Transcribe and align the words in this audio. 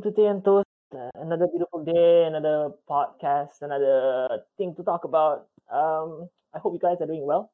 welcome 0.00 0.14
to 0.14 0.28
and 0.28 0.44
Toast. 0.44 0.66
Uh, 0.94 1.10
another 1.20 1.46
beautiful 1.46 1.84
day, 1.84 2.24
another 2.24 2.70
podcast, 2.88 3.60
another 3.60 4.40
thing 4.56 4.74
to 4.74 4.82
talk 4.82 5.04
about. 5.04 5.46
Um, 5.70 6.28
I 6.54 6.58
hope 6.58 6.72
you 6.72 6.78
guys 6.80 6.96
are 7.00 7.06
doing 7.06 7.26
well. 7.26 7.52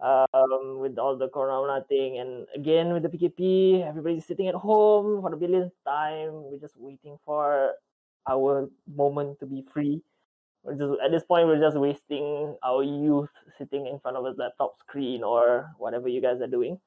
Um, 0.00 0.80
with 0.80 0.98
all 0.98 1.18
the 1.18 1.28
corona 1.28 1.84
thing, 1.88 2.18
and 2.18 2.46
again 2.56 2.94
with 2.94 3.02
the 3.02 3.10
PKP, 3.10 3.86
everybody's 3.86 4.24
sitting 4.24 4.48
at 4.48 4.54
home 4.54 5.20
for 5.20 5.30
the 5.30 5.36
billionth 5.36 5.72
time. 5.86 6.30
We're 6.32 6.58
just 6.58 6.74
waiting 6.78 7.18
for 7.26 7.72
our 8.26 8.70
moment 8.88 9.38
to 9.40 9.46
be 9.46 9.62
free. 9.62 10.00
We're 10.64 10.74
just 10.74 10.98
at 11.04 11.10
this 11.10 11.24
point, 11.24 11.46
we're 11.46 11.60
just 11.60 11.76
wasting 11.76 12.56
our 12.64 12.82
youth 12.82 13.30
sitting 13.58 13.86
in 13.86 14.00
front 14.00 14.16
of 14.16 14.24
a 14.24 14.30
laptop 14.30 14.78
screen 14.80 15.22
or 15.22 15.68
whatever 15.76 16.08
you 16.08 16.22
guys 16.22 16.40
are 16.40 16.48
doing 16.48 16.78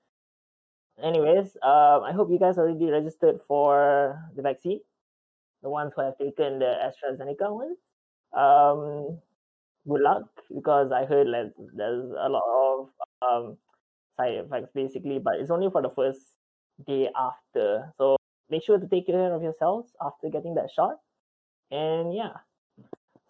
anyways, 1.02 1.58
um, 1.62 2.03
I 2.03 2.12
hope 2.16 2.31
you 2.31 2.40
guys 2.40 2.58
already 2.58 2.90
registered 2.90 3.42
for 3.48 4.20
the 4.36 4.42
vaccine. 4.42 4.80
The 5.66 5.72
ones 5.72 5.94
who 5.96 6.04
have 6.04 6.16
taken 6.20 6.60
the 6.60 6.78
AstraZeneca 6.78 7.50
ones. 7.50 7.78
Um, 8.38 9.18
good 9.90 10.02
luck 10.02 10.30
because 10.54 10.92
I 10.92 11.06
heard 11.06 11.26
like 11.26 11.54
there's 11.73 12.06
a 12.12 12.30
lot 12.30 12.44
of 12.46 12.90
um, 13.28 13.58
side 14.16 14.36
effects 14.36 14.70
basically, 14.76 15.18
but 15.18 15.40
it's 15.40 15.50
only 15.50 15.72
for 15.72 15.82
the 15.82 15.90
first 15.90 16.20
day 16.86 17.09
after. 17.18 17.92
So 17.98 18.16
make 18.52 18.64
sure 18.64 18.78
to 18.78 18.88
take 18.88 19.08
care 19.08 19.34
of 19.34 19.42
yourselves 19.42 19.90
after 20.06 20.30
getting 20.30 20.54
that 20.54 20.70
shot. 20.70 20.98
And 21.72 22.14
yeah. 22.14 22.34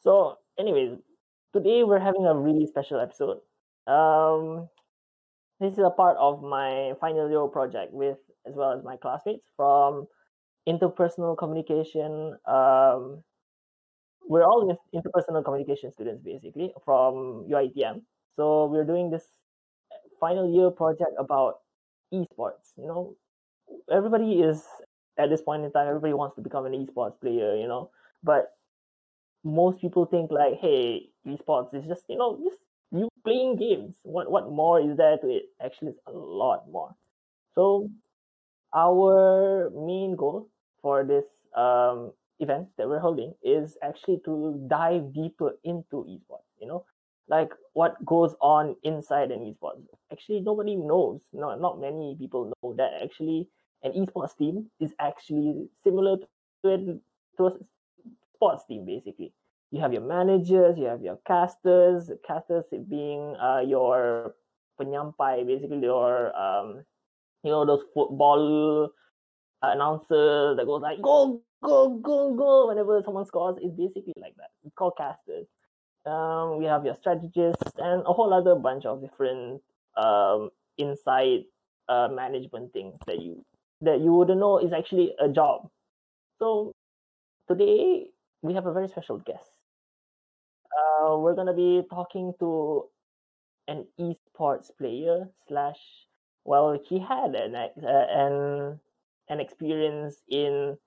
So, 0.02 0.40
anyways, 0.60 1.00
today 1.54 1.86
we're 1.86 2.00
having 2.00 2.26
a 2.26 2.36
really 2.36 2.68
special 2.68 3.00
episode. 3.00 3.40
Um, 3.88 4.68
this 5.62 5.72
is 5.72 5.80
a 5.80 5.90
part 5.90 6.18
of 6.18 6.44
my 6.44 6.96
final 7.00 7.30
year 7.30 7.48
project 7.48 7.94
with 7.94 8.18
as 8.46 8.56
well 8.56 8.74
as 8.74 8.84
my 8.84 8.98
classmates 8.98 9.48
from 9.56 10.06
interpersonal 10.68 11.38
communication. 11.38 12.38
Um, 12.46 13.24
we're 14.28 14.44
all 14.44 14.78
interpersonal 14.94 15.44
communication 15.44 15.92
students 15.92 16.24
basically 16.24 16.74
from 16.84 17.46
UITM. 17.50 18.02
So 18.36 18.66
we're 18.66 18.84
doing 18.84 19.10
this 19.12 19.24
final 20.20 20.50
year 20.54 20.72
project 20.72 21.12
about 21.18 21.60
esports. 22.14 22.74
You 22.78 22.88
know, 22.88 23.16
everybody 23.92 24.42
is 24.42 24.64
at 25.18 25.30
this 25.30 25.42
point 25.42 25.64
in 25.64 25.72
time, 25.72 25.88
everybody 25.88 26.14
wants 26.14 26.36
to 26.36 26.42
become 26.42 26.66
an 26.66 26.74
esports 26.74 27.20
player. 27.20 27.56
You 27.56 27.68
know, 27.68 27.92
but 28.24 28.54
most 29.44 29.82
people 29.82 30.06
think 30.06 30.32
like, 30.32 30.56
hey, 30.60 31.10
esports 31.28 31.74
is 31.76 31.86
just 31.88 32.04
you 32.10 32.18
know 32.18 32.40
just 32.44 32.58
you 32.92 33.10
playing 33.24 33.58
games. 33.58 33.96
What 34.04 34.32
what 34.32 34.52
more 34.52 34.80
is 34.82 34.98
there 34.98 35.18
to 35.18 35.30
it? 35.30 35.46
Actually, 35.64 35.90
it's 35.92 36.02
a 36.08 36.12
lot 36.12 36.70
more. 36.70 36.96
So 37.56 37.90
our 38.76 39.70
main 39.72 40.16
goal 40.16 40.50
for 40.82 41.04
this 41.04 41.26
um, 41.56 42.12
event 42.40 42.68
that 42.78 42.88
we're 42.88 43.00
holding 43.00 43.34
is 43.44 43.78
actually 43.82 44.20
to 44.26 44.64
dive 44.68 45.14
deeper 45.14 45.54
into 45.64 46.06
esports. 46.06 46.52
You 46.60 46.68
know, 46.68 46.86
like 47.28 47.52
what 47.74 48.04
goes 48.06 48.36
on 48.42 48.76
inside 48.84 49.32
an 49.32 49.40
esports. 49.42 49.86
Actually, 50.12 50.42
nobody 50.42 50.76
knows. 50.76 51.22
Not 51.34 51.62
not 51.62 51.80
many 51.80 52.16
people 52.20 52.52
know 52.62 52.74
that 52.76 52.92
actually 53.02 53.48
an 53.84 53.94
esports 53.94 54.38
team 54.38 54.68
is 54.80 54.94
actually 55.00 55.70
similar 55.84 56.18
to 56.64 56.70
a, 56.70 56.78
to 57.38 57.48
a 57.48 57.52
sports 58.36 58.66
team 58.68 58.86
basically 58.86 59.32
you 59.72 59.82
have 59.82 59.92
your 59.92 60.02
managers, 60.02 60.78
you 60.78 60.86
have 60.86 61.02
your 61.02 61.20
casters, 61.28 62.10
casters 62.26 62.64
being 62.90 63.36
uh, 63.36 63.60
your 63.60 64.36
penyampai, 64.80 65.46
basically 65.46 65.80
your 65.80 66.36
um, 66.38 66.86
you 67.46 67.52
know 67.52 67.66
those 67.66 67.84
football 67.94 68.90
announcers 69.62 70.58
that 70.58 70.66
goes 70.66 70.82
like 70.82 71.02
go 71.02 71.42
go 71.64 71.90
go 71.90 72.36
go 72.36 72.68
whenever 72.68 73.02
someone 73.06 73.26
scores. 73.26 73.58
It's 73.62 73.76
basically 73.76 74.14
like 74.20 74.36
that. 74.38 74.50
It's 74.66 74.76
called 74.76 74.98
casters. 74.98 75.48
Um, 76.06 76.60
we 76.60 76.66
have 76.66 76.86
your 76.86 76.96
strategists 76.96 77.72
and 77.78 78.02
a 78.06 78.14
whole 78.14 78.34
other 78.34 78.56
bunch 78.56 78.86
of 78.86 79.02
different 79.02 79.62
um, 79.98 80.50
inside 80.78 81.46
uh, 81.90 82.10
management 82.12 82.74
things 82.74 82.96
that 83.08 83.22
you 83.22 83.46
that 83.82 84.02
you 84.02 84.12
wouldn't 84.14 84.40
know 84.40 84.60
is 84.60 84.74
actually 84.74 85.14
a 85.20 85.30
job. 85.30 85.70
So 86.40 86.74
today 87.48 88.08
we 88.42 88.54
have 88.54 88.66
a 88.66 88.74
very 88.74 88.88
special 88.88 89.18
guest 89.18 89.56
uh, 90.76 91.18
we're 91.18 91.36
gonna 91.36 91.54
be 91.54 91.84
talking 91.90 92.34
to 92.40 92.86
an 93.68 93.86
esports 94.00 94.72
player 94.78 95.30
slash. 95.48 95.80
Well, 96.46 96.80
he 96.88 97.00
had 97.00 97.34
an 97.34 97.56
uh, 97.56 97.70
an 97.84 98.80
an 99.30 99.40
experience 99.40 100.22
in 100.30 100.78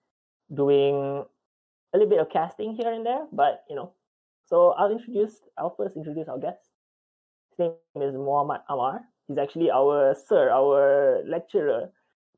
doing 0.54 1.24
a 1.92 1.98
little 1.98 2.08
bit 2.08 2.20
of 2.20 2.30
casting 2.30 2.74
here 2.74 2.92
and 2.92 3.04
there, 3.04 3.26
but 3.32 3.64
you 3.68 3.76
know. 3.76 3.92
So 4.46 4.70
I'll 4.78 4.92
introduce. 4.92 5.40
I'll 5.58 5.74
first 5.74 5.96
introduce 5.96 6.28
our 6.28 6.38
guest. 6.38 6.62
His 7.58 7.72
name 7.94 8.08
is 8.08 8.14
Muhammad 8.14 8.62
Amar. 8.68 9.02
He's 9.26 9.36
actually 9.36 9.70
our 9.70 10.14
sir, 10.14 10.48
our 10.48 11.22
lecturer. 11.26 11.90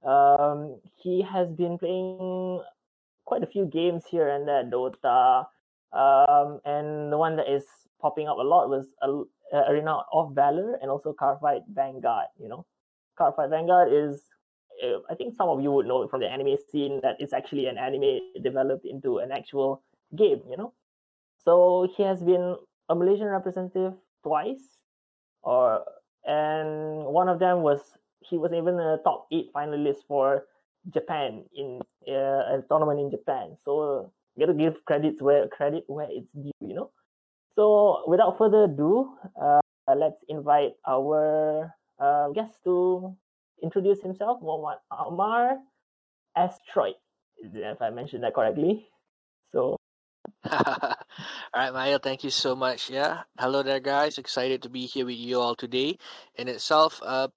Um, 0.03 0.81
he 0.97 1.21
has 1.23 1.53
been 1.53 1.77
playing 1.79 2.63
quite 3.27 3.45
a 3.45 3.47
few 3.47 3.67
games 3.67 4.05
here 4.11 4.29
and 4.29 4.49
there, 4.49 4.65
Dota, 4.65 5.47
um, 5.93 6.61
and 6.65 7.13
the 7.13 7.19
one 7.19 7.37
that 7.37 7.53
is 7.53 7.65
popping 8.01 8.27
up 8.27 8.39
a 8.39 8.43
lot 8.43 8.71
was 8.71 8.89
uh, 9.03 9.63
Arena 9.69 9.99
of 10.11 10.35
Valor 10.35 10.79
and 10.81 10.91
also 10.91 11.13
Cardfight 11.13 11.63
Vanguard. 11.69 12.27
You 12.41 12.49
know, 12.49 12.67
Cardfight 13.21 13.51
Vanguard 13.51 13.93
is 13.93 14.23
uh, 14.83 15.01
I 15.11 15.15
think 15.15 15.37
some 15.37 15.49
of 15.49 15.61
you 15.61 15.71
would 15.73 15.87
know 15.87 16.09
from 16.09 16.21
the 16.21 16.29
anime 16.29 16.57
scene 16.71 17.01
that 17.03 17.17
it's 17.19 17.33
actually 17.33 17.67
an 17.67 17.77
anime 17.77 18.21
developed 18.43 18.87
into 18.87 19.19
an 19.19 19.31
actual 19.31 19.83
game. 20.17 20.41
You 20.49 20.57
know, 20.57 20.73
so 21.45 21.89
he 21.97 22.03
has 22.03 22.23
been 22.23 22.57
a 22.89 22.95
Malaysian 22.95 23.27
representative 23.27 23.93
twice, 24.23 24.81
or 25.43 25.85
and 26.25 27.05
one 27.05 27.29
of 27.29 27.39
them 27.39 27.63
was 27.63 27.81
he 28.21 28.39
was 28.39 28.53
even 28.53 28.81
a 28.81 28.99
top 29.05 29.27
eight 29.33 29.53
finalist 29.53 30.07
for 30.09 30.47
Japan 30.93 31.45
in 31.55 31.81
uh, 32.09 32.57
a 32.57 32.65
tournament 32.69 33.01
in 33.01 33.11
Japan. 33.11 33.57
So 33.65 34.13
you 34.37 34.47
gotta 34.47 34.57
give 34.57 34.85
credits 34.87 35.21
where 35.21 35.47
credit 35.49 35.85
where 35.89 36.09
it's 36.11 36.33
due, 36.33 36.53
you 36.61 36.75
know. 36.75 36.91
So 37.55 38.05
without 38.07 38.39
further 38.39 38.65
ado, 38.65 39.13
uh, 39.41 39.61
let's 39.95 40.23
invite 40.29 40.73
our 40.89 41.75
uh, 42.01 42.29
guest 42.31 42.65
to 42.65 43.15
introduce 43.63 44.01
himself, 44.03 44.41
Muhammad 44.43 44.79
Amar 44.91 45.59
Asteroid, 46.37 46.95
if 47.39 47.83
I 47.83 47.91
mentioned 47.91 48.25
that 48.25 48.35
correctly. 48.35 48.87
So. 49.53 49.77
all 50.51 50.97
right, 51.55 51.73
Maya, 51.73 51.99
thank 51.99 52.25
you 52.25 52.31
so 52.31 52.57
much. 52.57 52.89
Yeah. 52.89 53.23
Hello 53.39 53.63
there, 53.63 53.81
guys. 53.81 54.17
Excited 54.17 54.63
to 54.63 54.69
be 54.69 54.87
here 54.87 55.05
with 55.05 55.17
you 55.17 55.39
all 55.41 55.55
today. 55.55 55.99
In 56.37 56.49
itself, 56.49 57.01
uh, 57.05 57.29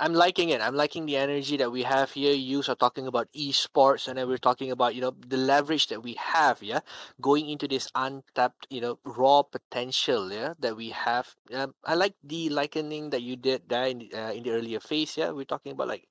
I'm 0.00 0.14
liking 0.14 0.50
it. 0.50 0.60
I'm 0.60 0.76
liking 0.76 1.06
the 1.06 1.16
energy 1.16 1.56
that 1.56 1.72
we 1.72 1.82
have 1.82 2.12
here. 2.12 2.32
You 2.32 2.62
are 2.68 2.76
talking 2.76 3.08
about 3.08 3.26
esports, 3.32 4.06
and 4.06 4.16
then 4.16 4.28
we're 4.28 4.38
talking 4.38 4.70
about 4.70 4.94
you 4.94 5.00
know 5.00 5.14
the 5.26 5.36
leverage 5.36 5.88
that 5.88 6.02
we 6.02 6.14
have, 6.14 6.62
yeah, 6.62 6.80
going 7.20 7.48
into 7.50 7.66
this 7.66 7.90
untapped, 7.94 8.68
you 8.70 8.80
know, 8.80 8.98
raw 9.04 9.42
potential, 9.42 10.30
yeah, 10.30 10.54
that 10.60 10.76
we 10.76 10.90
have. 10.90 11.34
Um, 11.52 11.74
I 11.84 11.94
like 11.94 12.14
the 12.22 12.48
likening 12.50 13.10
that 13.10 13.22
you 13.22 13.34
did 13.34 13.68
there 13.68 13.86
in 13.86 13.98
the, 13.98 14.14
uh, 14.14 14.30
in 14.32 14.44
the 14.44 14.50
earlier 14.50 14.78
phase. 14.78 15.16
Yeah, 15.16 15.30
we're 15.30 15.44
talking 15.44 15.72
about 15.72 15.88
like 15.88 16.06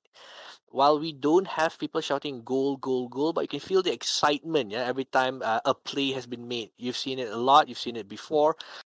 while 0.68 1.00
we 1.00 1.12
don't 1.12 1.46
have 1.46 1.78
people 1.78 2.02
shouting 2.02 2.42
goal, 2.44 2.76
goal, 2.76 3.08
goal, 3.08 3.32
but 3.32 3.40
you 3.40 3.48
can 3.48 3.60
feel 3.60 3.82
the 3.82 3.92
excitement, 3.92 4.70
yeah, 4.70 4.84
every 4.84 5.04
time 5.04 5.40
uh, 5.42 5.60
a 5.64 5.72
play 5.72 6.12
has 6.12 6.26
been 6.26 6.46
made. 6.46 6.70
You've 6.76 6.96
seen 6.96 7.18
it 7.18 7.30
a 7.30 7.36
lot. 7.36 7.68
You've 7.68 7.78
seen 7.78 7.96
it 7.96 8.08
before 8.08 8.54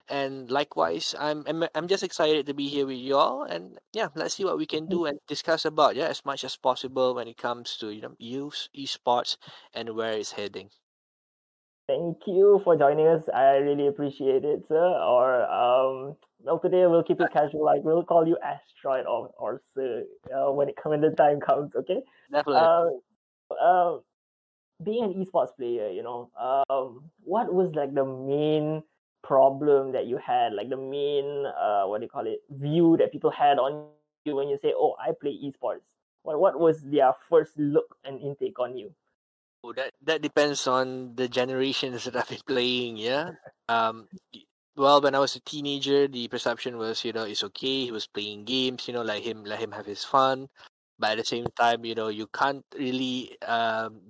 and 0.09 0.51
likewise 0.51 1.15
i'm 1.19 1.43
i'm, 1.47 1.63
I'm 1.75 1.87
just 1.87 2.03
excited 2.03 2.45
to 2.45 2.53
be 2.53 2.67
here 2.67 2.85
with 2.85 2.97
you 2.97 3.15
all. 3.15 3.43
And 3.43 3.79
yeah 3.93 4.07
let's 4.15 4.35
see 4.35 4.45
what 4.45 4.57
we 4.57 4.65
can 4.65 4.87
do 4.87 5.05
and 5.05 5.19
discuss 5.27 5.65
about 5.65 5.95
yeah 5.95 6.07
as 6.07 6.25
much 6.25 6.43
as 6.43 6.55
possible 6.57 7.15
when 7.15 7.27
it 7.27 7.37
comes 7.37 7.77
to 7.77 7.91
you 7.91 8.01
know 8.01 8.15
youth 8.19 8.67
esports 8.77 9.37
and 9.73 9.95
where 9.95 10.11
it's 10.13 10.33
heading. 10.33 10.69
Thank 11.87 12.19
you 12.27 12.61
for 12.63 12.77
joining 12.77 13.07
us. 13.07 13.23
I 13.33 13.57
really 13.57 13.87
appreciate 13.87 14.45
it 14.45 14.65
sir. 14.67 14.75
Or 14.77 15.43
um 15.49 16.15
well 16.39 16.59
today 16.59 16.85
we'll 16.87 17.03
keep 17.03 17.21
it 17.21 17.31
casual. 17.33 17.65
Like 17.65 17.83
we'll 17.83 18.03
call 18.03 18.27
you 18.27 18.37
asteroid 18.43 19.05
or 19.05 19.31
or 19.37 19.61
sir 19.73 20.03
uh, 20.33 20.51
when 20.51 20.69
it 20.69 20.75
come 20.81 20.89
when 20.91 21.01
the 21.01 21.11
time 21.11 21.39
comes 21.39 21.75
okay? 21.75 22.01
Definitely. 22.31 22.61
Uh, 22.61 22.89
uh, 23.61 23.97
being 24.83 25.03
an 25.03 25.13
esports 25.13 25.55
player 25.55 25.89
you 25.89 26.03
know 26.03 26.29
um 26.39 27.09
what 27.23 27.53
was 27.53 27.71
like 27.75 27.93
the 27.93 28.03
main 28.03 28.81
problem 29.23 29.93
that 29.93 30.05
you 30.05 30.17
had, 30.17 30.53
like 30.53 30.69
the 30.69 30.77
main 30.77 31.45
uh 31.47 31.85
what 31.85 31.99
do 31.99 32.05
you 32.05 32.09
call 32.09 32.27
it 32.27 32.43
view 32.51 32.97
that 32.99 33.11
people 33.11 33.31
had 33.31 33.57
on 33.57 33.87
you 34.25 34.35
when 34.35 34.49
you 34.49 34.57
say, 34.61 34.73
"Oh, 34.75 34.95
I 34.99 35.11
play 35.11 35.35
esports." 35.43 35.87
What 36.23 36.39
what 36.39 36.59
was 36.59 36.81
their 36.83 37.13
first 37.29 37.57
look 37.57 37.97
and 38.03 38.21
intake 38.21 38.59
on 38.59 38.77
you? 38.77 38.93
Oh, 39.63 39.73
that 39.73 39.91
that 40.03 40.21
depends 40.21 40.67
on 40.67 41.15
the 41.15 41.27
generations 41.27 42.03
that 42.05 42.15
I've 42.15 42.29
been 42.29 42.45
playing. 42.45 42.97
Yeah. 42.97 43.31
Um. 43.67 44.07
Well, 44.75 45.01
when 45.01 45.13
I 45.13 45.19
was 45.19 45.35
a 45.35 45.39
teenager, 45.41 46.07
the 46.07 46.27
perception 46.27 46.77
was, 46.77 47.05
you 47.05 47.13
know, 47.13 47.25
it's 47.25 47.43
okay. 47.43 47.85
He 47.85 47.91
was 47.91 48.07
playing 48.07 48.45
games. 48.45 48.87
You 48.87 48.93
know, 48.95 49.03
let 49.03 49.21
him 49.21 49.43
let 49.43 49.59
him 49.59 49.71
have 49.71 49.85
his 49.85 50.03
fun. 50.03 50.49
But 50.99 51.11
at 51.11 51.17
the 51.19 51.25
same 51.25 51.47
time, 51.57 51.85
you 51.85 51.95
know, 51.95 52.07
you 52.09 52.27
can't 52.27 52.65
really 52.77 53.37
um 53.41 54.01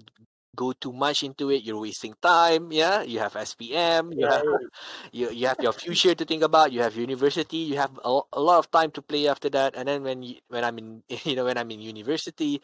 go 0.56 0.74
too 0.74 0.94
much 0.94 1.24
into 1.24 1.50
it, 1.52 1.64
you're 1.64 1.80
wasting 1.80 2.14
time. 2.22 2.72
Yeah, 2.72 3.02
you 3.04 3.20
have 3.20 3.36
SPM, 3.36 4.14
you 4.18 4.28
Yeah, 4.28 4.32
have 4.32 4.46
you, 5.12 5.30
you 5.32 5.48
have 5.48 5.58
your 5.62 5.74
future 5.74 6.16
to 6.16 6.26
think 6.26 6.44
about. 6.44 6.72
You 6.72 6.82
have 6.82 6.96
university. 6.98 7.58
You 7.58 7.78
have 7.78 7.92
a, 8.04 8.22
a 8.34 8.42
lot 8.42 8.60
of 8.60 8.72
time 8.72 8.92
to 8.92 9.02
play 9.02 9.28
after 9.28 9.50
that. 9.52 9.76
And 9.76 9.88
then 9.88 10.04
when 10.04 10.24
you, 10.24 10.36
when 10.50 10.64
I'm 10.64 10.78
in 10.78 11.04
you 11.26 11.36
know 11.36 11.46
when 11.46 11.58
I'm 11.58 11.72
in 11.72 11.82
university, 11.82 12.62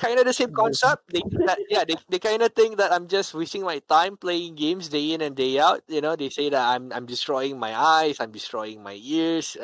kind 0.00 0.16
of 0.18 0.24
the 0.24 0.32
same 0.32 0.52
concept. 0.56 1.12
They 1.12 1.20
that, 1.44 1.60
yeah, 1.68 1.84
they, 1.84 1.96
they 2.08 2.18
kind 2.18 2.40
of 2.40 2.52
think 2.56 2.80
that 2.80 2.92
I'm 2.92 3.06
just 3.06 3.34
wasting 3.36 3.62
my 3.62 3.84
time 3.84 4.16
playing 4.16 4.56
games 4.56 4.88
day 4.88 5.12
in 5.12 5.20
and 5.20 5.36
day 5.36 5.60
out. 5.60 5.84
You 5.88 6.00
know, 6.00 6.16
they 6.16 6.32
say 6.32 6.48
that 6.48 6.64
I'm 6.64 6.88
I'm 6.92 7.04
destroying 7.04 7.60
my 7.60 7.76
eyes, 7.76 8.16
I'm 8.18 8.32
destroying 8.32 8.82
my 8.82 8.96
ears. 8.96 9.56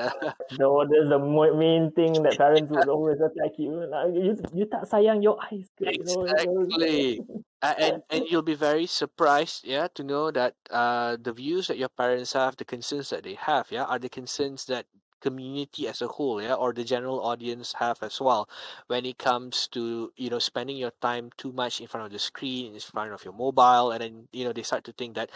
no, 0.60 0.84
that's 0.84 1.08
the 1.14 1.18
main 1.56 1.90
thing 1.96 2.20
that 2.22 2.36
parents 2.44 2.68
would 2.70 2.88
always 2.88 3.18
attack 3.20 3.56
you. 3.56 3.72
Like, 3.88 4.12
you, 4.12 4.36
you 4.52 4.64
tak 4.68 4.84
sayang 4.84 5.24
your 5.24 5.40
eyes. 5.40 5.66
You 5.80 5.86
know, 6.04 6.28
it's 6.28 6.44
always- 6.44 6.68
Exactly. 6.76 7.20
Uh, 7.62 7.74
and 7.78 7.96
and 8.10 8.24
you'll 8.28 8.44
be 8.46 8.54
very 8.54 8.86
surprised, 8.86 9.64
yeah, 9.64 9.88
to 9.96 10.04
know 10.04 10.30
that 10.30 10.54
uh 10.70 11.16
the 11.16 11.32
views 11.32 11.66
that 11.68 11.78
your 11.78 11.88
parents 11.90 12.32
have, 12.36 12.56
the 12.56 12.64
concerns 12.68 13.10
that 13.10 13.24
they 13.24 13.34
have, 13.34 13.72
yeah, 13.72 13.84
are 13.84 13.98
the 13.98 14.12
concerns 14.12 14.66
that 14.66 14.86
community 15.26 15.88
as 15.88 16.02
a 16.02 16.08
whole, 16.08 16.38
yeah, 16.42 16.54
or 16.54 16.72
the 16.72 16.84
general 16.84 17.20
audience 17.20 17.74
have 17.78 17.98
as 18.02 18.20
well 18.20 18.48
when 18.88 19.04
it 19.06 19.18
comes 19.18 19.68
to 19.74 20.12
you 20.16 20.30
know 20.30 20.38
spending 20.38 20.76
your 20.76 20.92
time 21.02 21.30
too 21.36 21.52
much 21.52 21.80
in 21.80 21.88
front 21.88 22.06
of 22.06 22.12
the 22.12 22.18
screen, 22.18 22.74
in 22.74 22.80
front 22.80 23.12
of 23.12 23.24
your 23.24 23.34
mobile, 23.34 23.90
and 23.92 24.00
then 24.02 24.14
you 24.32 24.44
know 24.44 24.52
they 24.52 24.62
start 24.62 24.84
to 24.84 24.92
think 24.92 25.14
that 25.16 25.30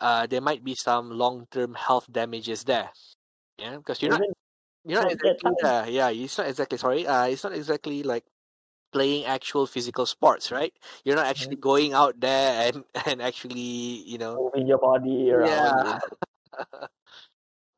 uh 0.00 0.26
there 0.26 0.40
might 0.40 0.62
be 0.64 0.74
some 0.74 1.10
long 1.10 1.46
term 1.50 1.74
health 1.74 2.06
damages 2.10 2.64
there, 2.64 2.90
yeah, 3.58 3.76
because 3.76 4.00
you're 4.02 4.12
not 4.16 4.22
Even 4.22 4.32
you're 4.84 5.02
not 5.02 5.12
at 5.12 5.18
that 5.22 5.36
exactly 5.44 5.68
uh, 5.68 5.86
yeah, 5.88 6.10
it's 6.10 6.38
not 6.38 6.48
exactly 6.48 6.78
sorry, 6.78 7.06
uh, 7.06 7.26
it's 7.26 7.44
not 7.44 7.52
exactly 7.54 8.02
like 8.02 8.24
playing 8.92 9.24
actual 9.26 9.66
physical 9.66 10.06
sports, 10.06 10.50
right? 10.50 10.72
You're 11.04 11.16
not 11.16 11.26
actually 11.26 11.56
going 11.56 11.92
out 11.92 12.18
there 12.20 12.72
and 12.72 12.84
and 13.06 13.22
actually, 13.22 14.02
you 14.06 14.18
know, 14.18 14.50
moving 14.54 14.66
your 14.68 14.78
body 14.78 15.30
around. 15.30 15.84
yeah, 15.84 15.98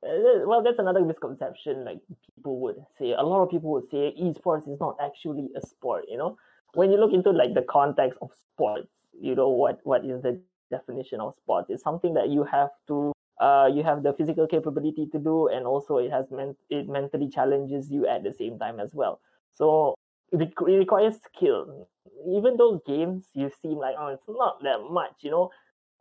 Well, 0.02 0.62
that's 0.62 0.78
another 0.78 1.00
misconception. 1.04 1.84
Like 1.84 1.98
people 2.36 2.60
would 2.60 2.76
say, 2.98 3.12
a 3.12 3.22
lot 3.22 3.42
of 3.42 3.50
people 3.50 3.70
would 3.72 3.88
say, 3.88 4.14
esports 4.20 4.68
is 4.68 4.78
not 4.80 4.96
actually 5.02 5.50
a 5.56 5.66
sport. 5.66 6.04
You 6.08 6.18
know, 6.18 6.36
when 6.74 6.90
you 6.92 6.98
look 6.98 7.12
into 7.12 7.30
like 7.30 7.54
the 7.54 7.62
context 7.62 8.18
of 8.22 8.30
sports, 8.54 8.88
you 9.20 9.34
know 9.34 9.48
what 9.48 9.80
what 9.82 10.04
is 10.04 10.22
the 10.22 10.40
definition 10.70 11.20
of 11.20 11.34
sports? 11.42 11.70
It's 11.70 11.82
something 11.82 12.14
that 12.14 12.28
you 12.28 12.44
have 12.44 12.70
to, 12.88 13.12
uh, 13.40 13.68
you 13.72 13.82
have 13.82 14.02
the 14.04 14.12
physical 14.12 14.46
capability 14.46 15.06
to 15.10 15.18
do, 15.18 15.48
and 15.48 15.66
also 15.66 15.96
it 15.98 16.10
has 16.12 16.26
meant 16.30 16.56
it 16.70 16.88
mentally 16.88 17.28
challenges 17.28 17.90
you 17.90 18.06
at 18.06 18.22
the 18.22 18.32
same 18.32 18.58
time 18.58 18.78
as 18.78 18.94
well. 18.94 19.20
So 19.54 19.96
it, 20.30 20.52
requires 20.60 21.16
skill. 21.34 21.88
Even 22.28 22.56
though 22.56 22.80
games, 22.86 23.26
you 23.34 23.50
seem 23.62 23.78
like 23.78 23.96
oh, 23.98 24.08
it's 24.08 24.28
not 24.28 24.62
that 24.62 24.80
much. 24.90 25.14
You 25.20 25.30
know, 25.32 25.50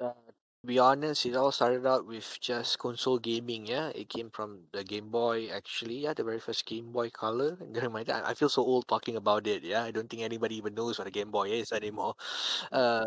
Uh, 0.00 0.12
be 0.66 0.78
honest, 0.78 1.24
it 1.26 1.36
all 1.36 1.52
started 1.52 1.86
out 1.86 2.06
with 2.06 2.38
just 2.40 2.78
console 2.78 3.18
gaming. 3.18 3.66
Yeah, 3.66 3.88
it 3.94 4.08
came 4.08 4.30
from 4.30 4.60
the 4.72 4.84
Game 4.84 5.08
Boy. 5.08 5.48
Actually, 5.48 5.98
yeah, 6.00 6.14
the 6.14 6.24
very 6.24 6.40
first 6.40 6.66
Game 6.66 6.92
Boy 6.92 7.10
Color. 7.10 7.56
My 7.90 8.04
time, 8.04 8.24
I 8.26 8.34
feel 8.34 8.48
so 8.48 8.62
old 8.62 8.88
talking 8.88 9.16
about 9.16 9.46
it. 9.46 9.62
Yeah, 9.62 9.84
I 9.84 9.90
don't 9.92 10.10
think 10.10 10.22
anybody 10.22 10.56
even 10.56 10.74
knows 10.74 10.98
what 10.98 11.08
a 11.08 11.10
Game 11.10 11.30
Boy 11.30 11.50
is 11.50 11.72
anymore. 11.72 12.14
Uh, 12.72 13.06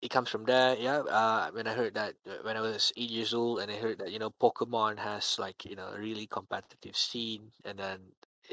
it 0.00 0.10
comes 0.10 0.30
from 0.30 0.44
there. 0.44 0.76
Yeah. 0.78 1.00
Uh, 1.00 1.50
when 1.50 1.66
I 1.66 1.74
heard 1.74 1.94
that 1.94 2.14
uh, 2.26 2.42
when 2.42 2.56
I 2.56 2.60
was 2.60 2.92
eight 2.96 3.10
years 3.10 3.34
old, 3.34 3.60
and 3.60 3.70
I 3.70 3.76
heard 3.76 3.98
that 3.98 4.12
you 4.12 4.18
know 4.18 4.30
Pokemon 4.30 4.98
has 4.98 5.38
like 5.38 5.64
you 5.64 5.76
know 5.76 5.88
a 5.94 5.98
really 5.98 6.26
competitive 6.26 6.96
scene, 6.96 7.50
and 7.64 7.78
then. 7.78 7.98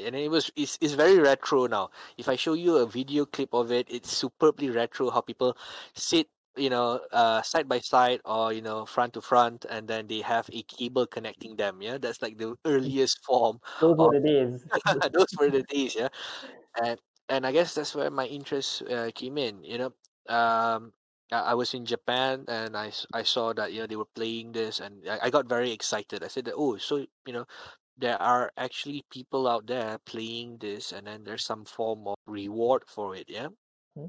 And 0.00 0.14
it 0.14 0.30
was 0.30 0.48
it's, 0.54 0.78
it's 0.80 0.92
very 0.94 1.18
retro 1.18 1.66
now. 1.66 1.90
If 2.16 2.28
I 2.28 2.36
show 2.36 2.52
you 2.52 2.76
a 2.76 2.86
video 2.86 3.26
clip 3.26 3.52
of 3.52 3.72
it, 3.72 3.88
it's 3.90 4.16
superbly 4.16 4.70
retro. 4.70 5.10
How 5.10 5.22
people 5.22 5.56
sit 5.92 6.28
you 6.58 6.70
know 6.70 7.00
uh 7.12 7.42
side 7.42 7.68
by 7.68 7.78
side 7.78 8.20
or 8.24 8.52
you 8.52 8.62
know 8.62 8.84
front 8.86 9.14
to 9.14 9.20
front 9.20 9.64
and 9.70 9.88
then 9.88 10.06
they 10.06 10.20
have 10.20 10.48
a 10.52 10.62
cable 10.64 11.06
connecting 11.06 11.56
them 11.56 11.80
yeah 11.82 11.98
that's 11.98 12.22
like 12.22 12.38
the 12.38 12.54
earliest 12.64 13.24
form 13.24 13.58
Those 13.80 13.96
were 13.96 14.08
the 14.10 14.20
days. 14.20 14.64
those 15.12 15.32
were 15.38 15.50
the 15.50 15.62
days 15.62 15.94
yeah 15.94 16.08
and 16.82 16.98
and 17.28 17.46
i 17.46 17.52
guess 17.52 17.74
that's 17.74 17.94
where 17.94 18.10
my 18.10 18.26
interest 18.26 18.82
uh, 18.90 19.10
came 19.14 19.38
in 19.38 19.62
you 19.64 19.78
know 19.78 19.92
um 20.34 20.92
I 21.30 21.52
was 21.52 21.74
in 21.74 21.84
Japan 21.84 22.46
and 22.48 22.74
I, 22.74 22.90
I 23.12 23.22
saw 23.22 23.52
that 23.52 23.70
you 23.74 23.80
know 23.80 23.86
they 23.86 23.96
were 23.96 24.08
playing 24.16 24.52
this 24.52 24.80
and 24.80 25.04
I, 25.06 25.18
I 25.24 25.30
got 25.30 25.44
very 25.46 25.72
excited. 25.72 26.24
I 26.24 26.28
said 26.28 26.46
that 26.46 26.54
oh 26.56 26.78
so 26.78 27.04
you 27.26 27.34
know 27.34 27.44
there 27.98 28.16
are 28.22 28.52
actually 28.56 29.04
people 29.10 29.48
out 29.48 29.66
there 29.66 29.98
playing 30.06 30.58
this 30.60 30.92
and 30.92 31.06
then 31.06 31.24
there's 31.24 31.44
some 31.44 31.66
form 31.66 32.08
of 32.08 32.16
reward 32.26 32.84
for 32.88 33.14
it 33.16 33.26
yeah 33.28 33.48
Hmm. 33.94 34.08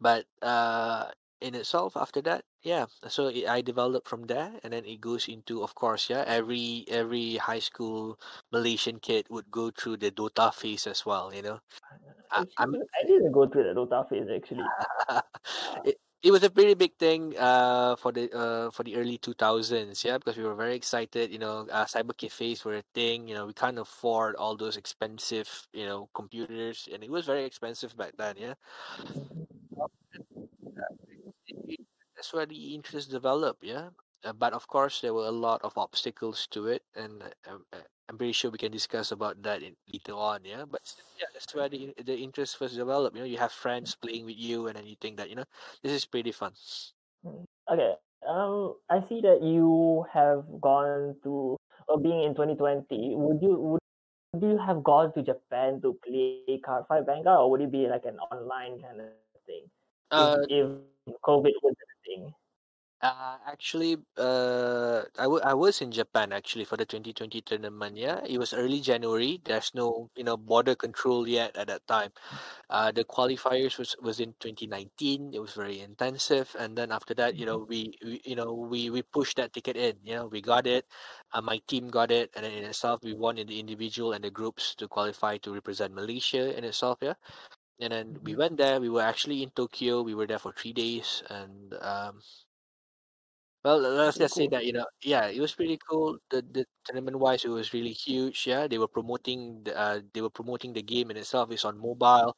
but 0.00 0.26
uh 0.42 1.10
in 1.44 1.54
itself 1.54 1.96
after 1.96 2.20
that 2.22 2.44
yeah. 2.64 2.86
So 3.08 3.28
it, 3.28 3.44
i 3.46 3.60
developed 3.60 4.08
from 4.08 4.24
there 4.24 4.50
and 4.64 4.72
then 4.72 4.84
it 4.88 5.00
goes 5.00 5.28
into 5.28 5.62
of 5.62 5.74
course 5.74 6.08
yeah 6.08 6.24
every 6.26 6.84
every 6.88 7.36
high 7.36 7.60
school 7.60 8.18
malaysian 8.52 8.98
kid 8.98 9.26
would 9.28 9.50
go 9.50 9.70
through 9.70 9.98
the 9.98 10.10
dota 10.10 10.52
phase 10.52 10.86
as 10.86 11.04
well 11.04 11.32
you 11.32 11.42
know? 11.42 11.60
I, 12.30 12.44
i'm 12.58 12.74
I 12.74 13.06
didn't 13.06 13.32
go 13.32 13.46
through 13.46 13.64
the 13.64 13.78
Dota 13.78 14.08
phase 14.08 14.26
actually. 14.34 14.64
it, 15.84 15.96
it 16.22 16.32
was 16.32 16.42
a 16.42 16.50
pretty 16.50 16.74
big 16.74 16.96
thing 16.96 17.34
uh 17.38 17.96
for 17.96 18.10
the 18.10 18.32
uh 18.32 18.70
for 18.70 18.82
the 18.82 18.96
early 18.96 19.18
2000s 19.18 20.04
yeah 20.04 20.16
because 20.16 20.36
we 20.36 20.44
were 20.44 20.54
very 20.54 20.74
excited 20.74 21.30
you 21.30 21.38
know 21.38 21.66
uh, 21.70 21.84
cyber 21.84 22.16
cafes 22.16 22.64
were 22.64 22.76
a 22.76 22.84
thing 22.94 23.28
you 23.28 23.34
know 23.34 23.46
we 23.46 23.52
can't 23.52 23.78
afford 23.78 24.34
all 24.36 24.56
those 24.56 24.76
expensive 24.76 25.48
you 25.72 25.84
know 25.84 26.08
computers 26.14 26.88
and 26.92 27.04
it 27.04 27.10
was 27.10 27.26
very 27.26 27.44
expensive 27.44 27.94
back 27.96 28.12
then 28.16 28.34
yeah 28.38 28.54
that's 32.16 32.32
where 32.32 32.46
the 32.46 32.74
interest 32.74 33.10
developed 33.10 33.62
yeah 33.62 33.88
uh, 34.24 34.32
but 34.32 34.52
of 34.52 34.66
course 34.68 35.00
there 35.00 35.14
were 35.14 35.26
a 35.26 35.30
lot 35.46 35.60
of 35.62 35.76
obstacles 35.76 36.46
to 36.48 36.66
it 36.66 36.82
and 36.94 37.22
uh, 37.22 37.58
uh, 37.72 37.78
i'm 38.08 38.18
pretty 38.18 38.32
sure 38.32 38.50
we 38.50 38.58
can 38.58 38.72
discuss 38.72 39.12
about 39.12 39.40
that 39.42 39.62
in, 39.62 39.74
later 39.92 40.12
on 40.14 40.40
yeah 40.44 40.64
but 40.64 40.80
yeah 41.18 41.26
that's 41.32 41.54
where 41.54 41.68
the, 41.68 41.92
the 42.04 42.16
interest 42.16 42.56
first 42.56 42.76
developed 42.76 43.16
you 43.16 43.22
know 43.22 43.26
you 43.28 43.38
have 43.38 43.52
friends 43.52 43.94
playing 43.94 44.24
with 44.24 44.38
you 44.38 44.66
and 44.68 44.76
then 44.76 44.86
you 44.86 44.96
think 45.00 45.16
that 45.16 45.28
you 45.28 45.36
know 45.36 45.44
this 45.82 45.92
is 45.92 46.04
pretty 46.04 46.32
fun 46.32 46.52
Okay. 47.70 47.94
Um, 48.28 48.76
I 48.90 49.00
see 49.00 49.20
that 49.20 49.42
you 49.42 50.06
have 50.12 50.44
gone 50.60 51.16
to, 51.24 51.56
or 51.88 51.98
being 52.00 52.22
in 52.24 52.34
2020, 52.34 53.14
would 53.16 53.42
you 53.42 53.54
would 53.56 53.80
would 54.32 54.42
you 54.42 54.58
have 54.58 54.82
gone 54.82 55.12
to 55.14 55.22
Japan 55.22 55.80
to 55.82 55.94
play 56.04 56.60
Card 56.64 56.86
Fight 56.88 57.04
or 57.26 57.50
would 57.50 57.60
it 57.60 57.70
be 57.70 57.86
like 57.86 58.04
an 58.04 58.18
online 58.18 58.80
kind 58.80 59.00
of 59.00 59.08
thing? 59.46 59.68
uh 60.10 60.36
If 60.48 60.50
if 60.50 60.68
COVID 61.08 61.52
wasn't 61.62 61.78
a 61.78 61.98
thing. 62.04 62.34
Uh, 63.04 63.36
actually, 63.44 63.98
uh, 64.16 65.02
I 65.18 65.26
wa- 65.26 65.44
I 65.44 65.52
was 65.52 65.82
in 65.82 65.92
Japan 65.92 66.32
actually 66.32 66.64
for 66.64 66.78
the 66.78 66.86
2020 66.86 67.42
tournament. 67.42 67.98
Yeah, 67.98 68.24
it 68.24 68.38
was 68.38 68.54
early 68.54 68.80
January. 68.80 69.42
There's 69.44 69.74
no, 69.74 70.08
you 70.16 70.24
know, 70.24 70.38
border 70.38 70.74
control 70.74 71.28
yet 71.28 71.54
at 71.54 71.66
that 71.68 71.86
time. 71.86 72.12
Uh, 72.70 72.92
the 72.92 73.04
qualifiers 73.04 73.78
was 73.78 73.96
was 74.02 74.20
in 74.20 74.34
2019. 74.40 75.34
It 75.34 75.40
was 75.40 75.54
very 75.54 75.80
intensive, 75.80 76.56
and 76.58 76.78
then 76.78 76.92
after 76.92 77.14
that, 77.14 77.36
you 77.36 77.46
know, 77.46 77.58
we, 77.68 77.92
we 78.04 78.22
you 78.24 78.36
know 78.36 78.54
we 78.54 78.90
we 78.90 79.02
pushed 79.02 79.36
that 79.36 79.52
ticket 79.52 79.76
in. 79.76 79.98
You 80.04 80.14
know, 80.16 80.26
we 80.28 80.40
got 80.40 80.66
it. 80.66 80.86
Uh, 81.32 81.42
my 81.42 81.58
team 81.68 81.88
got 81.88 82.10
it, 82.10 82.30
and 82.36 82.44
then 82.44 82.52
in 82.52 82.64
itself, 82.64 83.02
we 83.04 83.14
won 83.14 83.38
in 83.38 83.48
the 83.48 83.60
individual 83.60 84.12
and 84.14 84.24
the 84.24 84.30
groups 84.30 84.74
to 84.76 84.88
qualify 84.88 85.38
to 85.38 85.52
represent 85.52 85.94
Malaysia 85.94 86.56
in 86.56 86.64
itself. 86.64 86.98
Yeah, 87.02 87.14
and 87.80 87.92
then 87.92 88.18
we 88.24 88.34
Mhm. 88.34 88.36
went 88.36 88.56
there. 88.58 88.80
We 88.80 88.88
were 88.90 89.02
actually 89.02 89.42
in 89.42 89.50
Tokyo. 89.50 90.02
We 90.02 90.14
were 90.14 90.26
there 90.26 90.38
for 90.38 90.52
three 90.52 90.72
days, 90.72 91.22
and 91.30 91.74
um 91.80 92.20
Well, 93.64 93.78
let's 93.78 94.18
just 94.18 94.34
say 94.36 94.46
that, 94.48 94.66
you 94.66 94.72
know, 94.74 94.84
yeah, 95.02 95.26
it 95.28 95.40
was 95.40 95.54
pretty 95.54 95.78
cool. 95.88 96.18
The 96.28 96.42
the 96.42 96.66
tournament 96.84 97.18
wise, 97.18 97.44
it 97.44 97.48
was 97.48 97.72
really 97.72 97.92
huge. 97.92 98.46
Yeah, 98.46 98.68
they 98.68 98.76
were 98.78 98.88
promoting 98.92 99.64
the 99.64 99.72
uh, 99.76 100.00
they 100.12 100.20
were 100.20 100.28
promoting 100.30 100.74
the 100.74 100.82
game 100.82 101.10
in 101.10 101.16
itself. 101.16 101.50
It's 101.50 101.64
on 101.64 101.78
mobile, 101.80 102.36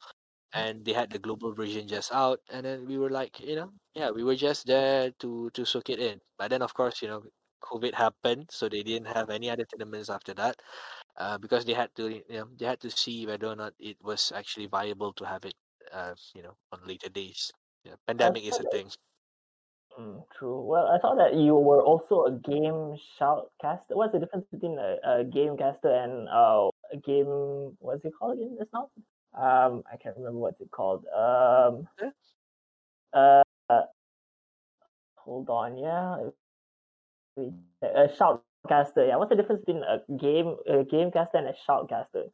and 0.53 0.85
they 0.85 0.93
had 0.93 1.11
the 1.11 1.19
global 1.19 1.53
version 1.53 1.87
just 1.87 2.13
out. 2.13 2.41
And 2.49 2.65
then 2.65 2.85
we 2.87 2.97
were 2.99 3.09
like, 3.11 3.39
you 3.41 3.55
know, 3.55 3.73
yeah, 3.95 4.11
we 4.11 4.23
were 4.23 4.35
just 4.37 4.67
there 4.67 5.11
to 5.19 5.49
to 5.51 5.65
soak 5.65 5.89
it 5.89 5.99
in. 5.99 6.21
But 6.37 6.49
then, 6.51 6.61
of 6.61 6.73
course, 6.75 7.01
you 7.01 7.09
know, 7.09 7.23
COVID 7.63 7.95
happened, 7.95 8.51
so 8.51 8.69
they 8.69 8.83
didn't 8.83 9.07
have 9.11 9.29
any 9.31 9.49
other 9.49 9.65
tournaments 9.65 10.09
after 10.09 10.33
that. 10.35 10.61
Uh, 11.17 11.37
because 11.37 11.65
they 11.65 11.73
had 11.73 11.93
to, 11.95 12.09
you 12.09 12.23
know, 12.29 12.47
they 12.57 12.65
had 12.65 12.79
to 12.81 12.89
see 12.91 13.25
whether 13.25 13.47
or 13.47 13.55
not 13.55 13.73
it 13.79 13.97
was 14.03 14.31
actually 14.35 14.67
viable 14.67 15.13
to 15.13 15.25
have 15.25 15.45
it, 15.45 15.55
uh, 15.91 16.13
you 16.35 16.41
know, 16.43 16.55
on 16.71 16.79
later 16.85 17.09
days. 17.09 17.51
Yeah, 17.83 17.95
pandemic 18.07 18.43
is 18.43 18.59
a 18.59 18.63
that 18.63 18.71
thing. 18.71 18.89
mm, 19.99 20.23
true. 20.37 20.61
Well, 20.61 20.87
I 20.87 20.99
thought 20.99 21.17
that 21.17 21.35
you 21.35 21.55
were 21.55 21.81
also 21.83 22.25
a 22.25 22.31
game 22.31 22.97
shoutcaster. 23.19 23.95
What's 23.95 24.13
the 24.13 24.19
difference 24.19 24.45
between 24.51 24.77
a, 24.79 24.97
a 25.03 25.23
game 25.23 25.57
caster 25.57 25.89
and 25.89 26.27
uh, 26.29 26.69
a 26.91 26.97
game? 26.97 27.75
What's 27.79 28.05
it 28.05 28.13
called 28.17 28.37
again? 28.37 28.55
Just 28.59 28.71
now? 28.73 28.89
Um, 29.37 29.83
I 29.91 29.97
can't 29.97 30.17
remember 30.17 30.39
what's 30.39 30.61
it 30.61 30.71
called. 30.71 31.05
Um, 31.15 31.87
Yeah. 32.01 32.11
uh, 33.13 33.43
hold 35.15 35.49
on, 35.49 35.77
yeah. 35.77 36.29
A 37.83 38.09
shoutcaster. 38.67 39.07
Yeah. 39.07 39.17
What's 39.17 39.29
the 39.29 39.35
difference 39.35 39.63
between 39.65 39.83
a 39.83 39.99
game 40.17 40.55
a 40.67 40.83
game 40.83 41.11
caster 41.11 41.37
and 41.37 41.47
a 41.47 41.53
shoutcaster? 41.67 42.29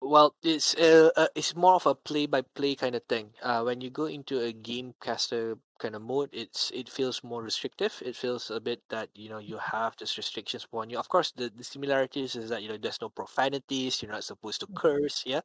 Well, 0.00 0.34
it's 0.42 0.74
uh, 0.76 1.10
uh, 1.16 1.28
it's 1.34 1.56
more 1.56 1.74
of 1.74 1.86
a 1.86 1.94
play-by-play 1.94 2.74
kind 2.76 2.94
of 2.94 3.02
thing. 3.04 3.30
Uh, 3.42 3.62
when 3.62 3.80
you 3.80 3.88
go 3.88 4.04
into 4.04 4.38
a 4.38 4.52
game 4.52 4.94
caster 5.00 5.56
kind 5.78 5.94
of 5.96 6.02
mode, 6.02 6.28
it's 6.32 6.70
it 6.74 6.90
feels 6.90 7.24
more 7.24 7.42
restrictive. 7.42 8.02
It 8.04 8.14
feels 8.14 8.50
a 8.50 8.60
bit 8.60 8.82
that 8.90 9.08
you 9.14 9.30
know 9.30 9.38
you 9.38 9.56
have 9.56 9.96
these 9.96 10.18
restrictions 10.18 10.64
upon 10.64 10.90
you. 10.90 10.98
Of 10.98 11.08
course, 11.08 11.32
the, 11.32 11.50
the 11.56 11.64
similarities 11.64 12.36
is 12.36 12.50
that 12.50 12.62
you 12.62 12.68
know 12.68 12.76
there's 12.76 13.00
no 13.00 13.08
profanities. 13.08 14.02
You're 14.02 14.12
not 14.12 14.24
supposed 14.24 14.60
to 14.60 14.68
curse. 14.74 15.22
Yeah, 15.24 15.40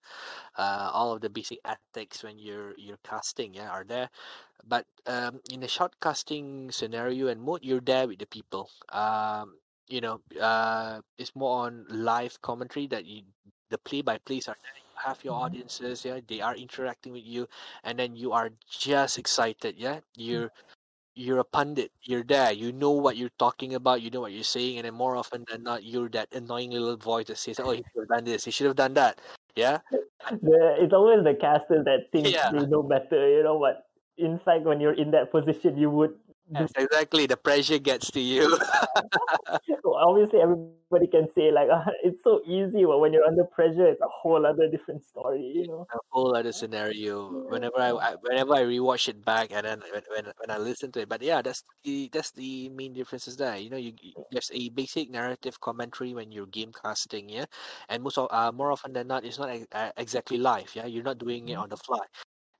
uh, 0.57 0.91
all 0.93 1.13
of 1.13 1.21
the 1.21 1.29
basic 1.29 1.59
ethics 1.65 2.23
when 2.23 2.39
you're 2.39 2.73
you're 2.77 3.01
casting, 3.03 3.53
yeah, 3.53 3.69
are 3.69 3.85
there. 3.85 4.09
But 4.67 4.87
um, 5.07 5.41
in 5.51 5.63
a 5.63 5.67
shoutcasting 5.67 6.73
scenario 6.73 7.27
and 7.27 7.41
mode, 7.41 7.61
you're 7.63 7.81
there 7.81 8.07
with 8.07 8.19
the 8.19 8.27
people. 8.27 8.69
Um, 8.89 9.55
you 9.87 10.01
know, 10.01 10.21
uh, 10.41 11.01
it's 11.17 11.35
more 11.35 11.65
on 11.67 11.85
live 11.89 12.41
commentary 12.41 12.87
that 12.87 13.05
you 13.05 13.23
the 13.69 13.77
play 13.77 14.01
by 14.01 14.17
plays 14.19 14.47
are 14.47 14.57
there. 14.61 14.77
You 14.77 14.95
have 15.05 15.23
your 15.23 15.35
Mhm. 15.35 15.41
audiences, 15.41 16.05
yeah, 16.05 16.19
they 16.27 16.41
are 16.41 16.55
interacting 16.55 17.13
with 17.13 17.25
you, 17.25 17.47
and 17.83 17.99
then 17.99 18.15
you 18.15 18.31
are 18.33 18.51
just 18.69 19.17
excited, 19.17 19.75
yeah. 19.77 19.99
You're 20.15 20.51
you're 21.15 21.39
a 21.39 21.43
pundit. 21.45 21.91
You're 22.03 22.23
there. 22.23 22.51
You 22.53 22.71
know 22.71 22.91
what 22.91 23.17
you're 23.17 23.35
talking 23.39 23.73
about. 23.75 24.01
You 24.01 24.09
know 24.11 24.21
what 24.21 24.31
you're 24.33 24.43
saying, 24.43 24.77
and 24.77 24.85
then 24.85 24.93
more 24.95 25.15
often 25.15 25.45
than 25.49 25.63
not, 25.63 25.83
you're 25.83 26.09
that 26.09 26.33
annoying 26.33 26.71
little 26.71 26.97
voice 26.97 27.27
that 27.27 27.37
says, 27.37 27.59
"Oh, 27.59 27.71
he 27.71 27.83
should 27.83 28.01
have 28.01 28.09
done 28.09 28.25
this. 28.25 28.45
He 28.45 28.51
should 28.51 28.67
have 28.67 28.75
done 28.77 28.93
that." 28.95 29.19
Yeah, 29.55 29.79
the 30.31 30.75
it's 30.79 30.93
always 30.93 31.23
the 31.23 31.35
casters 31.39 31.85
that 31.85 32.11
think 32.11 32.25
yeah. 32.25 32.51
they 32.51 32.65
know 32.65 32.83
better, 32.83 33.29
you 33.29 33.43
know. 33.43 33.59
But 33.59 33.87
inside, 34.17 34.65
when 34.65 34.79
you're 34.79 34.93
in 34.93 35.11
that 35.11 35.31
position, 35.31 35.77
you 35.77 35.89
would. 35.89 36.15
Yes, 36.49 36.71
exactly. 36.75 37.25
The 37.27 37.37
pressure 37.37 37.79
gets 37.79 38.11
to 38.11 38.19
you. 38.19 38.57
So 39.83 39.95
obviously, 39.95 40.39
everybody 40.41 41.07
can 41.07 41.29
say 41.31 41.51
like 41.51 41.69
"Ah, 41.71 41.85
it's 42.03 42.23
so 42.23 42.41
easy, 42.45 42.85
but 42.85 42.99
when 42.99 43.13
you're 43.13 43.25
under 43.25 43.45
pressure, 43.45 43.87
it's 43.87 44.01
a 44.01 44.07
whole 44.07 44.45
other 44.45 44.69
different 44.69 45.03
story, 45.03 45.41
you 45.41 45.65
know. 45.65 45.87
a 45.93 45.97
whole 46.11 46.35
other 46.35 46.51
scenario. 46.51 47.41
Whenever 47.47 47.77
I, 47.79 47.89
I 47.91 48.15
whenever 48.21 48.53
I 48.55 48.61
rewatch 48.63 49.07
it 49.09 49.23
back 49.25 49.51
and 49.51 49.65
then 49.65 49.81
when, 49.91 50.03
when 50.09 50.25
when 50.37 50.51
I 50.51 50.57
listen 50.57 50.91
to 50.93 51.01
it, 51.01 51.09
but 51.09 51.21
yeah, 51.21 51.41
that's 51.41 51.63
the 51.83 52.09
that's 52.13 52.31
the 52.31 52.69
main 52.69 52.93
differences 52.93 53.37
there. 53.37 53.57
You 53.57 53.69
know, 53.69 53.77
you 53.77 53.93
there's 54.31 54.51
a 54.53 54.69
basic 54.69 55.09
narrative 55.09 55.59
commentary 55.59 56.13
when 56.13 56.31
you're 56.31 56.45
game 56.47 56.71
casting, 56.73 57.29
yeah, 57.29 57.45
and 57.89 58.03
most 58.03 58.17
of 58.17 58.27
uh 58.31 58.51
more 58.51 58.71
often 58.71 58.93
than 58.93 59.07
not, 59.07 59.25
it's 59.25 59.39
not 59.39 59.49
uh, 59.71 59.91
exactly 59.97 60.37
live. 60.37 60.75
Yeah, 60.75 60.85
you're 60.85 61.03
not 61.03 61.17
doing 61.19 61.49
it 61.49 61.55
Mhm. 61.55 61.63
on 61.63 61.69
the 61.69 61.77
fly. 61.77 61.99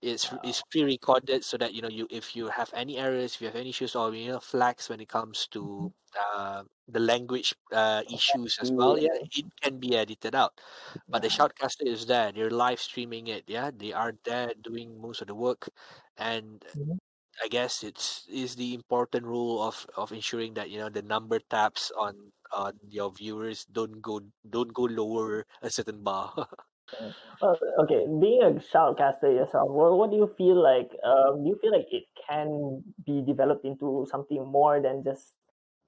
It's 0.02 0.32
it's 0.44 0.64
pre-recorded 0.64 1.44
so 1.44 1.58
that 1.58 1.74
you 1.74 1.82
know 1.82 1.90
you 1.90 2.08
if 2.10 2.36
you 2.36 2.48
have 2.50 2.72
any 2.74 2.98
errors, 2.98 3.36
if 3.36 3.42
you 3.42 3.48
have 3.48 3.56
any 3.58 3.70
issues 3.70 3.96
or 3.96 4.14
you 4.16 4.32
know 4.32 4.40
flags 4.40 4.88
when 4.90 5.02
it 5.02 5.10
comes 5.10 5.48
to 5.50 5.92
uh, 6.20 6.64
the 6.88 7.00
language 7.02 7.54
uh, 7.74 8.04
issues 8.10 8.58
as 8.62 8.72
well, 8.78 8.98
yeah, 8.98 9.12
it 9.36 9.46
can 9.62 9.80
be 9.80 9.98
edited 9.98 10.36
out. 10.36 10.62
But 11.12 11.22
the 11.22 11.28
shoutcaster 11.30 11.86
is 11.86 12.06
there. 12.08 12.32
They're 12.32 12.50
live 12.52 12.80
streaming 12.82 13.28
it. 13.28 13.44
Yeah, 13.48 13.72
they 13.76 13.92
are 13.94 14.14
there 14.24 14.54
doing 14.62 15.02
most 15.02 15.22
of 15.22 15.28
the 15.28 15.36
work, 15.36 15.70
and 16.18 16.64
Mhm. 16.74 17.00
I 17.44 17.48
guess 17.50 17.84
it's 17.84 18.28
is 18.30 18.56
the 18.56 18.74
important 18.74 19.26
rule 19.26 19.62
of 19.64 19.86
of 19.98 20.12
ensuring 20.14 20.54
that 20.56 20.70
you 20.70 20.80
know 20.80 20.90
the 20.90 21.02
number 21.04 21.40
taps 21.40 21.92
on 21.98 22.32
on 22.54 22.80
your 22.88 23.12
viewers 23.12 23.66
don't 23.66 24.02
go 24.02 24.22
don't 24.50 24.74
go 24.74 24.84
lower 24.84 25.46
a 25.62 25.70
certain 25.70 26.04
bar. 26.04 26.48
Well, 27.42 27.58
okay, 27.84 28.06
being 28.20 28.42
a 28.44 28.52
shoutcaster 28.60 29.32
yourself, 29.34 29.70
what, 29.70 29.98
what 29.98 30.12
do 30.12 30.18
you 30.18 30.28
feel 30.38 30.62
like? 30.62 30.92
Um, 31.04 31.44
do 31.44 31.50
you 31.50 31.58
feel 31.62 31.72
like 31.72 31.88
it 31.92 32.04
can 32.28 32.84
be 33.06 33.22
developed 33.22 33.66
into 33.66 34.06
something 34.12 34.46
more 34.46 34.82
than 34.82 35.04
just 35.04 35.36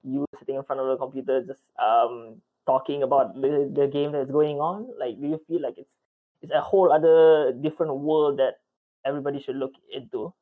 you 0.02 0.24
sitting 0.38 0.56
in 0.56 0.64
front 0.64 0.80
of 0.80 0.88
the 0.88 0.96
computer, 0.96 1.42
just 1.46 1.62
um 1.80 2.40
talking 2.66 3.02
about 3.02 3.34
the, 3.34 3.70
the 3.74 3.86
game 3.86 4.12
that's 4.12 4.30
going 4.30 4.58
on? 4.60 4.88
Like, 4.98 5.20
do 5.20 5.28
you 5.28 5.40
feel 5.46 5.60
like 5.60 5.74
it's 5.76 5.90
it's 6.40 6.52
a 6.52 6.60
whole 6.60 6.90
other 6.92 7.52
different 7.52 7.96
world 7.98 8.38
that 8.38 8.54
everybody 9.04 9.40
should 9.40 9.56
look 9.56 9.72
into? 9.92 10.32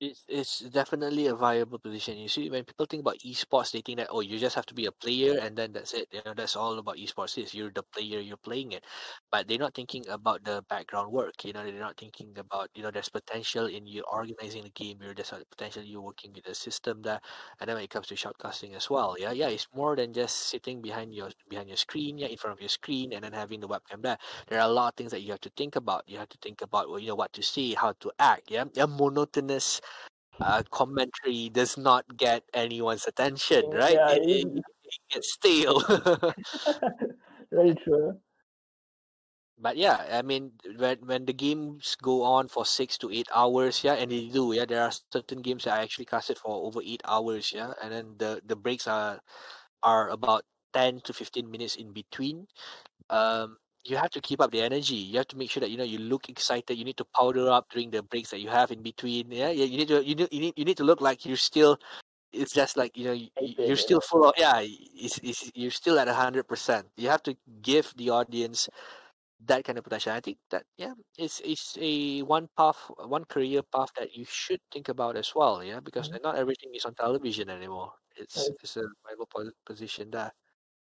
It's 0.00 0.22
it's 0.28 0.60
definitely 0.60 1.26
a 1.26 1.34
viable 1.34 1.80
position. 1.80 2.18
You 2.18 2.28
see, 2.28 2.48
when 2.48 2.62
people 2.62 2.86
think 2.86 3.00
about 3.00 3.18
esports, 3.18 3.72
they 3.72 3.80
think 3.80 3.98
that 3.98 4.06
oh, 4.12 4.20
you 4.20 4.38
just 4.38 4.54
have 4.54 4.66
to 4.66 4.74
be 4.74 4.86
a 4.86 4.92
player 4.92 5.40
and 5.42 5.56
then 5.56 5.72
that's 5.72 5.92
it. 5.92 6.06
You 6.12 6.20
know, 6.24 6.34
that's 6.34 6.54
all 6.54 6.78
about 6.78 6.98
esports 6.98 7.36
is. 7.36 7.52
You're 7.52 7.72
the 7.74 7.82
player, 7.82 8.20
you're 8.20 8.36
playing 8.36 8.70
it, 8.70 8.84
but 9.32 9.48
they're 9.48 9.58
not 9.58 9.74
thinking 9.74 10.04
about 10.08 10.44
the 10.44 10.62
background 10.68 11.10
work. 11.10 11.44
You 11.44 11.52
know, 11.52 11.64
they're 11.64 11.80
not 11.80 11.96
thinking 11.98 12.30
about 12.38 12.70
you 12.76 12.84
know 12.84 12.92
there's 12.92 13.08
potential 13.08 13.66
in 13.66 13.88
you 13.88 14.04
organizing 14.08 14.62
the 14.62 14.70
game. 14.70 14.98
You're 15.02 15.14
there's 15.14 15.34
potential 15.50 15.82
you 15.82 16.00
working 16.00 16.32
with 16.32 16.44
the 16.44 16.54
system 16.54 17.02
there, 17.02 17.18
and 17.58 17.66
then 17.68 17.74
when 17.74 17.82
it 17.82 17.90
comes 17.90 18.06
to 18.08 18.14
shoutcasting 18.14 18.76
as 18.76 18.88
well, 18.88 19.16
yeah, 19.18 19.32
yeah, 19.32 19.48
it's 19.48 19.66
more 19.74 19.96
than 19.96 20.12
just 20.12 20.36
sitting 20.48 20.80
behind 20.80 21.12
your 21.12 21.30
behind 21.48 21.66
your 21.66 21.76
screen, 21.76 22.18
yeah, 22.18 22.28
in 22.28 22.36
front 22.36 22.56
of 22.56 22.60
your 22.60 22.68
screen, 22.68 23.12
and 23.14 23.24
then 23.24 23.32
having 23.32 23.58
the 23.58 23.66
webcam 23.68 24.02
there. 24.02 24.18
There 24.46 24.60
are 24.60 24.68
a 24.68 24.72
lot 24.72 24.92
of 24.92 24.94
things 24.96 25.10
that 25.10 25.22
you 25.22 25.32
have 25.32 25.40
to 25.40 25.50
think 25.56 25.74
about. 25.74 26.04
You 26.06 26.18
have 26.18 26.28
to 26.28 26.38
think 26.40 26.62
about 26.62 26.88
well, 26.88 27.00
you 27.00 27.08
know 27.08 27.16
what 27.16 27.32
to 27.32 27.42
say, 27.42 27.74
how 27.74 27.94
to 27.98 28.12
act. 28.20 28.50
Yeah, 28.50 28.64
yeah, 28.74 28.86
monotonous 28.86 29.80
uh, 30.40 30.62
commentary 30.70 31.48
does 31.50 31.76
not 31.76 32.04
get 32.16 32.44
anyone's 32.54 33.06
attention, 33.06 33.70
right? 33.70 33.94
Yeah, 33.94 34.10
It, 34.10 34.22
it, 34.28 34.48
it 34.54 34.64
it 34.84 35.00
gets 35.10 35.32
stale. 35.34 35.80
very 37.52 37.74
true. 37.74 38.20
but 39.58 39.76
yeah, 39.76 40.06
I 40.12 40.22
mean, 40.22 40.52
when 40.76 40.98
when 41.02 41.24
the 41.26 41.32
games 41.34 41.96
go 42.00 42.22
on 42.22 42.46
for 42.48 42.64
six 42.64 42.96
to 42.98 43.10
eight 43.10 43.28
hours, 43.34 43.82
yeah, 43.82 43.94
and 43.94 44.10
they 44.10 44.28
do, 44.28 44.52
yeah, 44.54 44.64
there 44.64 44.82
are 44.82 44.92
certain 45.12 45.42
games 45.42 45.64
that 45.64 45.74
I 45.78 45.82
actually 45.82 46.04
casted 46.06 46.38
for 46.38 46.54
over 46.66 46.80
eight 46.82 47.02
hours, 47.04 47.52
yeah, 47.52 47.72
and 47.82 47.90
then 47.92 48.14
the 48.18 48.40
the 48.46 48.54
breaks 48.56 48.86
are 48.86 49.20
are 49.82 50.10
about 50.10 50.44
ten 50.72 51.00
to 51.02 51.12
fifteen 51.12 51.50
minutes 51.50 51.76
in 51.76 51.92
between. 51.92 52.46
Um, 53.10 53.58
you 53.90 53.96
have 53.96 54.10
to 54.10 54.20
keep 54.20 54.40
up 54.40 54.50
the 54.50 54.60
energy. 54.62 54.96
You 54.96 55.18
have 55.18 55.28
to 55.28 55.36
make 55.36 55.50
sure 55.50 55.60
that 55.60 55.70
you 55.70 55.76
know 55.76 55.84
you 55.84 55.98
look 55.98 56.28
excited. 56.28 56.76
You 56.76 56.84
need 56.84 56.96
to 56.98 57.06
powder 57.16 57.48
up 57.50 57.66
during 57.70 57.90
the 57.90 58.02
breaks 58.02 58.30
that 58.30 58.40
you 58.40 58.48
have 58.50 58.70
in 58.70 58.82
between. 58.82 59.30
Yeah, 59.32 59.50
yeah. 59.50 59.64
You 59.64 59.78
need 59.78 59.88
to 59.88 60.04
you 60.04 60.14
need 60.14 60.28
you 60.32 60.40
need 60.40 60.54
you 60.56 60.64
need 60.64 60.76
to 60.78 60.84
look 60.84 61.00
like 61.00 61.24
you're 61.26 61.36
still 61.36 61.78
it's 62.32 62.52
just 62.54 62.76
like 62.76 62.96
you 62.96 63.04
know 63.04 63.12
you, 63.12 63.28
you're 63.64 63.76
still 63.76 64.00
full 64.00 64.24
of 64.24 64.34
yeah 64.38 64.60
it's, 64.62 65.18
it's, 65.22 65.50
you're 65.54 65.70
still 65.70 65.98
at 65.98 66.08
a 66.08 66.14
hundred 66.14 66.48
percent 66.48 66.86
you 66.96 67.08
have 67.08 67.22
to 67.22 67.36
give 67.62 67.92
the 67.96 68.10
audience 68.10 68.68
that 69.46 69.64
kind 69.64 69.78
of 69.78 69.84
potential 69.84 70.12
i 70.12 70.20
think 70.20 70.38
that 70.50 70.64
yeah 70.76 70.92
it's 71.16 71.40
it's 71.44 71.78
a 71.80 72.22
one 72.22 72.48
path 72.56 72.90
one 73.06 73.24
career 73.24 73.62
path 73.74 73.90
that 73.96 74.14
you 74.14 74.24
should 74.28 74.60
think 74.72 74.88
about 74.88 75.16
as 75.16 75.32
well 75.34 75.62
yeah 75.62 75.80
because 75.80 76.08
Mhm. 76.10 76.22
not 76.22 76.36
everything 76.36 76.70
is 76.74 76.84
on 76.84 76.94
television 76.94 77.48
anymore 77.48 77.92
it's 78.16 78.50
it's 78.62 78.76
a 78.76 78.84
viable 79.06 79.28
position 79.64 80.10
there 80.10 80.32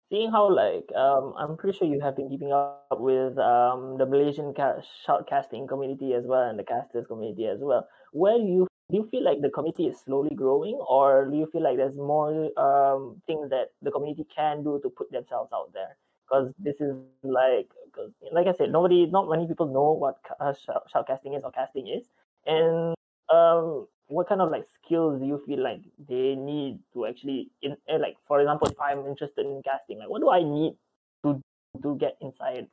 seeing 0.10 0.32
how 0.32 0.50
like 0.54 0.90
um 0.96 1.34
I'm 1.38 1.58
pretty 1.58 1.78
sure 1.78 1.88
you 1.88 2.00
have 2.02 2.16
been 2.16 2.30
keeping 2.30 2.52
up 2.54 2.72
with 2.72 3.38
um 3.38 3.72
the 3.98 4.06
Malaysian 4.06 4.54
ca- 4.54 4.82
shoutcasting 5.08 5.68
community 5.68 6.14
as 6.14 6.26
well 6.26 6.26
and 6.50 6.58
the 6.60 6.64
casters 6.64 7.06
community 7.08 7.46
as 7.48 7.60
well. 7.62 7.88
Where 8.12 8.38
do 8.38 8.44
you 8.46 8.68
do 8.90 8.98
you 8.98 9.08
feel 9.10 9.24
like 9.24 9.42
the 9.42 9.50
community 9.50 9.88
is 9.88 10.00
slowly 10.00 10.36
growing, 10.36 10.76
or 10.88 11.26
do 11.30 11.38
you 11.38 11.48
feel 11.52 11.64
like 11.64 11.78
there's 11.78 11.96
more 11.96 12.32
um 12.60 13.22
things 13.28 13.50
that 13.50 13.70
the 13.82 13.92
community 13.92 14.26
can 14.34 14.64
do 14.64 14.80
to 14.84 14.90
put 14.90 15.12
themselves 15.12 15.52
out 15.54 15.72
there? 15.74 15.98
Because 16.30 16.52
this 16.60 16.80
is 16.82 16.96
like, 17.24 17.70
like 18.06 18.48
I 18.48 18.52
said, 18.54 18.72
nobody, 18.72 19.06
not 19.06 19.30
many 19.30 19.48
people 19.48 19.68
know 19.68 19.72
what 19.72 19.94
uh, 20.40 20.54
shoutcasting 20.94 21.38
is 21.38 21.44
or 21.44 21.52
casting 21.52 21.88
is, 21.88 22.10
and 22.46 22.94
um 23.30 23.88
what 24.08 24.28
kind 24.30 24.42
of 24.42 24.52
like 24.52 24.66
skills 24.74 25.20
do 25.20 25.26
you 25.26 25.42
feel 25.46 25.62
like 25.62 25.82
they 26.08 26.36
need 26.36 26.80
to 26.94 27.06
actually 27.06 27.50
in 27.62 27.76
eh, 27.90 27.98
like 27.98 28.16
for 28.28 28.40
example 28.40 28.68
if 28.68 28.80
i'm 28.80 29.06
interested 29.06 29.46
in 29.46 29.62
casting 29.64 30.00
like 30.00 30.10
what 30.10 30.22
do 30.22 30.30
i 30.30 30.42
need 30.42 30.76
to 31.24 31.42
to 31.82 31.96
get 31.98 32.18
inside 32.22 32.68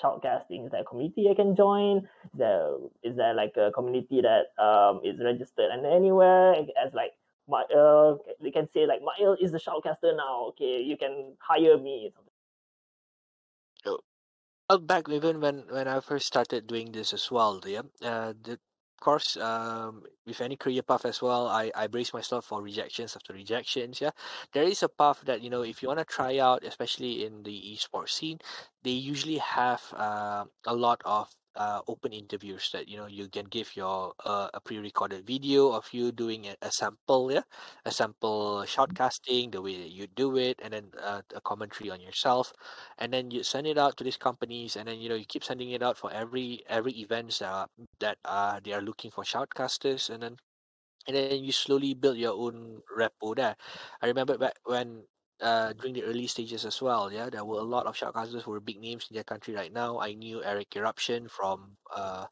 shoutcasting 0.00 0.66
is 0.66 0.70
there 0.72 0.82
a 0.82 0.84
community 0.84 1.28
i 1.30 1.34
can 1.34 1.54
join 1.54 1.98
is 1.98 2.30
there 2.34 2.72
is 3.02 3.16
there 3.16 3.34
like 3.34 3.54
a 3.56 3.70
community 3.72 4.20
that 4.20 4.52
um 4.62 5.00
is 5.04 5.18
registered 5.22 5.70
and 5.70 5.86
anywhere 5.86 6.54
as 6.84 6.92
like 6.92 7.12
my 7.48 7.62
uh 7.64 8.16
they 8.40 8.50
can 8.50 8.66
say 8.68 8.86
like 8.86 9.00
Mail 9.02 9.36
is 9.40 9.52
the 9.52 9.58
shoutcaster 9.58 10.16
now. 10.16 10.46
Okay, 10.48 10.80
you 10.80 10.96
can 10.96 11.36
hire 11.38 11.76
me. 11.76 12.12
So, 13.84 14.00
well, 14.68 14.78
back 14.78 15.08
even 15.08 15.40
when 15.40 15.64
when 15.68 15.88
I 15.88 16.00
first 16.00 16.26
started 16.26 16.66
doing 16.66 16.92
this 16.92 17.12
as 17.12 17.30
well, 17.30 17.60
yeah, 17.66 17.82
uh, 18.02 18.32
the, 18.42 18.58
course, 19.04 19.36
um, 19.36 20.04
with 20.26 20.40
any 20.40 20.56
career 20.56 20.82
path 20.82 21.04
as 21.04 21.20
well, 21.22 21.46
I 21.48 21.70
I 21.74 21.86
brace 21.88 22.12
myself 22.14 22.46
for 22.46 22.62
rejections 22.62 23.14
after 23.16 23.32
rejections. 23.34 24.00
Yeah, 24.00 24.12
there 24.52 24.64
is 24.64 24.82
a 24.82 24.88
path 24.88 25.20
that 25.28 25.42
you 25.42 25.50
know 25.50 25.62
if 25.62 25.82
you 25.82 25.88
want 25.88 26.00
to 26.00 26.04
try 26.18 26.38
out, 26.38 26.64
especially 26.64 27.24
in 27.26 27.42
the 27.44 27.56
esports 27.72 28.10
scene, 28.18 28.38
they 28.82 28.96
usually 29.12 29.38
have 29.38 29.82
uh, 29.94 30.44
a 30.66 30.74
lot 30.74 31.00
of 31.04 31.28
uh, 31.56 31.80
open 31.88 32.12
interviews 32.12 32.70
that 32.72 32.88
you 32.88 32.96
know 32.96 33.06
you 33.06 33.28
can 33.28 33.46
give 33.46 33.76
your 33.76 34.12
uh, 34.24 34.48
a 34.54 34.60
pre-recorded 34.60 35.26
video 35.26 35.70
of 35.70 35.86
you 35.92 36.12
doing 36.12 36.46
a, 36.46 36.56
a 36.62 36.70
sample 36.70 37.30
yeah? 37.32 37.42
A 37.84 37.90
sample 37.90 38.64
shoutcasting 38.66 39.52
the 39.52 39.62
way 39.62 39.78
that 39.78 39.90
you 39.90 40.06
do 40.06 40.36
it 40.36 40.60
and 40.62 40.72
then 40.72 40.90
uh, 41.02 41.22
a 41.34 41.40
commentary 41.40 41.90
on 41.90 42.00
yourself 42.00 42.52
and 42.98 43.12
then 43.12 43.30
you 43.30 43.42
send 43.42 43.66
it 43.66 43.78
out 43.78 43.96
to 43.96 44.04
these 44.04 44.16
companies 44.16 44.76
and 44.76 44.88
then 44.88 44.98
you 45.00 45.08
know 45.08 45.14
you 45.14 45.24
keep 45.26 45.44
sending 45.44 45.70
it 45.70 45.82
out 45.82 45.96
for 45.96 46.12
every 46.12 46.62
every 46.68 46.92
events 46.92 47.38
that 47.38 47.68
that 48.00 48.18
uh, 48.24 48.60
they 48.64 48.72
are 48.72 48.82
looking 48.82 49.10
for 49.10 49.24
shoutcasters 49.24 50.10
and 50.10 50.22
then 50.22 50.36
and 51.06 51.16
then 51.16 51.44
you 51.44 51.52
slowly 51.52 51.94
build 51.94 52.16
your 52.16 52.32
own 52.32 52.80
repo 52.96 53.36
there. 53.36 53.56
I 54.00 54.06
remember 54.06 54.38
back 54.38 54.54
when 54.64 55.04
uh, 55.40 55.72
during 55.74 55.94
the 55.94 56.04
early 56.04 56.26
stages 56.26 56.64
as 56.64 56.80
well. 56.82 57.12
Yeah, 57.12 57.30
there 57.30 57.44
were 57.44 57.58
a 57.58 57.62
lot 57.62 57.86
of 57.86 57.96
shoutcasters 57.96 58.42
who 58.42 58.52
were 58.52 58.60
big 58.60 58.80
names 58.80 59.06
in 59.10 59.14
their 59.14 59.24
country 59.24 59.54
right 59.54 59.72
now. 59.72 59.98
I 60.00 60.14
knew 60.14 60.42
Eric 60.42 60.76
Eruption 60.76 61.28
from 61.28 61.76
uh, 61.94 62.26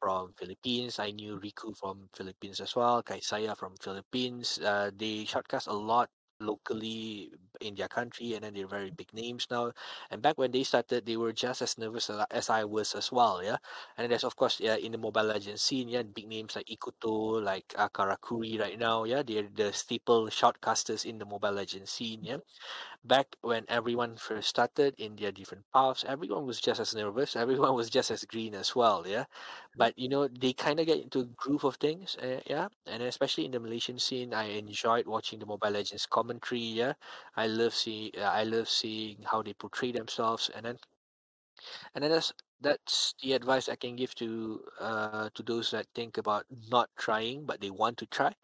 from 0.00 0.32
Philippines. 0.38 0.98
I 0.98 1.10
knew 1.10 1.40
Riku 1.40 1.76
from 1.76 2.08
Philippines 2.14 2.60
as 2.60 2.76
well. 2.76 3.02
Kaisaya 3.02 3.56
from 3.56 3.74
Philippines. 3.80 4.58
Uh, 4.58 4.90
they 4.94 5.24
shoutcast 5.24 5.66
a 5.66 5.72
lot 5.72 6.08
locally 6.40 7.30
in 7.60 7.74
their 7.74 7.88
country 7.88 8.34
and 8.34 8.44
then 8.44 8.54
they're 8.54 8.66
very 8.68 8.90
big 8.90 9.12
names 9.12 9.46
now. 9.50 9.72
And 10.10 10.22
back 10.22 10.38
when 10.38 10.52
they 10.52 10.62
started 10.62 11.06
they 11.06 11.16
were 11.16 11.32
just 11.32 11.62
as 11.62 11.76
nervous 11.78 12.10
as 12.30 12.50
i 12.50 12.64
was 12.64 12.94
as 12.94 13.10
well 13.12 13.42
yeah? 13.42 13.56
And 13.96 14.10
there's 14.10 14.24
of 14.24 14.36
course 14.36 14.60
yeah 14.60 14.76
in 14.76 14.92
the 14.92 14.98
mobile 14.98 15.24
legends 15.24 15.62
scene 15.62 15.88
yeah 15.88 16.02
big 16.02 16.28
names 16.28 16.56
like 16.56 16.66
ikuto 16.68 17.42
like 17.42 17.74
uh, 17.76 17.88
karakuri 17.88 18.58
right 18.60 18.78
now 18.78 19.04
yeah? 19.04 19.22
They're 19.22 19.48
the 19.54 19.72
staple 19.72 20.26
shoutcasters 20.28 21.04
in 21.04 21.18
the 21.18 21.26
mobile 21.26 21.52
legends 21.52 21.90
scene 21.90 22.20
yeah 22.22 22.38
back 23.04 23.36
when 23.42 23.64
everyone 23.68 24.16
first 24.16 24.48
started 24.48 24.94
in 24.98 25.16
their 25.16 25.32
different 25.32 25.64
paths, 25.74 26.04
everyone 26.06 26.46
was 26.46 26.60
just 26.60 26.80
as 26.80 26.94
nervous. 26.94 27.36
Everyone 27.36 27.74
was 27.74 27.90
just 27.90 28.10
as 28.10 28.24
green 28.24 28.54
as 28.54 28.74
well. 28.76 29.04
Yeah, 29.06 29.24
but 29.76 29.98
you 29.98 30.08
know 30.08 30.28
they 30.28 30.52
kind 30.52 30.80
of 30.80 30.86
get 30.86 31.00
into 31.02 31.20
a 31.20 31.24
groove 31.24 31.64
of 31.64 31.76
things. 31.76 32.16
Uh, 32.22 32.40
yeah, 32.46 32.68
and 32.86 33.02
especially 33.02 33.44
in 33.46 33.52
the 33.52 33.60
Malaysian 33.60 33.98
scene, 33.98 34.34
I 34.34 34.44
enjoyed 34.58 35.06
watching 35.06 35.38
the 35.38 35.46
Mobile 35.46 35.70
Legends 35.70 36.06
commentary. 36.06 36.60
Yeah, 36.60 36.94
I 37.36 37.46
love 37.46 37.74
uh, 37.86 38.20
I 38.22 38.44
love 38.44 38.68
seeing 38.68 39.22
how 39.24 39.42
they 39.42 39.54
portray 39.54 39.92
themselves, 39.92 40.50
and 40.54 40.64
then 40.66 40.76
and 41.94 42.04
then 42.04 42.10
that's 42.10 42.32
that's 42.60 43.14
the 43.22 43.32
advice 43.34 43.68
I 43.68 43.76
can 43.76 43.96
give 43.96 44.14
to 44.16 44.64
uh 44.80 45.30
to 45.34 45.42
those 45.42 45.70
that 45.70 45.86
think 45.94 46.18
about 46.18 46.46
not 46.70 46.90
trying 46.98 47.46
but 47.46 47.60
they 47.60 47.70
want 47.70 47.98
to 47.98 48.06
try 48.06 48.34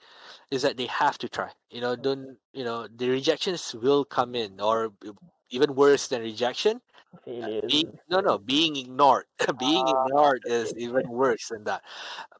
is 0.50 0.62
that 0.62 0.76
they 0.76 0.86
have 0.86 1.18
to 1.18 1.28
try. 1.28 1.52
You 1.70 1.80
know, 1.80 1.96
don't 1.96 2.38
you 2.52 2.64
know 2.64 2.88
the 2.88 3.08
rejections 3.10 3.74
will 3.74 4.04
come 4.04 4.34
in, 4.34 4.60
or 4.60 4.92
even 5.50 5.74
worse 5.74 6.08
than 6.08 6.22
rejection, 6.22 6.80
Failures. 7.24 7.66
being 7.66 7.92
no 8.08 8.20
no 8.20 8.38
being 8.38 8.76
ignored. 8.76 9.26
being 9.58 9.88
Ah, 9.88 10.06
ignored 10.06 10.42
is 10.46 10.74
even 10.76 11.08
worse 11.10 11.48
than 11.48 11.64
that. 11.64 11.82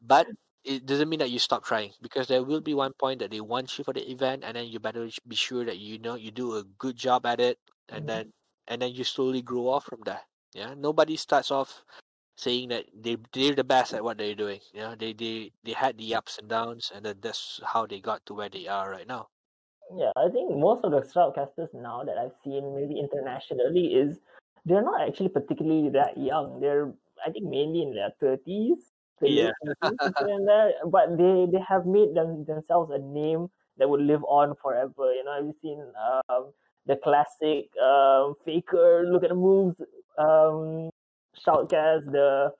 But 0.01 0.27
it 0.63 0.85
doesn't 0.85 1.09
mean 1.09 1.19
that 1.19 1.31
you 1.31 1.39
stop 1.39 1.63
trying 1.65 1.93
because 2.01 2.27
there 2.27 2.43
will 2.43 2.61
be 2.61 2.73
one 2.73 2.93
point 2.99 3.19
that 3.19 3.31
they 3.31 3.41
want 3.41 3.77
you 3.77 3.83
for 3.83 3.93
the 3.93 4.09
event, 4.11 4.43
and 4.43 4.55
then 4.57 4.67
you 4.67 4.79
better 4.79 5.09
be 5.27 5.35
sure 5.35 5.65
that 5.65 5.77
you 5.79 5.99
know 5.99 6.15
you 6.15 6.31
do 6.31 6.55
a 6.57 6.63
good 6.63 6.95
job 6.97 7.25
at 7.25 7.39
it, 7.39 7.59
and 7.89 8.07
Mhm. 8.07 8.07
then 8.07 8.33
and 8.67 8.81
then 8.81 8.93
you 8.93 9.03
slowly 9.03 9.41
grow 9.41 9.67
off 9.69 9.85
from 9.85 10.01
there. 10.05 10.21
Yeah, 10.55 10.71
nobody 10.71 11.19
starts 11.19 11.51
off 11.51 11.83
saying 12.39 12.69
that 12.69 12.87
they 12.95 13.17
they're 13.35 13.55
the 13.55 13.67
best 13.67 13.93
at 13.93 14.03
what 14.03 14.17
they're 14.17 14.39
doing. 14.39 14.63
You 14.71 14.87
know, 14.87 14.95
they 14.95 15.11
they 15.11 15.51
they 15.67 15.75
had 15.75 15.97
the 15.97 16.15
ups 16.15 16.39
and 16.39 16.47
downs, 16.47 16.91
and 16.95 17.03
then 17.03 17.19
that's 17.19 17.59
how 17.67 17.85
they 17.85 17.99
got 17.99 18.25
to 18.27 18.33
where 18.33 18.47
they 18.47 18.67
are 18.67 18.89
right 18.89 19.07
now. 19.07 19.27
Yeah, 19.91 20.15
I 20.15 20.31
think 20.31 20.55
most 20.55 20.83
of 20.87 20.91
the 20.95 21.03
shoutcasters 21.03 21.75
now 21.75 22.03
that 22.07 22.17
I've 22.17 22.39
seen, 22.43 22.73
maybe 22.73 22.97
internationally, 22.97 23.99
is 23.99 24.17
they're 24.63 24.81
not 24.81 25.03
actually 25.03 25.29
particularly 25.29 25.89
that 25.89 26.17
young. 26.17 26.61
They're 26.63 26.95
I 27.25 27.31
think 27.31 27.45
mainly 27.51 27.83
in 27.83 27.93
their 27.93 28.15
thirties, 28.19 28.95
Yeah. 29.21 29.51
But 29.83 31.17
they 31.19 31.51
they 31.51 31.63
have 31.67 31.85
made 31.85 32.15
them 32.15 32.45
themselves 32.45 32.91
a 32.95 32.99
name 32.99 33.51
that 33.77 33.89
would 33.89 34.01
live 34.01 34.23
on 34.23 34.55
forever. 34.55 35.11
You 35.11 35.23
know, 35.27 35.35
have 35.35 35.45
you 35.45 35.55
seen 35.61 35.83
um, 35.99 36.51
the 36.85 36.95
classic 36.95 37.67
um, 37.75 38.35
faker? 38.45 39.03
Look 39.03 39.23
at 39.23 39.29
the 39.29 39.35
moves. 39.35 39.75
Um, 40.17 40.89
shoutcast 41.45 42.11
the 42.11 42.51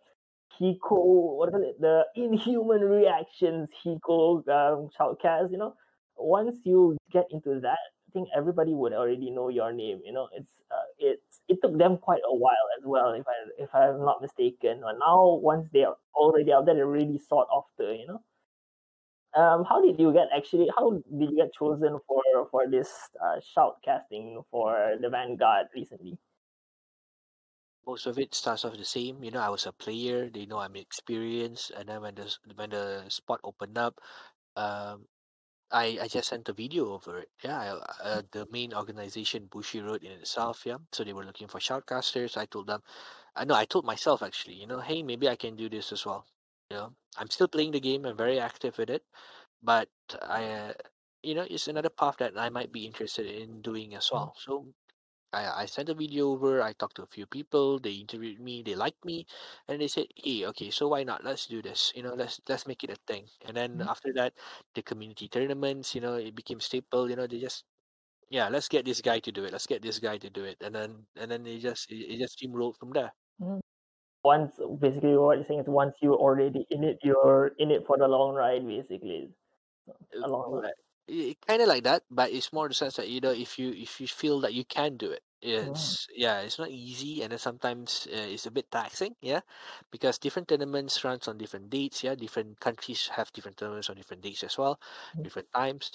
Hiko, 0.60 1.38
what 1.38 1.50
is 1.50 1.56
it? 1.56 1.82
The 1.82 2.06
inhuman 2.16 2.82
reactions 2.82 3.70
Hiko 3.84 4.48
um, 4.48 4.90
shoutcast. 4.98 5.52
You 5.52 5.58
know, 5.58 5.76
once 6.18 6.58
you 6.64 6.98
get 7.12 7.26
into 7.32 7.60
that, 7.62 7.78
I 8.08 8.12
think 8.14 8.30
everybody 8.36 8.74
would 8.74 8.94
already 8.94 9.32
know 9.32 9.50
your 9.50 9.74
name. 9.74 10.02
You 10.06 10.14
know, 10.14 10.30
it's 10.34 10.62
uh, 10.72 10.88
it's 10.98 11.42
it 11.48 11.60
took 11.62 11.78
them 11.78 11.98
quite 11.98 12.22
a 12.28 12.36
while 12.36 12.68
as 12.78 12.86
well, 12.86 13.12
if 13.14 13.26
I 13.28 13.64
if 13.64 13.70
I'm 13.74 14.06
not 14.06 14.22
mistaken. 14.22 14.82
But 14.82 14.96
now 15.00 15.40
once 15.42 15.68
they 15.74 15.84
are 15.84 15.96
already 16.14 16.54
out 16.54 16.66
there, 16.66 16.76
they're 16.76 16.88
really 16.88 17.20
sought 17.20 17.48
after. 17.56 17.94
You 17.94 18.08
know. 18.08 18.22
Um, 19.36 19.66
how 19.68 19.82
did 19.82 20.00
you 20.00 20.14
get 20.14 20.30
actually? 20.36 20.70
How 20.78 20.92
did 20.92 21.04
you 21.32 21.36
get 21.36 21.54
chosen 21.54 22.00
for 22.08 22.24
for 22.52 22.70
this 22.70 22.90
uh, 23.22 23.42
shoutcasting 23.56 24.44
for 24.50 24.96
the 25.02 25.10
Vanguard 25.10 25.68
recently? 25.76 26.18
Most 27.88 28.06
of 28.08 28.18
it 28.18 28.34
starts 28.34 28.66
off 28.66 28.78
the 28.78 28.86
same. 28.86 29.24
You 29.24 29.32
know, 29.32 29.40
I 29.42 29.50
was 29.50 29.66
a 29.66 29.72
player. 29.74 30.30
They 30.30 30.46
know 30.46 30.58
I'm 30.60 30.76
experienced, 30.76 31.72
and 31.72 31.88
then 31.90 32.02
when 32.02 32.16
the 32.16 32.36
when 32.56 32.70
the 32.72 33.06
spot 33.10 33.40
opened 33.44 33.78
up, 33.78 34.00
um, 34.56 35.08
I 35.72 36.00
I 36.02 36.08
just 36.08 36.30
sent 36.30 36.50
a 36.50 36.54
video 36.54 36.94
over 36.94 37.20
it. 37.20 37.30
Yeah, 37.44 37.60
I, 37.62 38.04
uh, 38.04 38.22
the 38.32 38.48
main 38.52 38.74
organization 38.74 39.48
Bushiroad 39.50 40.04
in 40.04 40.12
itself. 40.14 40.66
Yeah, 40.66 40.80
so 40.94 41.04
they 41.04 41.14
were 41.14 41.26
looking 41.26 41.48
for 41.48 41.60
shoutcasters. 41.60 42.38
I 42.38 42.46
told 42.46 42.68
them, 42.68 42.82
I 43.36 43.46
know 43.46 43.56
I 43.56 43.66
told 43.66 43.86
myself 43.86 44.24
actually. 44.24 44.56
You 44.56 44.68
know, 44.68 44.80
hey, 44.82 45.04
maybe 45.04 45.30
I 45.30 45.36
can 45.38 45.56
do 45.56 45.70
this 45.70 45.92
as 45.94 46.06
well. 46.06 46.26
You 46.72 46.78
know, 46.78 46.94
I'm 47.18 47.30
still 47.30 47.48
playing 47.50 47.72
the 47.72 47.82
game. 47.82 48.06
I'm 48.06 48.18
very 48.18 48.40
active 48.40 48.78
with 48.78 48.90
it, 48.90 49.04
but 49.64 49.90
I, 50.24 50.44
uh, 50.46 50.74
you 51.24 51.36
know, 51.36 51.48
it's 51.50 51.68
another 51.68 51.90
path 51.90 52.18
that 52.20 52.38
I 52.38 52.50
might 52.50 52.72
be 52.72 52.86
interested 52.86 53.28
in 53.28 53.62
doing 53.62 53.96
as 53.96 54.10
well. 54.12 54.36
So 54.38 54.68
I, 55.34 55.64
I 55.64 55.66
sent 55.66 55.90
a 55.90 55.94
video 55.94 56.30
over. 56.30 56.62
I 56.62 56.74
talked 56.74 56.96
to 56.98 57.04
a 57.04 57.08
few 57.08 57.26
people. 57.28 57.80
They 57.80 57.94
interviewed 57.94 58.40
me. 58.40 58.64
They 58.64 58.76
liked 58.76 59.04
me, 59.06 59.26
and 59.68 59.82
they 59.82 59.88
said, 59.88 60.08
"Hey, 60.16 60.46
okay, 60.48 60.72
so 60.72 60.88
why 60.90 61.04
not? 61.04 61.24
Let's 61.24 61.46
do 61.48 61.62
this. 61.62 61.92
You 61.96 62.04
know, 62.04 62.14
let's 62.16 62.40
let's 62.50 62.68
make 62.68 62.84
it 62.84 62.90
a 62.92 62.96
thing." 63.08 63.30
And 63.46 63.56
then 63.58 63.82
Mhm. 63.82 63.88
after 63.88 64.14
that, 64.16 64.34
the 64.76 64.82
community 64.84 65.28
tournaments. 65.30 65.94
You 65.96 66.02
know, 66.02 66.16
it 66.16 66.36
became 66.36 66.60
staple. 66.60 67.10
You 67.10 67.16
know, 67.18 67.28
they 67.28 67.40
just 67.40 67.66
yeah, 68.30 68.50
let's 68.50 68.70
get 68.70 68.86
this 68.86 69.02
guy 69.02 69.20
to 69.22 69.32
do 69.32 69.46
it. 69.46 69.54
Let's 69.54 69.68
get 69.68 69.82
this 69.84 70.00
guy 70.00 70.18
to 70.20 70.30
do 70.30 70.46
it, 70.46 70.58
and 70.62 70.76
then 70.76 71.08
and 71.16 71.32
then 71.32 71.46
it 71.48 71.60
just 71.62 71.92
it, 71.92 71.98
it 72.14 72.20
just 72.20 72.40
steamrolled 72.40 72.78
from 72.80 72.92
there. 72.92 73.14
Mhm. 73.42 73.60
Once 74.24 74.60
basically 74.80 75.18
what 75.18 75.38
you're 75.38 75.46
saying 75.48 75.62
is 75.62 75.68
once 75.68 75.96
you're 76.02 76.16
already 76.18 76.68
in 76.72 76.84
it, 76.84 77.00
you're 77.04 77.50
in 77.60 77.72
it 77.72 77.86
for 77.88 77.98
the 77.98 78.08
long 78.08 78.36
ride. 78.36 78.66
Basically, 78.68 79.34
a 80.24 80.28
long 80.30 80.62
ride. 81.10 81.36
kind 81.48 81.62
of 81.62 81.68
like 81.68 81.84
that, 81.84 82.04
but 82.10 82.32
it's 82.32 82.54
more 82.54 82.68
the 82.68 82.74
sense 82.74 82.96
that 82.98 83.10
you 83.10 83.20
know 83.22 83.32
if 83.32 83.58
you 83.60 83.72
if 83.74 84.00
you 84.02 84.08
feel 84.08 84.40
that 84.42 84.54
you 84.54 84.66
can 84.66 84.98
do 84.98 85.12
it, 85.12 85.24
it's 85.42 86.08
yeah, 86.16 86.42
it's 86.42 86.60
not 86.60 86.70
easy, 86.72 87.22
and 87.24 87.32
then 87.32 87.40
sometimes 87.40 88.08
uh, 88.12 88.16
it's 88.16 88.46
a 88.46 88.52
bit 88.52 88.72
taxing, 88.72 89.16
yeah, 89.22 89.42
because 89.92 90.18
different 90.20 90.48
tournaments 90.48 91.04
runs 91.04 91.28
on 91.28 91.38
different 91.38 91.70
dates, 91.70 92.04
yeah, 92.04 92.16
different 92.16 92.60
countries 92.60 93.08
have 93.10 93.32
different 93.34 93.58
tournaments 93.58 93.90
on 93.90 93.96
different 93.98 94.24
dates 94.24 94.44
as 94.44 94.58
well, 94.58 94.80
Mhm. 95.14 95.26
different 95.26 95.52
times. 95.54 95.92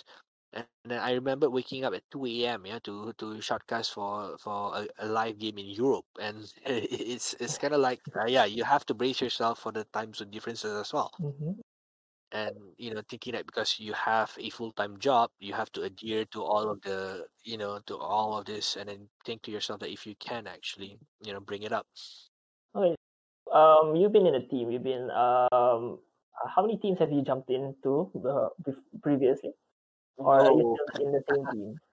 And 0.53 0.67
then 0.85 0.99
I 1.01 1.13
remember 1.13 1.49
waking 1.51 1.85
up 1.85 1.95
at 1.95 2.11
two 2.11 2.27
a.m. 2.47 2.67
yeah 2.67 2.79
to 2.81 3.13
to 3.15 3.27
shotcast 3.39 3.93
for 3.95 4.39
for 4.39 4.77
a, 4.77 4.89
a 4.99 5.07
live 5.07 5.39
game 5.39 5.59
in 5.59 5.67
Europe, 5.69 6.07
and 6.21 6.53
it's 6.67 7.35
it's 7.35 7.59
kind 7.59 7.75
of 7.75 7.81
like 7.81 8.03
uh, 8.17 8.27
yeah 8.27 8.45
you 8.47 8.65
have 8.65 8.85
to 8.87 8.95
brace 8.95 9.21
yourself 9.21 9.61
for 9.61 9.73
the 9.73 9.85
time 9.85 10.15
zone 10.15 10.31
differences 10.31 10.73
as 10.73 10.93
well 10.93 11.13
Mhm. 11.19 11.61
And 12.33 12.55
you 12.79 12.95
know 12.95 13.03
thinking 13.09 13.33
that 13.33 13.47
because 13.47 13.79
you 13.79 13.93
have 13.93 14.31
a 14.39 14.51
full-time 14.51 14.99
job 14.99 15.31
you 15.41 15.53
have 15.53 15.73
to 15.73 15.83
adhere 15.83 16.25
to 16.27 16.43
all 16.43 16.71
of 16.71 16.81
the 16.83 17.27
you 17.43 17.59
know 17.59 17.81
to 17.87 17.97
all 17.97 18.39
of 18.39 18.47
this 18.47 18.77
and 18.77 18.89
then 18.89 19.09
think 19.27 19.43
to 19.43 19.51
yourself 19.51 19.81
that 19.81 19.91
if 19.91 20.07
you 20.07 20.15
can 20.21 20.47
actually 20.47 20.97
you 21.23 21.33
know 21.33 21.41
bring 21.41 21.63
it 21.65 21.73
up 21.73 21.87
Okay. 22.77 22.95
Um, 23.53 23.97
you've 23.97 24.13
been 24.13 24.27
in 24.27 24.37
a 24.37 24.47
team. 24.47 24.71
You've 24.71 24.85
been 24.85 25.11
um, 25.11 25.99
how 26.55 26.63
many 26.63 26.79
teams 26.79 26.99
have 27.01 27.11
you 27.11 27.23
jumped 27.23 27.51
into 27.51 28.11
the 28.15 28.51
previously, 29.03 29.51
or 30.17 30.39
are 30.39 30.53
you 30.53 30.63
oh 30.63 30.77
still 30.95 31.07
in 31.07 31.13
the 31.13 31.23
same 31.29 31.47
team? 31.51 31.81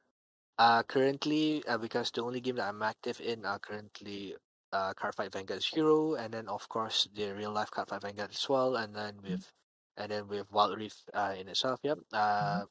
uh 0.59 0.83
currently 0.83 1.63
uh, 1.67 1.77
because 1.77 2.11
the 2.11 2.23
only 2.23 2.41
game 2.41 2.55
that 2.55 2.67
i'm 2.67 2.81
active 2.81 3.21
in 3.21 3.45
are 3.45 3.59
currently 3.59 4.35
uh 4.73 4.93
cardfight 4.93 5.31
vanguard 5.31 5.61
zero 5.61 6.15
and 6.15 6.33
then 6.33 6.47
of 6.47 6.67
course 6.67 7.07
the 7.15 7.31
real 7.33 7.51
life 7.51 7.69
cardfight 7.71 8.01
vanguard 8.01 8.31
as 8.31 8.49
well 8.49 8.75
and 8.77 8.95
then 8.95 9.13
with 9.23 9.51
and 9.97 10.11
then 10.11 10.27
with 10.27 10.51
wild 10.51 10.77
reef 10.77 10.95
uh 11.13 11.33
in 11.37 11.47
itself 11.47 11.79
yep 11.83 11.97
uh 12.13 12.63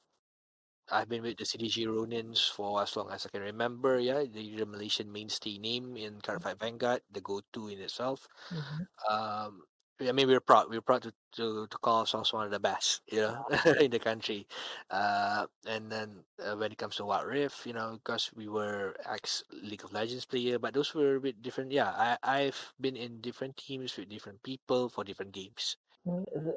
I've 0.90 1.08
been 1.08 1.22
with 1.22 1.38
the 1.38 1.44
CDG 1.44 1.86
Ronins 1.86 2.48
for 2.48 2.80
as 2.80 2.94
long 2.96 3.10
as 3.10 3.26
I 3.26 3.30
can 3.30 3.42
remember. 3.42 3.98
Yeah, 3.98 4.22
the, 4.22 4.56
the 4.56 4.66
Malaysian 4.66 5.10
mainstay 5.10 5.58
name 5.58 5.96
in 5.96 6.20
Cardfight 6.20 6.60
Vanguard, 6.60 7.00
the 7.10 7.20
go-to 7.20 7.68
in 7.68 7.80
itself. 7.80 8.28
Mm-hmm. 8.50 9.12
Um, 9.12 9.62
I 9.98 10.12
mean, 10.12 10.28
we're 10.28 10.40
proud. 10.40 10.68
We're 10.68 10.82
proud 10.82 11.02
to, 11.02 11.12
to, 11.36 11.66
to 11.66 11.78
call 11.78 12.00
ourselves 12.00 12.32
one 12.32 12.44
of 12.44 12.50
the 12.50 12.60
best, 12.60 13.00
you 13.10 13.22
know, 13.22 13.46
in 13.80 13.90
the 13.90 13.98
country. 13.98 14.46
Uh, 14.90 15.46
and 15.66 15.90
then 15.90 16.24
uh, 16.44 16.54
when 16.54 16.70
it 16.70 16.78
comes 16.78 16.96
to 16.96 17.06
Wild 17.06 17.26
Rift, 17.26 17.66
you 17.66 17.72
know, 17.72 17.98
because 18.04 18.30
we 18.36 18.46
were 18.46 18.94
ex 19.10 19.42
League 19.50 19.84
of 19.84 19.92
Legends 19.92 20.26
player, 20.26 20.58
but 20.58 20.74
those 20.74 20.94
were 20.94 21.16
a 21.16 21.20
bit 21.20 21.40
different. 21.40 21.72
Yeah, 21.72 21.88
I 21.88 22.18
I've 22.22 22.74
been 22.80 22.96
in 22.96 23.20
different 23.22 23.56
teams 23.56 23.96
with 23.96 24.10
different 24.10 24.42
people 24.42 24.88
for 24.90 25.02
different 25.02 25.32
games. 25.32 25.76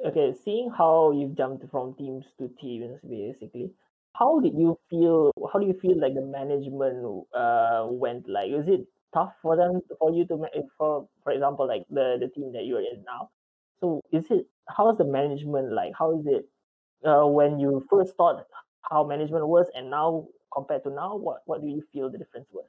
Okay, 0.06 0.32
seeing 0.44 0.70
how 0.70 1.10
you've 1.10 1.36
jumped 1.36 1.68
from 1.70 1.94
teams 1.94 2.24
to 2.38 2.48
teams, 2.60 3.00
basically, 3.08 3.72
how 4.14 4.38
did 4.40 4.54
you 4.54 4.78
feel? 4.88 5.32
How 5.52 5.58
do 5.58 5.66
you 5.66 5.74
feel 5.74 5.98
like 6.00 6.14
the 6.14 6.22
management 6.24 7.26
uh 7.34 7.86
went? 7.90 8.28
Like, 8.28 8.50
is 8.52 8.68
it 8.68 8.86
tough 9.12 9.32
for 9.42 9.56
them 9.56 9.80
for 9.98 10.12
you 10.12 10.24
to 10.26 10.36
ma- 10.36 10.62
for 10.78 11.08
for 11.24 11.32
example, 11.32 11.66
like 11.66 11.84
the 11.90 12.16
the 12.20 12.28
team 12.28 12.52
that 12.52 12.64
you're 12.66 12.80
in 12.80 13.02
now? 13.04 13.30
So, 13.80 14.00
is 14.12 14.24
it 14.30 14.46
how's 14.68 14.98
the 14.98 15.04
management 15.04 15.72
like? 15.72 15.92
How 15.98 16.18
is 16.18 16.26
it 16.26 16.48
uh 17.04 17.26
when 17.26 17.58
you 17.60 17.86
first 17.90 18.16
thought 18.16 18.46
how 18.90 19.04
management 19.04 19.46
was, 19.48 19.66
and 19.74 19.90
now 19.90 20.28
compared 20.54 20.84
to 20.84 20.90
now, 20.90 21.16
what 21.16 21.42
what 21.46 21.60
do 21.62 21.68
you 21.68 21.82
feel 21.92 22.10
the 22.10 22.18
difference 22.18 22.48
was? 22.52 22.66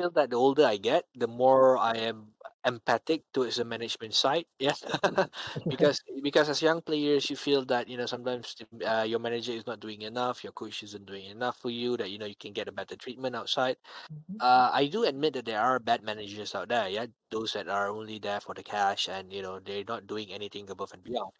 Feel 0.00 0.10
that 0.12 0.30
the 0.30 0.36
older 0.36 0.64
I 0.64 0.76
get, 0.78 1.04
the 1.14 1.28
more 1.28 1.76
I 1.76 1.96
am 2.08 2.32
empathic 2.66 3.24
towards 3.32 3.56
the 3.56 3.64
management 3.64 4.14
side. 4.14 4.46
Yeah, 4.60 4.76
because 5.68 6.00
because 6.22 6.48
as 6.48 6.62
young 6.62 6.80
players, 6.82 7.28
you 7.30 7.36
feel 7.36 7.64
that 7.66 7.88
you 7.88 7.96
know 7.96 8.06
sometimes 8.06 8.56
uh, 8.84 9.04
your 9.08 9.18
manager 9.20 9.52
is 9.52 9.66
not 9.66 9.80
doing 9.80 10.02
enough, 10.02 10.44
your 10.44 10.52
coach 10.52 10.82
isn't 10.82 11.06
doing 11.06 11.26
enough 11.30 11.58
for 11.58 11.70
you. 11.70 11.96
That 11.96 12.10
you 12.10 12.18
know 12.18 12.26
you 12.26 12.36
can 12.36 12.52
get 12.52 12.68
a 12.68 12.72
better 12.72 12.96
treatment 12.96 13.36
outside. 13.36 13.76
Mhm. 14.10 14.40
Uh, 14.40 14.70
I 14.72 14.86
do 14.88 15.04
admit 15.04 15.34
that 15.34 15.44
there 15.46 15.60
are 15.60 15.78
bad 15.78 16.02
managers 16.02 16.54
out 16.54 16.68
there. 16.68 16.88
Yeah, 16.88 17.06
those 17.30 17.52
that 17.54 17.68
are 17.68 17.88
only 17.88 18.18
there 18.18 18.40
for 18.40 18.54
the 18.54 18.62
cash 18.64 19.08
and 19.08 19.32
you 19.32 19.42
know 19.42 19.60
they're 19.60 19.84
not 19.88 20.06
doing 20.06 20.32
anything 20.32 20.70
above 20.70 20.92
and 20.94 21.04
beyond. 21.04 21.32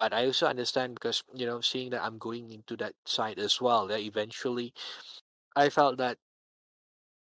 But 0.00 0.12
I 0.14 0.26
also 0.26 0.46
understand 0.48 0.94
because 0.96 1.22
you 1.34 1.46
know 1.46 1.60
seeing 1.60 1.90
that 1.90 2.04
I'm 2.04 2.18
going 2.18 2.52
into 2.52 2.76
that 2.78 2.94
side 3.06 3.38
as 3.38 3.60
well. 3.60 3.86
That 3.88 4.00
eventually 4.00 4.74
I 5.56 5.68
felt 5.70 5.98
that 5.98 6.18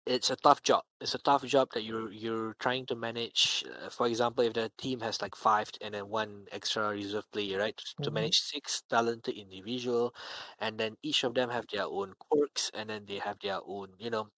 it's 0.08 0.30
a 0.30 0.36
tough 0.38 0.63
job. 0.63 0.84
It's 1.02 1.15
a 1.15 1.20
tough 1.20 1.43
job 1.46 1.70
that 1.74 1.84
you're 1.84 2.12
you're 2.12 2.56
trying 2.60 2.86
to 2.88 2.96
manage. 2.96 3.63
Uh, 3.82 3.89
for 3.89 4.08
example, 4.08 4.43
if 4.46 4.54
the 4.54 4.72
team 4.78 5.00
has 5.02 5.22
like 5.22 5.36
five 5.36 5.70
and 5.82 5.93
then 5.93 6.10
one 6.10 6.48
extra 6.52 6.89
reserve 6.89 7.30
player, 7.32 7.60
right? 7.60 7.80
To 8.04 8.10
Mhm. 8.10 8.12
manage 8.12 8.39
six 8.39 8.82
talented 8.89 9.36
individual, 9.36 10.13
and 10.60 10.80
then 10.80 10.98
each 11.04 11.24
of 11.24 11.34
them 11.36 11.50
have 11.50 11.65
their 11.72 11.86
own 11.86 12.13
quirks, 12.20 12.72
and 12.74 12.89
then 12.89 13.06
they 13.06 13.20
have 13.20 13.38
their 13.41 13.60
own, 13.65 13.96
you 14.00 14.10
know, 14.10 14.30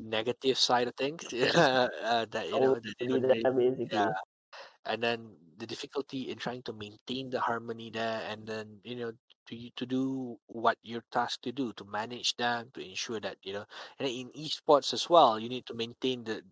negative 0.00 0.58
side 0.58 0.88
of 0.88 0.94
things. 0.96 1.32
uh, 1.32 2.26
that 2.30 2.48
you 2.50 2.60
know 2.60 2.74
that 2.74 2.94
they 2.98 3.06
don't 3.06 3.24
really, 3.24 3.44
there, 3.90 4.08
yeah. 4.08 4.10
And 4.86 5.02
then 5.02 5.30
the 5.58 5.66
difficulty 5.66 6.30
in 6.30 6.38
trying 6.38 6.62
to 6.62 6.72
maintain 6.72 7.30
the 7.30 7.40
harmony 7.40 7.90
there 7.90 8.22
and 8.28 8.46
then 8.46 8.78
you 8.84 8.96
know 8.96 9.12
to 9.48 9.70
to 9.76 9.86
do 9.86 10.36
what 10.46 10.76
you're 10.82 11.04
tasked 11.12 11.42
to 11.42 11.52
do 11.52 11.72
to 11.74 11.84
manage 11.84 12.36
them 12.36 12.68
to 12.74 12.80
ensure 12.80 13.20
that 13.20 13.36
you 13.42 13.52
know 13.52 13.64
and 13.98 14.08
in 14.08 14.30
esports 14.36 14.92
as 14.92 15.08
well 15.08 15.38
you 15.38 15.48
need 15.48 15.64
to 15.66 15.74
maintain 15.74 16.24
the 16.24 16.42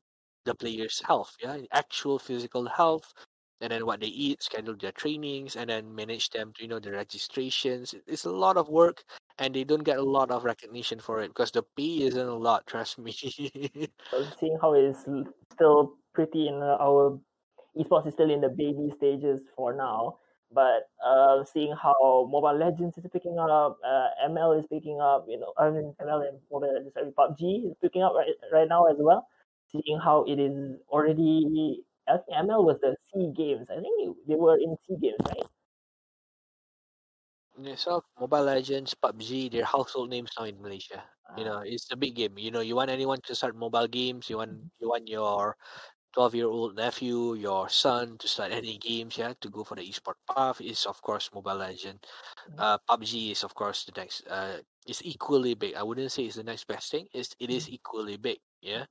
the 0.44 0.54
players 0.54 1.02
health 1.06 1.34
yeah 1.42 1.58
actual 1.72 2.18
physical 2.18 2.68
health 2.68 3.12
and 3.60 3.72
then 3.72 3.86
what 3.86 4.00
they 4.00 4.06
eat 4.06 4.42
schedule 4.42 4.76
their 4.76 4.92
trainings 4.92 5.56
and 5.56 5.70
then 5.70 5.94
manage 5.94 6.28
them 6.30 6.52
to 6.54 6.62
you 6.62 6.68
know 6.68 6.78
the 6.78 6.92
registrations. 6.92 7.94
It's 8.06 8.24
a 8.24 8.30
lot 8.30 8.56
of 8.56 8.68
work 8.68 9.02
and 9.38 9.54
they 9.54 9.64
don't 9.64 9.84
get 9.84 9.98
a 9.98 10.02
lot 10.02 10.30
of 10.30 10.44
recognition 10.44 10.98
for 10.98 11.22
it 11.22 11.28
because 11.28 11.50
the 11.50 11.62
pay 11.76 12.02
isn't 12.02 12.28
a 12.28 12.34
lot 12.34 12.66
trust 12.66 12.98
me. 12.98 13.12
Seeing 14.38 14.58
how 14.60 14.74
it's 14.74 15.06
still 15.52 15.94
pretty 16.12 16.48
in 16.48 16.62
our 16.62 17.18
esports 17.76 18.06
is 18.06 18.14
still 18.14 18.30
in 18.30 18.40
the 18.40 18.48
baby 18.48 18.90
stages 18.96 19.42
for 19.56 19.72
now. 19.74 20.18
But 20.52 20.88
uh, 21.04 21.44
seeing 21.44 21.74
how 21.74 22.28
Mobile 22.30 22.56
Legends 22.56 22.96
is 22.98 23.06
picking 23.12 23.38
up, 23.38 23.78
uh, 23.84 24.08
ML 24.24 24.52
is 24.58 24.66
picking 24.70 25.00
up, 25.00 25.26
you 25.28 25.38
know, 25.38 25.52
I 25.58 25.70
mean 25.70 25.94
ML 26.00 26.20
and 26.28 26.38
Mobile 26.50 26.72
Legends, 26.72 26.94
sorry, 26.94 27.10
PUBG 27.12 27.70
is 27.70 27.76
picking 27.82 28.02
up 28.02 28.14
right 28.14 28.30
right 28.52 28.68
now 28.68 28.84
as 28.86 28.96
well. 28.98 29.26
Seeing 29.72 29.98
how 29.98 30.24
it 30.24 30.38
is 30.38 30.78
already, 30.88 31.82
I 32.08 32.18
think 32.18 32.38
ML 32.38 32.62
was 32.64 32.78
the 32.80 32.96
SEA 33.10 33.32
Games. 33.36 33.66
I 33.70 33.80
think 33.80 34.16
they 34.28 34.36
were 34.36 34.56
in 34.56 34.76
SEA 34.86 34.96
Games, 35.00 35.18
right? 35.26 35.48
Yourself, 37.58 38.04
Mobile 38.18 38.42
Legends, 38.44 38.94
PUBG, 38.94 39.50
they're 39.50 39.64
household 39.64 40.10
names 40.10 40.30
now 40.38 40.44
in 40.44 40.60
Malaysia. 40.60 41.04
You 41.36 41.44
know, 41.44 41.58
Uh, 41.58 41.62
it's 41.64 41.90
a 41.90 41.96
big 41.96 42.14
game. 42.14 42.36
You 42.38 42.50
know, 42.50 42.60
you 42.60 42.74
want 42.76 42.90
anyone 42.90 43.20
to 43.26 43.34
start 43.34 43.54
mobile 43.56 43.86
games, 43.88 44.28
you 44.28 44.36
want 44.38 44.58
you 44.80 44.88
want 44.88 45.08
your 45.08 45.56
12 46.14 46.34
year 46.34 46.46
old 46.48 46.76
nephew, 46.76 47.34
your 47.34 47.68
son 47.68 48.18
to 48.18 48.28
start 48.28 48.52
any 48.52 48.78
games, 48.78 49.18
yeah, 49.18 49.34
to 49.40 49.48
go 49.50 49.64
for 49.64 49.74
the 49.76 49.82
esport 49.90 50.14
path 50.34 50.60
is 50.60 50.86
of 50.86 51.00
course 51.02 51.30
Mobile 51.34 51.56
Legend. 51.56 51.98
Mhm. 52.50 52.56
Uh 52.58 52.78
PUBG 52.88 53.32
is 53.32 53.44
of 53.44 53.54
course 53.54 53.84
the 53.84 53.92
next 54.00 54.26
uh 54.28 54.58
it's 54.86 55.02
equally 55.04 55.54
big. 55.54 55.74
I 55.74 55.82
wouldn't 55.82 56.12
say 56.12 56.24
it's 56.26 56.36
the 56.36 56.44
next 56.44 56.66
best 56.68 56.90
thing. 56.92 57.08
It's 57.14 57.34
it 57.40 57.50
is 57.50 57.68
equally 57.68 58.16
big, 58.18 58.40
yeah. 58.62 58.86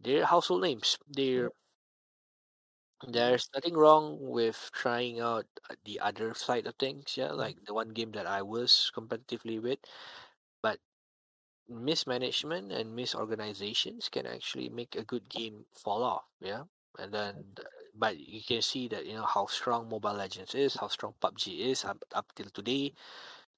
They're 0.00 0.26
household 0.26 0.62
names. 0.62 0.98
They're 1.08 1.50
there's 3.08 3.48
nothing 3.54 3.74
wrong 3.74 4.16
with 4.20 4.70
trying 4.72 5.20
out 5.20 5.46
uh, 5.70 5.74
the 5.84 6.00
other 6.00 6.32
side 6.34 6.66
of 6.66 6.74
things, 6.76 7.16
yeah, 7.16 7.32
like 7.32 7.56
the 7.66 7.74
one 7.74 7.90
game 7.90 8.12
that 8.12 8.26
I 8.26 8.40
was 8.42 8.90
competitively 8.96 9.60
with, 9.60 9.78
mismanagement 11.68 12.72
and 12.72 12.96
misorganizations 12.96 14.10
can 14.10 14.26
actually 14.26 14.68
make 14.68 14.96
a 14.96 15.04
good 15.04 15.28
game 15.28 15.64
fall 15.72 16.02
off, 16.02 16.24
yeah. 16.40 16.64
And 16.98 17.12
then, 17.12 17.44
but 17.96 18.18
you 18.18 18.40
can 18.46 18.62
see 18.62 18.88
that 18.88 19.06
you 19.06 19.14
know 19.14 19.26
how 19.26 19.46
strong 19.46 19.88
Mobile 19.88 20.14
Legends 20.14 20.54
is, 20.54 20.76
how 20.76 20.88
strong 20.88 21.14
PUBG 21.20 21.58
is 21.70 21.84
up, 21.84 21.98
up 22.14 22.26
till 22.36 22.50
today. 22.54 22.92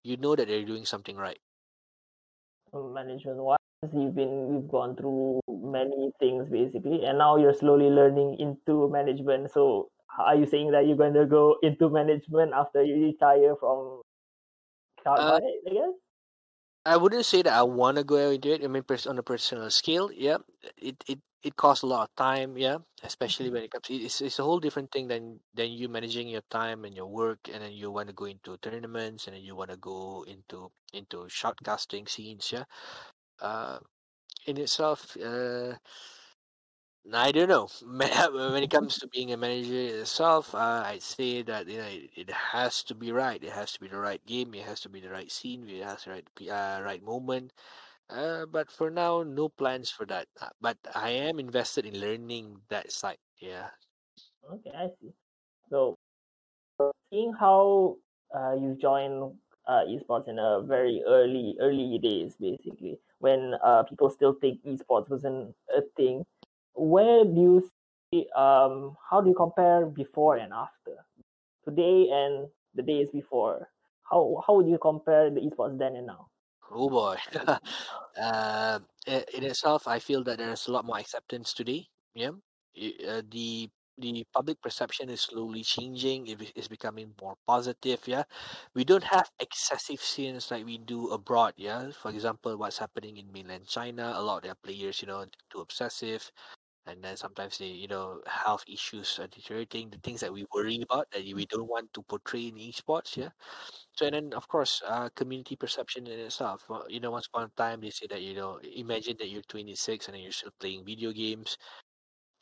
You 0.02 0.16
know 0.16 0.36
that 0.36 0.48
they're 0.48 0.64
doing 0.64 0.84
something 0.84 1.16
right. 1.16 1.38
management 2.72 3.38
wise 3.38 3.58
you've 3.92 4.14
been 4.14 4.52
you've 4.52 4.68
gone 4.68 4.96
through 4.96 5.40
many 5.48 6.10
things 6.18 6.48
basically 6.50 7.04
and 7.04 7.18
now 7.18 7.36
you're 7.36 7.54
slowly 7.54 7.86
learning 7.86 8.36
into 8.38 8.88
management 8.90 9.50
so 9.50 9.88
are 10.18 10.34
you 10.34 10.46
saying 10.46 10.70
that 10.72 10.86
you're 10.86 10.96
going 10.96 11.14
to 11.14 11.26
go 11.26 11.56
into 11.62 11.88
management 11.90 12.52
after 12.54 12.82
you 12.82 13.06
retire 13.06 13.54
from 13.60 14.02
Uh, 15.06 15.40
I 15.66 15.70
guess? 15.70 15.94
I 16.86 16.96
wouldn't 16.96 17.26
say 17.26 17.42
that 17.42 17.52
I 17.52 17.62
want 17.62 17.96
to 17.98 18.04
go 18.04 18.30
and 18.30 18.40
do 18.40 18.52
it. 18.52 18.64
I 18.64 18.68
mean, 18.68 18.84
on 19.06 19.18
a 19.18 19.22
personal 19.22 19.68
scale, 19.70 20.10
yeah, 20.12 20.38
it 20.78 20.96
it 21.08 21.18
it 21.42 21.56
costs 21.56 21.82
a 21.82 21.86
lot 21.86 22.08
of 22.08 22.16
time, 22.16 22.56
yeah, 22.56 22.78
especially 23.02 23.50
when 23.50 23.64
it 23.64 23.70
comes. 23.70 23.86
It's 23.90 24.20
it's 24.20 24.38
a 24.38 24.44
whole 24.44 24.60
different 24.60 24.92
thing 24.92 25.08
than 25.08 25.40
than 25.54 25.72
you 25.72 25.88
managing 25.88 26.28
your 26.28 26.46
time 26.50 26.84
and 26.84 26.94
your 26.96 27.06
work, 27.06 27.40
and 27.52 27.62
then 27.62 27.72
you 27.72 27.90
want 27.90 28.08
to 28.08 28.14
go 28.14 28.26
into 28.26 28.56
tournaments, 28.58 29.26
and 29.26 29.34
then 29.36 29.42
you 29.42 29.56
want 29.56 29.70
to 29.70 29.76
go 29.76 30.24
into 30.28 30.70
into 30.92 31.26
shoutcasting 31.26 32.08
scenes, 32.08 32.52
yeah. 32.52 32.64
Uh, 33.40 33.78
in 34.46 34.58
itself, 34.58 35.16
uh, 35.18 35.74
I 37.14 37.32
don't 37.32 37.48
know. 37.48 37.68
When 38.52 38.62
it 38.62 38.70
comes 38.70 38.98
to 38.98 39.08
being 39.08 39.32
a 39.32 39.36
manager 39.36 40.00
itself, 40.00 40.54
uh, 40.54 40.82
I'd 40.86 41.02
say 41.02 41.42
that 41.42 41.66
you 41.68 41.78
know 41.78 41.86
it, 41.86 42.10
it 42.16 42.30
has 42.30 42.82
to 42.84 42.94
be 42.94 43.12
right. 43.12 43.42
It 43.42 43.52
has 43.52 43.72
to 43.72 43.80
be 43.80 43.88
the 43.88 43.98
right 43.98 44.24
game. 44.26 44.54
It 44.54 44.64
has 44.66 44.80
to 44.82 44.88
be 44.88 45.00
the 45.00 45.10
right 45.10 45.30
scene. 45.30 45.68
It 45.68 45.82
has 45.84 46.04
the 46.04 46.10
right 46.10 46.28
uh, 46.50 46.82
right 46.82 47.02
moment. 47.02 47.52
Uh, 48.10 48.46
but 48.46 48.70
for 48.70 48.90
now, 48.90 49.22
no 49.24 49.48
plans 49.48 49.90
for 49.90 50.06
that. 50.06 50.28
Uh, 50.40 50.50
But 50.60 50.78
I 50.94 51.10
am 51.10 51.38
invested 51.40 51.86
in 51.86 52.00
learning 52.00 52.62
that 52.68 52.92
side. 52.92 53.18
Yeah. 53.40 53.70
Okay, 54.50 54.70
I 54.74 54.88
see. 55.00 55.12
So 55.70 55.96
seeing 57.10 57.32
how 57.32 57.96
uh, 58.34 58.54
you 58.54 58.76
joined 58.80 59.38
uh, 59.66 59.82
esports 59.88 60.28
in 60.28 60.38
a 60.38 60.62
very 60.62 61.02
early 61.06 61.56
early 61.60 61.98
days 61.98 62.36
basically 62.38 62.98
when 63.18 63.54
uh, 63.62 63.82
people 63.84 64.10
still 64.10 64.34
think 64.34 64.62
esports 64.64 65.08
wasn't 65.10 65.54
a 65.76 65.82
thing 65.96 66.24
where 66.76 67.24
do 67.24 67.40
you 67.40 67.70
see 68.12 68.26
um 68.36 68.96
how 69.10 69.20
do 69.20 69.28
you 69.28 69.34
compare 69.34 69.86
before 69.86 70.36
and 70.36 70.52
after 70.52 70.96
today 71.64 72.08
and 72.12 72.48
the 72.74 72.82
days 72.82 73.08
before 73.10 73.68
how 74.10 74.42
how 74.46 74.54
would 74.54 74.68
you 74.68 74.78
compare 74.78 75.30
the 75.30 75.40
esports 75.40 75.78
then 75.78 75.96
and 75.96 76.06
now 76.06 76.28
Oh 76.70 76.90
boy. 76.90 77.16
uh, 78.20 78.78
in 79.06 79.44
itself, 79.44 79.86
I 79.86 79.98
feel 79.98 80.24
that 80.24 80.38
there's 80.38 80.66
a 80.66 80.72
lot 80.72 80.84
more 80.84 80.98
acceptance 80.98 81.54
today. 81.54 81.86
Yeah. 82.14 82.32
Uh, 82.76 83.22
the 83.30 83.70
the 83.98 84.26
public 84.34 84.60
perception 84.60 85.08
is 85.08 85.22
slowly 85.22 85.62
changing. 85.62 86.26
It 86.26 86.52
is 86.54 86.68
becoming 86.68 87.14
more 87.20 87.36
positive. 87.46 88.00
Yeah. 88.06 88.24
We 88.74 88.84
don't 88.84 89.04
have 89.04 89.30
excessive 89.40 90.00
scenes 90.02 90.50
like 90.50 90.66
we 90.66 90.76
do 90.76 91.08
abroad. 91.08 91.54
Yeah. 91.56 91.90
For 91.92 92.10
example, 92.10 92.58
what's 92.58 92.76
happening 92.78 93.16
in 93.16 93.32
mainland 93.32 93.66
China, 93.66 94.12
a 94.14 94.20
lot 94.20 94.38
of 94.38 94.42
their 94.42 94.54
players, 94.54 95.00
you 95.00 95.08
know, 95.08 95.24
too 95.50 95.60
obsessive. 95.60 96.30
And 96.86 97.02
then 97.02 97.16
sometimes 97.16 97.58
they 97.58 97.66
you 97.66 97.88
know 97.88 98.20
health 98.26 98.64
issues 98.68 99.18
are 99.18 99.26
deteriorating 99.26 99.90
the 99.90 99.98
things 99.98 100.20
that 100.20 100.32
we 100.32 100.44
worry 100.54 100.80
about 100.82 101.06
that 101.12 101.22
we 101.24 101.46
don't 101.46 101.68
want 101.68 101.92
to 101.94 102.02
portray 102.02 102.46
in 102.48 102.56
esports 102.56 103.16
yeah. 103.16 103.30
So 103.94 104.06
and 104.06 104.14
then 104.14 104.32
of 104.34 104.48
course 104.48 104.82
uh, 104.86 105.08
community 105.16 105.56
perception 105.56 106.06
in 106.06 106.18
itself. 106.20 106.66
You 106.88 107.00
know 107.00 107.10
once 107.12 107.28
upon 107.28 107.44
a 107.44 107.50
time 107.62 107.80
they 107.80 107.90
say 107.90 108.06
that 108.10 108.22
you 108.22 108.34
know 108.34 108.58
imagine 108.76 109.16
that 109.18 109.28
you're 109.30 109.42
26 109.42 110.06
and 110.08 110.14
then 110.16 110.22
you're 110.22 110.32
still 110.32 110.52
playing 110.60 110.84
video 110.84 111.12
games. 111.12 111.58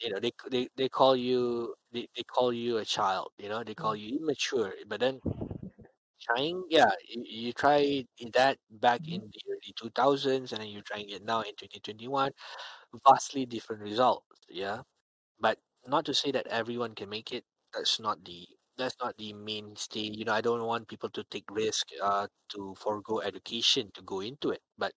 You 0.01 0.11
know 0.11 0.21
they 0.21 0.33
they, 0.51 0.69
they 0.77 0.89
call 0.89 1.17
you 1.17 1.75
they, 1.93 2.09
they 2.17 2.23
call 2.25 2.53
you 2.53 2.79
a 2.79 2.85
child 2.85 3.31
you 3.39 3.49
know 3.49 3.65
they 3.65 3.75
call 3.75 3.97
you 3.97 4.19
immature 4.21 4.75
but 4.89 5.01
then 5.01 5.21
trying 6.25 6.63
yeah 6.71 6.91
you, 7.09 7.23
you 7.27 7.53
try 7.53 8.05
that 8.33 8.59
back 8.71 9.01
in 9.09 9.21
the 9.33 9.41
early 9.51 9.73
2000s 9.77 10.53
and 10.53 10.61
then 10.63 10.69
you're 10.69 10.83
trying 10.83 11.09
it 11.11 11.25
now 11.25 11.41
in 11.43 11.55
2021 11.57 12.31
vastly 13.07 13.47
different 13.47 13.83
results 13.83 14.27
yeah? 14.49 14.81
But 15.41 15.59
not 15.87 16.05
to 16.07 16.15
say 16.15 16.33
that 16.33 16.47
everyone 16.49 16.95
can 16.95 17.09
make 17.11 17.33
it 17.33 17.45
that's 17.75 18.01
not 18.01 18.25
the 18.25 18.47
that's 18.79 18.97
not 19.03 19.17
the 19.19 19.33
mainstay 19.35 20.11
you 20.13 20.25
know 20.25 20.33
i 20.33 20.41
don't 20.41 20.65
want 20.65 20.89
people 20.89 21.11
to 21.11 21.25
take 21.31 21.45
risk 21.51 21.87
uh 22.03 22.27
to 22.51 22.75
forego 22.79 23.21
education 23.21 23.91
to 23.95 24.03
go 24.03 24.21
into 24.21 24.51
it 24.51 24.61
but 24.79 24.93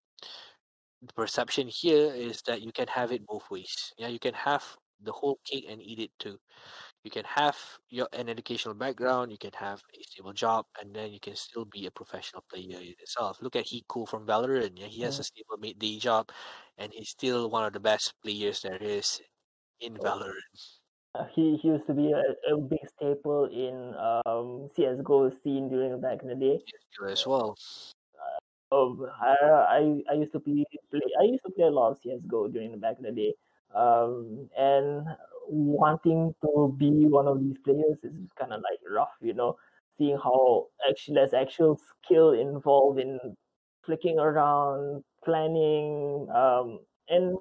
the 1.01 1.13
perception 1.13 1.67
here 1.67 2.11
is 2.13 2.41
that 2.43 2.61
you 2.61 2.71
can 2.71 2.87
have 2.87 3.11
it 3.11 3.25
both 3.25 3.49
ways 3.51 3.93
yeah? 3.97 4.07
You 4.07 4.19
can 4.19 4.33
have 4.33 4.63
the 5.01 5.11
whole 5.11 5.39
cake 5.45 5.65
and 5.69 5.81
eat 5.81 5.99
it 5.99 6.11
too 6.19 6.39
you 7.07 7.11
can 7.17 7.23
have 7.23 7.55
your 7.89 8.07
an 8.11 8.27
educational 8.27 8.75
background 8.75 9.31
you 9.31 9.37
can 9.45 9.55
have 9.55 9.79
a 9.95 10.03
stable 10.03 10.33
job 10.33 10.65
and 10.81 10.93
then 10.93 11.07
you 11.15 11.21
can 11.27 11.35
still 11.35 11.63
be 11.63 11.85
a 11.87 11.91
professional 11.99 12.43
player 12.51 12.79
in 12.83 12.95
itself 12.99 13.39
look 13.41 13.55
at 13.55 13.65
Hiko 13.71 14.03
from 14.11 14.27
Valorant 14.27 14.75
yeah 14.75 14.91
he 14.91 15.01
has 15.07 15.15
Mm. 15.15 15.23
a 15.23 15.23
stable 15.31 15.57
day 15.85 15.95
job 16.07 16.29
and 16.77 16.91
he's 16.91 17.09
still 17.09 17.49
one 17.49 17.63
of 17.63 17.71
the 17.71 17.79
best 17.79 18.13
players 18.21 18.61
there 18.61 18.81
is 18.81 19.21
in. 19.79 19.95
Valorant 19.95 20.51
Uh, 21.15 21.25
he, 21.33 21.57
he 21.57 21.69
used 21.69 21.87
to 21.87 21.93
be 21.93 22.11
a, 22.11 22.21
a 22.53 22.57
big 22.57 22.83
staple 22.95 23.45
in 23.49 23.95
um, 24.05 24.69
CSGO 24.75 25.31
scene 25.41 25.69
during 25.69 25.99
back 26.01 26.21
in 26.21 26.27
the 26.27 26.35
day. 26.35 26.59
CS:GO 26.59 27.05
as 27.15 27.25
well 27.25 27.55
Um, 28.71 29.07
I, 29.21 29.35
I 29.79 29.81
I 30.11 30.13
used 30.19 30.33
to 30.33 30.39
play, 30.39 30.65
play 30.91 31.01
I 31.19 31.23
used 31.23 31.43
to 31.45 31.51
play 31.51 31.65
a 31.65 31.71
lot 31.71 31.91
of 31.91 31.97
CS:GO 31.99 32.47
during 32.49 32.71
the 32.71 32.77
back 32.77 32.97
in 32.97 33.03
the 33.03 33.11
day. 33.11 33.33
Um, 33.73 34.49
and 34.57 35.07
wanting 35.47 36.33
to 36.41 36.75
be 36.77 37.05
one 37.05 37.27
of 37.27 37.39
these 37.39 37.57
players 37.63 37.99
is 38.03 38.13
kind 38.37 38.53
of 38.53 38.61
like 38.61 38.79
rough, 38.89 39.13
you 39.21 39.33
know, 39.33 39.57
seeing 39.97 40.17
how 40.17 40.67
actually 40.89 41.15
there's 41.15 41.33
actual 41.33 41.79
skill 42.03 42.31
involved 42.31 42.99
in 42.99 43.19
flicking 43.85 44.19
around, 44.19 45.03
planning, 45.23 46.27
um, 46.33 46.79
and 47.09 47.37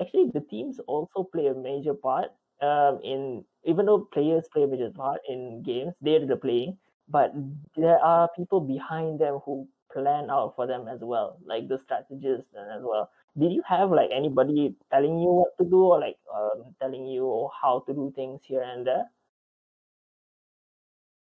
actually 0.00 0.30
the 0.32 0.40
teams 0.40 0.78
also 0.86 1.24
play 1.32 1.46
a 1.46 1.54
major 1.54 1.94
part 1.94 2.30
um, 2.62 3.00
in 3.02 3.44
even 3.64 3.86
though 3.86 4.00
players 4.12 4.44
play 4.52 4.62
a 4.62 4.66
major 4.66 4.90
part 4.90 5.20
in 5.28 5.62
games 5.62 5.92
they're 6.00 6.26
the 6.26 6.36
playing 6.36 6.76
but 7.08 7.32
there 7.76 7.98
are 7.98 8.28
people 8.36 8.60
behind 8.60 9.18
them 9.18 9.38
who 9.44 9.66
plan 9.92 10.30
out 10.30 10.54
for 10.56 10.66
them 10.66 10.86
as 10.88 11.00
well 11.02 11.38
like 11.44 11.68
the 11.68 11.78
strategists 11.84 12.48
and 12.54 12.70
as 12.72 12.82
well 12.82 13.10
did 13.38 13.52
you 13.52 13.62
have 13.66 13.90
like 13.90 14.10
anybody 14.12 14.74
telling 14.90 15.18
you 15.20 15.30
what 15.42 15.56
to 15.58 15.64
do 15.64 15.84
or 15.84 16.00
like 16.00 16.18
um, 16.34 16.74
telling 16.80 17.06
you 17.06 17.48
how 17.60 17.80
to 17.86 17.92
do 17.94 18.12
things 18.14 18.40
here 18.44 18.62
and 18.62 18.86
there? 18.86 19.10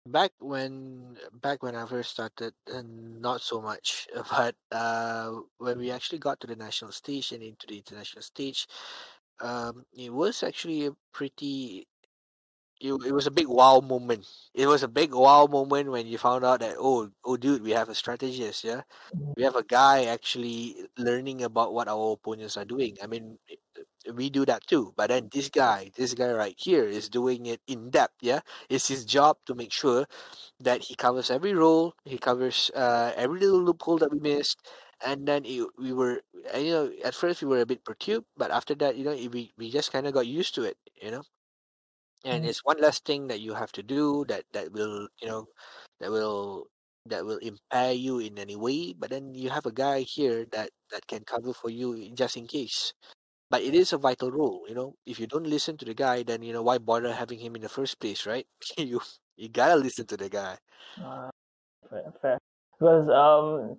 Back 0.07 0.31
when 0.39 1.17
back 1.31 1.61
when 1.61 1.75
I 1.75 1.85
first 1.85 2.11
started 2.11 2.53
and 2.67 3.21
not 3.21 3.41
so 3.41 3.61
much 3.61 4.07
but 4.31 4.55
uh 4.71 5.41
when 5.57 5.77
we 5.77 5.91
actually 5.91 6.17
got 6.19 6.39
to 6.41 6.47
the 6.47 6.55
national 6.55 6.91
stage 6.91 7.31
and 7.31 7.43
into 7.43 7.67
the 7.67 7.77
international 7.77 8.23
stage 8.23 8.67
um 9.39 9.85
it 9.93 10.11
was 10.13 10.41
actually 10.43 10.87
a 10.87 10.95
pretty 11.13 11.87
it, 12.81 12.93
it 13.05 13.13
was 13.13 13.27
a 13.27 13.31
big 13.31 13.47
wow 13.47 13.79
moment. 13.79 14.25
It 14.53 14.65
was 14.65 14.83
a 14.83 14.87
big 14.87 15.13
wow 15.13 15.45
moment 15.45 15.91
when 15.91 16.07
you 16.07 16.17
found 16.17 16.43
out 16.43 16.59
that 16.61 16.75
oh 16.79 17.09
oh 17.23 17.37
dude 17.37 17.61
we 17.63 17.71
have 17.71 17.89
a 17.89 17.95
strategist 17.95 18.63
yeah? 18.63 18.81
Mm-hmm. 19.15 19.33
We 19.37 19.43
have 19.43 19.55
a 19.55 19.63
guy 19.63 20.05
actually 20.05 20.75
learning 20.97 21.43
about 21.43 21.73
what 21.73 21.87
our 21.87 22.13
opponents 22.13 22.57
are 22.57 22.65
doing. 22.65 22.97
I 23.01 23.07
mean 23.07 23.37
eh, 23.49 23.55
we 24.13 24.31
do 24.31 24.45
that 24.45 24.65
too 24.65 24.93
but 24.97 25.09
then 25.09 25.29
this 25.31 25.49
guy 25.49 25.91
this 25.95 26.15
guy 26.15 26.31
right 26.31 26.55
here 26.57 26.85
is 26.85 27.07
doing 27.07 27.45
it 27.45 27.61
in 27.67 27.91
depth 27.91 28.17
yeah? 28.21 28.41
It's 28.69 28.87
his 28.87 29.05
job 29.05 29.37
to 29.45 29.53
make 29.53 29.71
sure 29.71 30.05
that 30.59 30.81
he 30.81 30.95
covers 30.95 31.29
every 31.29 31.53
role 31.53 31.93
he 32.03 32.17
covers 32.17 32.71
uh, 32.75 33.13
every 33.15 33.39
little 33.41 33.61
loophole 33.61 33.99
that 33.99 34.11
we 34.11 34.19
missed 34.19 34.57
and 35.05 35.27
then 35.27 35.45
it, 35.45 35.67
we 35.77 35.93
were 35.93 36.21
eh, 36.51 36.59
you 36.59 36.71
know 36.71 36.91
at 37.05 37.13
first 37.13 37.41
we 37.41 37.47
were 37.47 37.61
a 37.61 37.65
bit 37.65 37.85
perturbed 37.85 38.25
but 38.35 38.49
after 38.49 38.73
that 38.73 38.97
you 38.97 39.05
know 39.05 39.13
it, 39.13 39.31
we, 39.31 39.53
we 39.57 39.69
just 39.69 39.91
kind 39.91 40.07
of 40.07 40.13
got 40.13 40.25
used 40.25 40.55
to 40.55 40.63
it 40.63 40.77
you 41.01 41.11
know 41.11 41.23
and 42.25 42.43
Mm. 42.43 42.45
it's 42.45 42.63
one 42.65 42.79
less 42.79 42.99
thing 42.99 43.27
that 43.27 43.41
you 43.41 43.53
have 43.53 43.71
to 43.71 43.83
do 43.83 44.25
that 44.27 44.45
that 44.53 44.71
will 44.71 45.07
you 45.21 45.27
know 45.27 45.47
that 45.99 46.11
will 46.11 46.67
that 47.05 47.25
will 47.25 47.37
impair 47.39 47.93
you 47.93 48.19
in 48.19 48.37
any 48.37 48.55
way 48.55 48.93
but 48.93 49.09
then 49.09 49.33
you 49.33 49.49
have 49.49 49.65
a 49.65 49.71
guy 49.73 50.01
here 50.01 50.45
that 50.51 50.69
that 50.91 51.07
can 51.07 51.23
cover 51.25 51.53
for 51.53 51.69
you 51.69 52.09
just 52.13 52.37
in 52.37 52.47
case 52.47 52.93
but 53.49 53.61
it 53.63 53.75
is 53.75 53.93
a 53.93 53.97
vital 53.97 54.31
role 54.31 54.65
you 54.67 54.75
know 54.75 54.95
if 55.05 55.19
you 55.19 55.27
don't 55.27 55.47
listen 55.47 55.77
to 55.77 55.85
the 55.85 55.93
guy 55.95 56.23
then 56.23 56.43
you 56.43 56.53
know 56.53 56.63
why 56.63 56.77
bother 56.77 57.13
having 57.13 57.39
him 57.39 57.55
in 57.55 57.61
the 57.61 57.69
first 57.69 57.99
place 57.99 58.25
right 58.25 58.47
you 58.77 59.01
you 59.37 59.49
gotta 59.49 59.75
listen 59.75 60.05
to 60.07 60.17
the 60.17 60.29
guy 60.29 60.57
uh, 61.03 61.29
fair, 61.89 62.13
fair. 62.21 62.39
because 62.79 63.09
um 63.09 63.77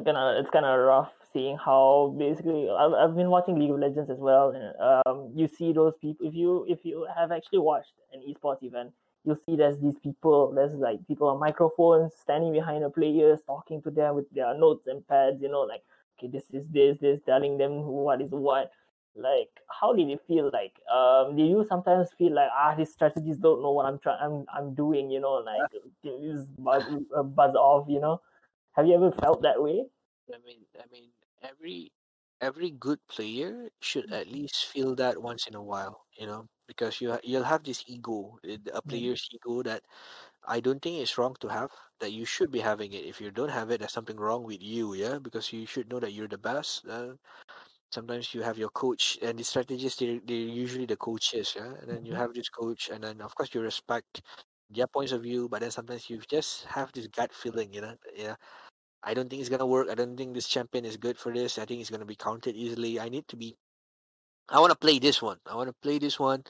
of 0.00 0.36
it's 0.38 0.50
kind 0.50 0.66
of 0.66 0.80
rough 0.80 1.12
seeing 1.36 1.58
how 1.62 2.14
basically 2.18 2.68
I've, 2.70 2.92
I've 2.92 3.16
been 3.16 3.28
watching 3.28 3.58
League 3.58 3.70
of 3.70 3.78
Legends 3.78 4.10
as 4.10 4.18
well, 4.18 4.54
and 4.56 4.72
um, 5.06 5.32
you 5.34 5.46
see 5.46 5.72
those 5.72 5.92
people. 6.00 6.26
If 6.26 6.34
you 6.34 6.64
if 6.68 6.78
you 6.82 7.06
have 7.14 7.30
actually 7.30 7.58
watched 7.58 7.92
an 8.12 8.22
esports 8.26 8.62
event, 8.62 8.92
you'll 9.24 9.42
see 9.44 9.56
there's 9.56 9.78
these 9.78 9.98
people. 10.02 10.52
There's 10.54 10.72
like 10.74 11.06
people 11.06 11.28
on 11.28 11.38
microphones 11.38 12.12
standing 12.22 12.52
behind 12.52 12.84
the 12.84 12.90
players, 12.90 13.40
talking 13.46 13.82
to 13.82 13.90
them 13.90 14.14
with 14.16 14.30
their 14.30 14.56
notes 14.58 14.86
and 14.86 15.06
pads. 15.06 15.42
You 15.42 15.50
know, 15.50 15.60
like 15.60 15.82
okay, 16.18 16.30
this 16.32 16.44
is 16.52 16.66
this, 16.68 16.96
this, 17.00 17.20
telling 17.26 17.58
them 17.58 17.82
what 17.84 18.22
is 18.22 18.30
what. 18.30 18.70
Like, 19.18 19.48
how 19.80 19.94
did 19.94 20.10
it 20.10 20.20
feel 20.28 20.50
like? 20.52 20.74
Um, 20.92 21.36
do 21.36 21.42
you 21.42 21.64
sometimes 21.68 22.08
feel 22.18 22.34
like 22.34 22.50
ah, 22.52 22.74
these 22.76 22.92
strategists 22.92 23.42
don't 23.42 23.62
know 23.62 23.72
what 23.72 23.86
I'm 23.86 23.98
trying, 23.98 24.18
I'm 24.22 24.46
I'm 24.54 24.74
doing. 24.74 25.10
You 25.10 25.20
know, 25.20 25.34
like 25.44 25.70
this 26.02 26.46
buzz, 26.58 26.84
uh, 27.16 27.22
buzz 27.22 27.54
off. 27.54 27.86
You 27.88 28.00
know, 28.00 28.20
have 28.72 28.86
you 28.86 28.94
ever 28.94 29.12
felt 29.12 29.42
that 29.42 29.62
way? 29.62 29.84
i 30.34 30.38
mean 30.44 30.58
i 30.78 30.86
mean 30.92 31.08
every 31.48 31.92
every 32.40 32.70
good 32.70 33.00
player 33.08 33.68
should 33.80 34.12
at 34.12 34.28
least 34.28 34.66
feel 34.66 34.94
that 34.96 35.22
once 35.22 35.46
in 35.46 35.54
a 35.54 35.62
while 35.62 36.04
you 36.18 36.26
know 36.26 36.46
because 36.68 37.00
you 37.00 37.18
you'll 37.24 37.44
have 37.54 37.64
this 37.64 37.82
ego 37.86 38.38
uh, 38.48 38.56
a 38.74 38.82
Mm. 38.86 38.86
player's 38.90 39.28
ego 39.32 39.62
that 39.62 39.82
I 40.46 40.60
don't 40.60 40.80
think 40.82 41.02
it's 41.02 41.18
wrong 41.18 41.36
to 41.40 41.48
have 41.48 41.72
that 42.00 42.12
you 42.12 42.24
should 42.26 42.50
be 42.52 42.60
having 42.60 42.92
it. 42.92 43.04
If 43.06 43.20
you 43.20 43.30
don't 43.32 43.50
have 43.50 43.70
it, 43.70 43.80
there's 43.80 43.92
something 43.92 44.16
wrong 44.18 44.44
with 44.44 44.62
you, 44.62 44.94
yeah. 44.94 45.18
Because 45.20 45.52
you 45.52 45.66
should 45.66 45.90
know 45.90 46.00
that 46.00 46.12
you're 46.12 46.28
the 46.28 46.38
best. 46.38 46.86
Uh, 46.88 47.14
sometimes 47.92 48.34
you 48.34 48.42
have 48.42 48.58
your 48.58 48.70
coach, 48.70 49.18
and 49.22 49.38
the 49.38 49.44
strategists 49.44 49.98
they 50.00 50.20
they're 50.24 50.36
usually 50.64 50.86
the 50.86 50.96
coaches, 50.96 51.54
yeah. 51.56 51.72
And 51.80 51.88
then 51.90 52.04
you 52.06 52.14
Mhm. 52.14 52.22
have 52.22 52.34
this 52.34 52.48
coach, 52.48 52.90
and 52.90 53.04
then 53.04 53.20
of 53.20 53.34
course 53.34 53.54
you 53.54 53.60
respect 53.62 54.22
their 54.70 54.86
points 54.88 55.12
of 55.12 55.22
view, 55.22 55.48
but 55.48 55.60
then 55.60 55.70
sometimes 55.70 56.10
you 56.10 56.20
just 56.30 56.64
have 56.66 56.92
this 56.92 57.06
gut 57.08 57.32
feeling, 57.32 57.72
you 57.72 57.80
know, 57.82 57.96
yeah. 58.16 58.36
I 59.02 59.14
don't 59.14 59.28
think 59.28 59.40
it's 59.40 59.48
gonna 59.48 59.66
work. 59.66 59.88
I 59.90 59.94
don't 59.94 60.16
think 60.16 60.34
this 60.34 60.48
champion 60.48 60.84
is 60.84 60.96
good 60.96 61.18
for 61.18 61.32
this. 61.32 61.58
I 61.58 61.64
think 61.64 61.80
it's 61.80 61.90
gonna 61.90 62.04
be 62.04 62.16
counted 62.16 62.56
easily. 62.56 62.98
I 63.00 63.08
need 63.08 63.28
to 63.28 63.36
be. 63.36 63.56
I 64.48 64.60
want 64.60 64.70
to 64.70 64.78
play 64.78 64.98
this 64.98 65.20
one. 65.20 65.38
I 65.46 65.56
want 65.56 65.68
to 65.68 65.74
play 65.82 65.98
this 65.98 66.20
one, 66.20 66.44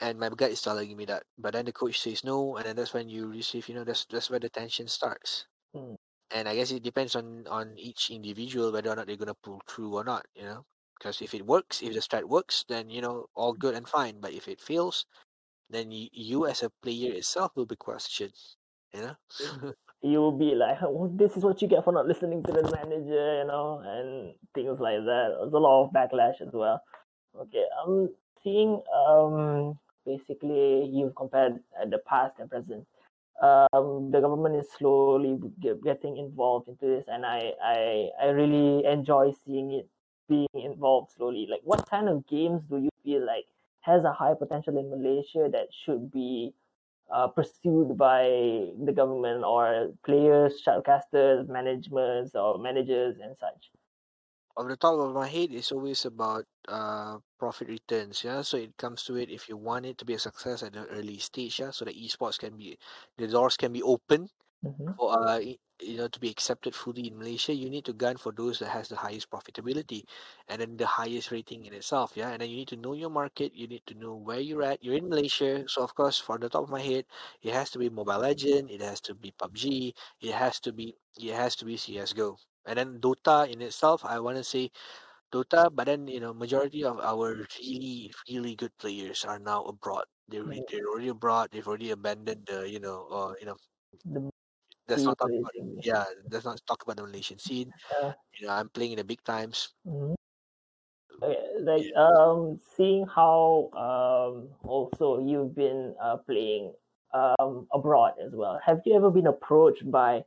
and 0.00 0.18
my 0.18 0.28
gut 0.30 0.52
is 0.52 0.62
telling 0.62 0.96
me 0.96 1.04
that. 1.06 1.24
But 1.38 1.54
then 1.54 1.64
the 1.64 1.72
coach 1.72 2.00
says 2.00 2.22
no, 2.24 2.56
and 2.56 2.66
then 2.66 2.76
that's 2.76 2.94
when 2.94 3.08
you 3.08 3.26
receive. 3.26 3.68
You 3.68 3.76
know, 3.76 3.84
that's 3.84 4.06
that's 4.06 4.30
where 4.30 4.40
the 4.40 4.48
tension 4.48 4.88
starts. 4.88 5.46
Mm. 5.74 5.96
And 6.30 6.48
I 6.48 6.54
guess 6.54 6.70
it 6.70 6.82
depends 6.82 7.16
on 7.16 7.46
on 7.48 7.74
each 7.76 8.10
individual 8.10 8.72
whether 8.72 8.90
or 8.90 8.96
not 8.96 9.06
they're 9.06 9.16
gonna 9.16 9.34
pull 9.42 9.60
through 9.68 9.94
or 9.94 10.04
not. 10.04 10.26
You 10.34 10.44
know, 10.44 10.64
because 10.98 11.20
if 11.20 11.34
it 11.34 11.46
works, 11.46 11.82
if 11.82 11.94
the 11.94 12.00
strat 12.00 12.24
works, 12.24 12.64
then 12.68 12.90
you 12.90 13.00
know 13.00 13.26
all 13.34 13.52
good 13.52 13.74
and 13.74 13.88
fine. 13.88 14.20
But 14.20 14.32
if 14.32 14.48
it 14.48 14.60
fails, 14.60 15.04
then 15.70 15.90
you, 15.90 16.08
you 16.12 16.46
as 16.46 16.62
a 16.62 16.70
player 16.82 17.12
itself 17.12 17.52
will 17.56 17.66
be 17.66 17.76
questioned. 17.76 18.34
You 18.94 19.02
know. 19.02 19.72
you 20.02 20.18
will 20.18 20.36
be 20.36 20.54
like, 20.54 20.78
oh, 20.82 21.10
this 21.14 21.36
is 21.36 21.44
what 21.44 21.62
you 21.62 21.68
get 21.68 21.84
for 21.84 21.92
not 21.92 22.06
listening 22.06 22.42
to 22.42 22.52
the 22.52 22.62
manager, 22.62 23.38
you 23.38 23.46
know, 23.46 23.82
and 23.84 24.34
things 24.54 24.78
like 24.80 24.98
that. 25.04 25.36
There's 25.40 25.52
a 25.52 25.58
lot 25.58 25.84
of 25.84 25.92
backlash 25.92 26.40
as 26.40 26.52
well. 26.52 26.82
Okay, 27.38 27.64
I'm 27.84 28.10
seeing 28.42 28.82
um 28.94 29.78
basically 30.04 30.84
you've 30.92 31.14
compared 31.14 31.60
uh, 31.80 31.86
the 31.86 31.98
past 31.98 32.34
and 32.38 32.50
present. 32.50 32.86
Um, 33.40 34.10
the 34.12 34.20
government 34.20 34.56
is 34.56 34.66
slowly 34.78 35.38
get, 35.60 35.82
getting 35.82 36.16
involved 36.16 36.68
into 36.68 36.86
this, 36.86 37.04
and 37.08 37.24
I, 37.24 37.52
I 37.64 38.08
I 38.20 38.26
really 38.26 38.84
enjoy 38.84 39.32
seeing 39.44 39.72
it 39.72 39.88
being 40.28 40.46
involved 40.54 41.12
slowly. 41.16 41.48
Like, 41.50 41.62
what 41.64 41.88
kind 41.88 42.08
of 42.08 42.26
games 42.26 42.62
do 42.68 42.78
you 42.78 42.90
feel 43.02 43.26
like 43.26 43.46
has 43.80 44.04
a 44.04 44.12
high 44.12 44.34
potential 44.34 44.78
in 44.78 44.90
Malaysia 44.90 45.48
that 45.50 45.68
should 45.84 46.12
be 46.12 46.54
uh, 47.12 47.28
pursued 47.28 47.96
by 47.98 48.24
the 48.84 48.92
government 48.94 49.44
or 49.44 49.92
players, 50.04 50.62
shoutcasters, 50.66 51.48
managements, 51.48 52.34
or 52.34 52.58
managers 52.58 53.18
and 53.20 53.36
such. 53.36 53.70
off 54.56 54.68
the 54.68 54.76
top 54.76 54.98
of 54.98 55.14
my 55.14 55.26
head, 55.28 55.50
it's 55.52 55.72
always 55.72 56.04
about 56.04 56.44
uh 56.68 57.18
profit 57.38 57.68
returns. 57.68 58.22
Yeah, 58.24 58.42
so 58.42 58.56
it 58.58 58.76
comes 58.76 59.04
to 59.04 59.16
it 59.16 59.30
if 59.30 59.48
you 59.48 59.56
want 59.56 59.86
it 59.86 59.98
to 59.98 60.04
be 60.04 60.14
a 60.14 60.18
success 60.18 60.62
at 60.62 60.76
an 60.76 60.86
early 60.90 61.18
stage. 61.18 61.58
Yeah, 61.60 61.70
so 61.70 61.84
the 61.84 61.92
esports 61.94 62.38
can 62.38 62.56
be 62.56 62.78
the 63.16 63.28
doors 63.28 63.56
can 63.56 63.72
be 63.72 63.82
open 63.82 64.28
Mm-hmm. 64.64 64.92
for 64.96 65.18
uh 65.18 65.40
you 65.82 65.96
know 65.98 66.08
to 66.08 66.20
be 66.20 66.30
accepted 66.30 66.74
fully 66.74 67.08
in 67.08 67.18
Malaysia. 67.18 67.52
You 67.54 67.68
need 67.70 67.84
to 67.86 67.92
gun 67.92 68.16
for 68.16 68.32
those 68.32 68.58
that 68.60 68.70
has 68.70 68.88
the 68.88 68.96
highest 68.96 69.30
profitability 69.30 70.04
and 70.48 70.60
then 70.60 70.76
the 70.76 70.86
highest 70.86 71.30
rating 71.30 71.66
in 71.66 71.74
itself. 71.74 72.12
Yeah, 72.16 72.30
and 72.30 72.40
then 72.40 72.50
you 72.50 72.56
need 72.56 72.68
to 72.68 72.76
know 72.76 72.94
your 72.94 73.10
market. 73.10 73.52
You 73.54 73.66
need 73.68 73.82
to 73.86 73.94
know 73.94 74.14
where 74.16 74.40
you're 74.40 74.62
at. 74.62 74.82
You're 74.84 74.96
in 74.96 75.08
Malaysia, 75.08 75.64
so 75.68 75.82
of 75.82 75.94
course, 75.94 76.18
for 76.18 76.38
the 76.38 76.48
top 76.48 76.64
of 76.64 76.70
my 76.70 76.80
head, 76.80 77.04
it 77.42 77.52
has 77.54 77.70
to 77.72 77.78
be 77.78 77.90
Mobile 77.90 78.18
Legend. 78.20 78.70
It 78.70 78.80
has 78.82 79.00
to 79.02 79.14
be 79.14 79.32
PUBG. 79.32 79.94
It 80.20 80.34
has 80.34 80.60
to 80.60 80.72
be 80.72 80.94
it 81.18 81.34
has 81.34 81.56
to 81.56 81.64
be 81.64 81.76
CS:GO. 81.76 82.36
And 82.66 82.78
then 82.78 83.00
Dota 83.00 83.48
in 83.50 83.60
itself, 83.62 84.04
I 84.04 84.20
want 84.20 84.36
to 84.38 84.44
say 84.44 84.70
Dota, 85.32 85.70
but 85.74 85.86
then 85.86 86.06
you 86.08 86.20
know, 86.20 86.32
majority 86.34 86.84
of 86.84 87.00
our 87.00 87.34
really, 87.60 88.12
really 88.30 88.54
good 88.54 88.76
players 88.78 89.24
are 89.24 89.38
now 89.38 89.64
abroad. 89.64 90.04
They're 90.28 90.44
Mm, 90.44 90.64
they're 90.70 90.88
already 90.88 91.08
abroad. 91.08 91.50
They've 91.52 91.66
already 91.66 91.90
abandoned 91.90 92.46
the 92.46 92.68
you 92.68 92.80
know, 92.80 93.06
uh, 93.10 93.34
you 93.40 93.46
know, 93.46 93.56
The 94.04 94.31
let's 94.92 95.04
not 95.08 95.18
talk 95.18 95.32
about 95.40 95.52
yeah, 95.80 96.04
let's 96.30 96.44
not 96.44 96.60
talk 96.68 96.82
about 96.84 96.96
the 96.96 97.04
Malaysian 97.08 97.38
scene. 97.38 97.72
Uh, 98.02 98.12
You 98.38 98.46
know, 98.46 98.52
I'm 98.52 98.68
playing 98.68 98.92
in 98.92 98.98
the 99.00 99.04
big 99.04 99.24
times. 99.24 99.72
mhm. 99.86 100.14
Okay, 101.22 101.38
like 101.60 101.86
um 101.96 102.58
seeing 102.76 103.06
how 103.06 103.70
um 103.76 104.48
also 104.64 105.20
you've 105.20 105.54
been 105.54 105.94
uh 106.02 106.16
playing 106.18 106.72
um 107.14 107.66
abroad 107.72 108.14
as 108.24 108.32
well. 108.34 108.58
Have 108.64 108.80
you 108.84 108.96
ever 108.96 109.10
been 109.10 109.26
approached 109.26 109.88
by 109.90 110.24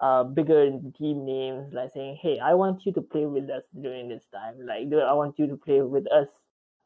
uh 0.00 0.24
bigger 0.24 0.80
team 0.98 1.24
names 1.24 1.72
like 1.72 1.92
saying, 1.92 2.18
Hey, 2.20 2.38
I 2.40 2.54
want 2.54 2.84
you 2.86 2.92
to 2.94 3.02
play 3.02 3.26
with 3.26 3.50
us 3.50 3.64
during 3.80 4.08
this 4.08 4.26
time. 4.32 4.66
Like 4.66 4.92
I 4.92 5.12
want 5.12 5.38
you 5.38 5.46
to 5.48 5.56
play 5.56 5.82
with 5.82 6.06
us 6.10 6.28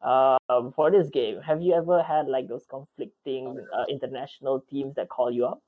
um 0.01 0.73
for 0.73 0.91
this 0.91 1.09
game. 1.09 1.41
Have 1.41 1.61
you 1.61 1.73
ever 1.73 2.03
had 2.03 2.27
like 2.27 2.47
those 2.47 2.65
conflicting 2.69 3.59
uh, 3.73 3.85
international 3.89 4.61
teams 4.69 4.95
that 4.95 5.09
call 5.09 5.31
you 5.31 5.45
up? 5.45 5.61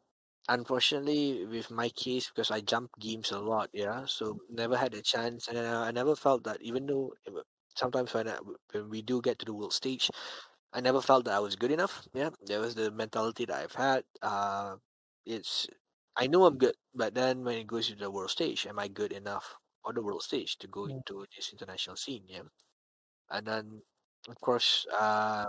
Unfortunately, 0.52 1.46
with 1.46 1.72
my 1.72 1.88
case, 1.90 2.28
because 2.30 2.52
I 2.52 2.60
jump 2.62 2.92
games 3.00 3.32
a 3.32 3.40
lot, 3.40 3.70
yeah, 3.74 4.06
so 4.06 4.40
never 4.50 4.76
had 4.76 4.94
a 4.94 5.02
chance, 5.02 5.48
and 5.48 5.58
I, 5.58 5.88
I 5.88 5.92
never 5.92 6.16
felt 6.16 6.44
that 6.44 6.62
even 6.62 6.88
though 6.88 7.14
sometimes 7.78 8.14
when 8.14 8.28
I, 8.28 8.38
when 8.74 8.90
we 8.90 9.02
do 9.02 9.22
get 9.22 9.40
to 9.40 9.46
the 9.46 9.54
world 9.54 9.74
stage, 9.74 10.10
I 10.74 10.82
never 10.82 11.02
felt 11.02 11.26
that 11.26 11.36
I 11.36 11.40
was 11.40 11.56
good 11.56 11.72
enough. 11.72 12.06
Yeah, 12.14 12.32
that 12.48 12.60
was 12.60 12.76
the 12.76 12.92
mentality 12.92 13.46
that 13.46 13.56
I've 13.64 13.74
had. 13.76 14.04
Uh, 14.22 14.78
it's 15.26 15.68
I 16.18 16.28
know 16.28 16.46
I'm 16.46 16.58
good, 16.58 16.76
but 16.94 17.14
then 17.14 17.44
when 17.46 17.58
it 17.58 17.68
goes 17.68 17.88
to 17.90 17.96
the 17.96 18.12
world 18.12 18.32
stage, 18.32 18.68
am 18.68 18.80
I 18.80 18.90
good 18.90 19.14
enough 19.14 19.56
on 19.86 19.96
the 19.96 20.04
world 20.04 20.24
stage 20.24 20.58
to 20.60 20.68
go 20.68 20.86
into 20.88 21.26
this 21.36 21.52
international 21.54 21.96
scene? 21.98 22.26
Yeah, 22.28 22.44
and 23.30 23.48
then 23.48 23.82
of 24.30 24.36
course, 24.42 24.86
uh, 24.94 25.48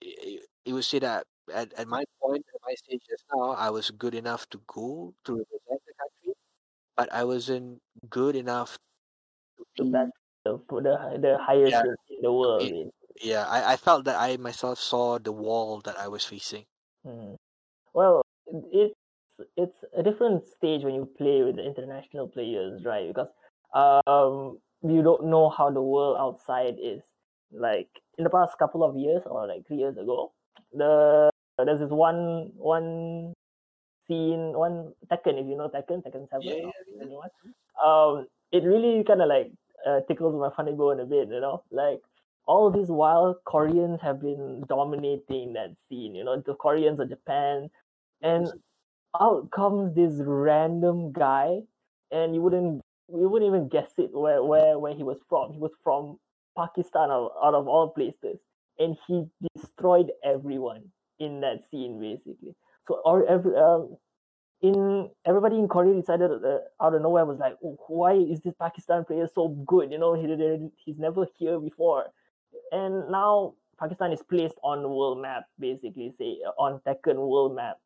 it, 0.00 0.46
it 0.64 0.72
would 0.72 0.84
say 0.84 0.98
that 0.98 1.26
at, 1.50 1.72
at 1.74 1.88
my 1.88 2.04
point, 2.20 2.44
at 2.54 2.60
my 2.66 2.74
stage 2.74 3.02
just 3.08 3.24
now, 3.34 3.50
I 3.50 3.70
was 3.70 3.90
good 3.90 4.14
enough 4.14 4.48
to 4.50 4.60
go 4.66 5.14
to 5.24 5.32
represent 5.32 5.80
the 5.86 5.94
country, 5.98 6.34
but 6.96 7.12
I 7.12 7.24
wasn't 7.24 7.80
good 8.08 8.36
enough 8.36 8.78
to 9.76 9.84
be 9.84 9.90
the 9.90 10.10
the 10.70 11.18
the 11.20 11.38
highest 11.40 11.72
yeah, 11.72 11.82
in 11.82 12.22
the 12.22 12.32
world. 12.32 12.62
really. 12.62 12.90
yeah. 13.22 13.46
I, 13.46 13.74
I 13.74 13.76
felt 13.76 14.04
that 14.04 14.16
I 14.16 14.36
myself 14.36 14.78
saw 14.78 15.18
the 15.18 15.32
wall 15.32 15.80
that 15.84 15.98
I 15.98 16.08
was 16.08 16.24
facing. 16.24 16.64
Mm. 17.06 17.36
Well, 17.92 18.22
it's 18.72 18.94
it's 19.56 19.76
a 19.96 20.02
different 20.02 20.46
stage 20.48 20.84
when 20.84 20.94
you 20.94 21.08
play 21.16 21.42
with 21.42 21.56
the 21.56 21.64
international 21.64 22.28
players, 22.28 22.84
right? 22.84 23.08
Because 23.08 23.28
um, 23.74 24.58
you 24.82 25.02
don't 25.02 25.26
know 25.26 25.48
how 25.50 25.70
the 25.70 25.82
world 25.82 26.16
outside 26.18 26.76
is. 26.80 27.02
Like 27.52 27.88
in 28.16 28.24
the 28.24 28.30
past 28.30 28.58
couple 28.58 28.84
of 28.84 28.96
years, 28.96 29.22
or 29.26 29.46
like 29.46 29.66
three 29.66 29.78
years 29.78 29.96
ago, 29.96 30.32
the 30.72 31.29
there's 31.64 31.80
this 31.80 31.90
one 31.90 32.52
one 32.56 33.34
scene, 34.06 34.52
one 34.56 34.92
Tekken, 35.10 35.40
if 35.40 35.46
you 35.46 35.56
know 35.56 35.68
Tekken, 35.68 36.02
Tekken 36.04 36.28
Seven 36.30 36.46
Yeah, 36.46 36.54
or 36.64 36.72
yeah, 36.88 36.96
yeah. 36.96 37.02
anyone. 37.02 37.28
Um, 37.84 38.26
it 38.52 38.64
really 38.64 39.04
kind 39.04 39.22
of 39.22 39.28
like 39.28 39.52
uh, 39.86 40.00
tickles 40.08 40.34
my 40.38 40.50
funny 40.56 40.72
bone 40.72 41.00
a 41.00 41.06
bit, 41.06 41.28
you 41.28 41.40
know, 41.40 41.62
like 41.70 42.00
all 42.46 42.70
these 42.70 42.88
while 42.88 43.40
Koreans 43.44 44.00
have 44.02 44.20
been 44.20 44.64
dominating 44.68 45.52
that 45.54 45.74
scene, 45.88 46.14
you 46.14 46.24
know, 46.24 46.42
the 46.44 46.54
Koreans 46.54 47.00
or 47.00 47.06
Japan, 47.06 47.70
and 48.22 48.48
out 49.20 49.50
comes 49.50 49.94
this 49.94 50.14
random 50.24 51.12
guy, 51.12 51.60
and 52.10 52.34
you 52.34 52.40
wouldn't 52.42 52.82
you 53.08 53.28
wouldn't 53.28 53.48
even 53.48 53.68
guess 53.68 53.92
it 53.98 54.10
where 54.12 54.42
where 54.42 54.78
where 54.78 54.94
he 54.94 55.02
was 55.02 55.18
from. 55.28 55.52
He 55.52 55.58
was 55.58 55.72
from 55.82 56.18
Pakistan 56.56 57.10
out, 57.10 57.32
out 57.42 57.54
of 57.54 57.68
all 57.68 57.90
places, 57.90 58.38
and 58.78 58.96
he 59.06 59.24
destroyed 59.56 60.10
everyone 60.24 60.90
in 61.20 61.40
that 61.40 61.62
scene 61.70 62.00
basically. 62.00 62.56
So 62.88 63.00
or 63.04 63.28
every 63.28 63.54
um, 63.56 63.96
in 64.62 65.08
everybody 65.24 65.56
in 65.56 65.68
Korea 65.68 65.94
decided 65.94 66.30
uh, 66.30 66.58
out 66.82 66.94
of 66.94 67.02
nowhere 67.02 67.24
was 67.24 67.38
like, 67.38 67.56
oh, 67.64 67.78
why 67.88 68.14
is 68.14 68.40
this 68.40 68.54
Pakistan 68.60 69.04
player 69.04 69.28
so 69.32 69.48
good? 69.66 69.92
You 69.92 69.98
know, 69.98 70.14
he 70.14 70.70
he's 70.84 70.98
never 70.98 71.26
here 71.38 71.60
before, 71.60 72.06
and 72.72 73.10
now 73.10 73.54
Pakistan 73.78 74.12
is 74.12 74.22
placed 74.22 74.56
on 74.64 74.82
the 74.82 74.88
world 74.88 75.22
map 75.22 75.44
basically, 75.58 76.12
say 76.18 76.38
on 76.58 76.80
Tekken 76.86 77.16
world 77.16 77.54
map. 77.54 77.76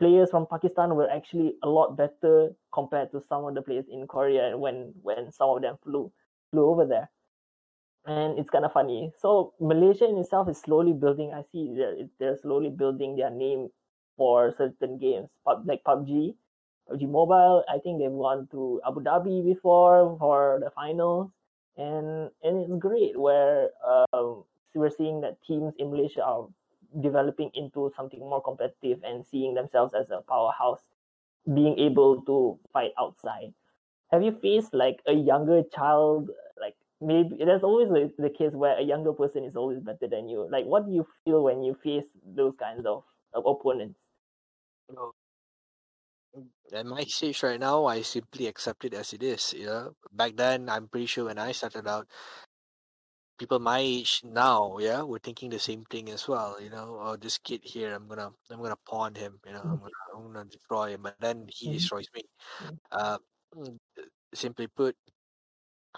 Players 0.00 0.30
from 0.30 0.46
Pakistan 0.50 0.96
were 0.96 1.08
actually 1.08 1.54
a 1.62 1.68
lot 1.68 1.96
better 1.96 2.50
compared 2.72 3.12
to 3.12 3.22
some 3.28 3.44
of 3.44 3.54
the 3.54 3.62
players 3.62 3.86
in 3.90 4.06
Korea 4.06 4.56
when 4.56 4.92
when 5.02 5.30
some 5.30 5.50
of 5.50 5.62
them 5.62 5.76
flew 5.84 6.10
flew 6.50 6.68
over 6.68 6.84
there 6.84 7.10
and 8.06 8.38
it's 8.38 8.50
kind 8.50 8.64
of 8.64 8.72
funny. 8.72 9.12
So 9.18 9.54
Malaysia 9.60 10.04
in 10.04 10.18
itself 10.18 10.48
is 10.48 10.58
slowly 10.58 10.92
building. 10.92 11.32
I 11.34 11.42
see 11.52 11.72
they're, 11.76 11.96
they're 12.18 12.36
slowly 12.36 12.70
building 12.70 13.16
their 13.16 13.30
name 13.30 13.68
for 14.16 14.54
certain 14.56 14.98
games, 14.98 15.28
like 15.64 15.82
PUBG, 15.84 16.34
PUBG 16.90 17.08
Mobile. 17.08 17.64
I 17.68 17.78
think 17.78 17.98
they've 17.98 18.10
gone 18.10 18.48
to 18.52 18.80
Abu 18.86 19.00
Dhabi 19.00 19.44
before 19.44 20.16
for 20.18 20.60
the 20.62 20.70
finals, 20.70 21.30
and 21.76 22.30
and 22.42 22.62
it's 22.62 22.78
great 22.78 23.18
where 23.18 23.70
um, 24.12 24.44
we're 24.74 24.90
seeing 24.90 25.20
that 25.22 25.42
teams 25.42 25.74
in 25.78 25.90
Malaysia 25.90 26.22
are 26.22 26.46
developing 27.00 27.50
into 27.54 27.90
something 27.96 28.20
more 28.20 28.42
competitive 28.42 29.00
and 29.02 29.26
seeing 29.26 29.54
themselves 29.54 29.94
as 29.94 30.10
a 30.10 30.20
powerhouse, 30.28 30.82
being 31.54 31.78
able 31.78 32.22
to 32.22 32.58
fight 32.72 32.92
outside. 32.98 33.52
Have 34.10 34.22
you 34.22 34.30
faced 34.30 34.74
like 34.74 35.00
a 35.06 35.12
younger 35.12 35.62
child 35.74 36.30
maybe 37.00 37.36
there's 37.44 37.62
always 37.62 37.88
the, 37.88 38.12
the 38.18 38.30
case 38.30 38.52
where 38.52 38.78
a 38.78 38.82
younger 38.82 39.12
person 39.12 39.44
is 39.44 39.56
always 39.56 39.80
better 39.80 40.08
than 40.08 40.28
you 40.28 40.48
like 40.50 40.64
what 40.66 40.86
do 40.86 40.92
you 40.92 41.06
feel 41.24 41.42
when 41.42 41.62
you 41.62 41.74
face 41.74 42.06
those 42.24 42.54
kinds 42.58 42.86
of, 42.86 43.04
of 43.32 43.44
opponents 43.46 43.98
at 46.72 46.86
my 46.86 47.04
stage 47.04 47.42
right 47.42 47.60
now, 47.60 47.84
I 47.86 48.02
simply 48.02 48.46
accept 48.46 48.84
it 48.84 48.94
as 48.94 49.12
it 49.12 49.22
is. 49.22 49.52
You 49.52 49.66
know, 49.66 49.96
back 50.12 50.36
then, 50.36 50.68
I'm 50.68 50.88
pretty 50.88 51.06
sure 51.06 51.26
when 51.26 51.38
I 51.38 51.52
started 51.52 51.86
out, 51.86 52.08
people 53.38 53.58
my 53.58 53.78
age 53.78 54.20
now, 54.24 54.78
yeah, 54.78 55.02
were 55.02 55.18
thinking 55.18 55.50
the 55.50 55.58
same 55.58 55.84
thing 55.84 56.08
as 56.10 56.28
well. 56.28 56.60
You 56.60 56.70
know, 56.70 56.98
oh, 57.00 57.16
this 57.16 57.38
kid 57.38 57.62
here, 57.64 57.94
I'm 57.94 58.08
gonna, 58.08 58.30
I'm 58.50 58.62
gonna 58.62 58.76
pawn 58.88 59.14
him. 59.14 59.40
You 59.46 59.52
know, 59.52 59.62
I'm 59.62 59.78
gonna, 59.80 59.90
I'm 60.14 60.32
gonna 60.32 60.44
destroy 60.44 60.94
him. 60.94 61.02
But 61.02 61.16
then 61.20 61.46
he 61.48 61.70
Mhm. 61.70 61.72
destroys 61.72 62.06
me. 62.14 62.22
Mhm. 62.60 62.78
Uh, 62.92 63.18
mm, 63.54 63.78
simply 64.34 64.68
put, 64.68 64.96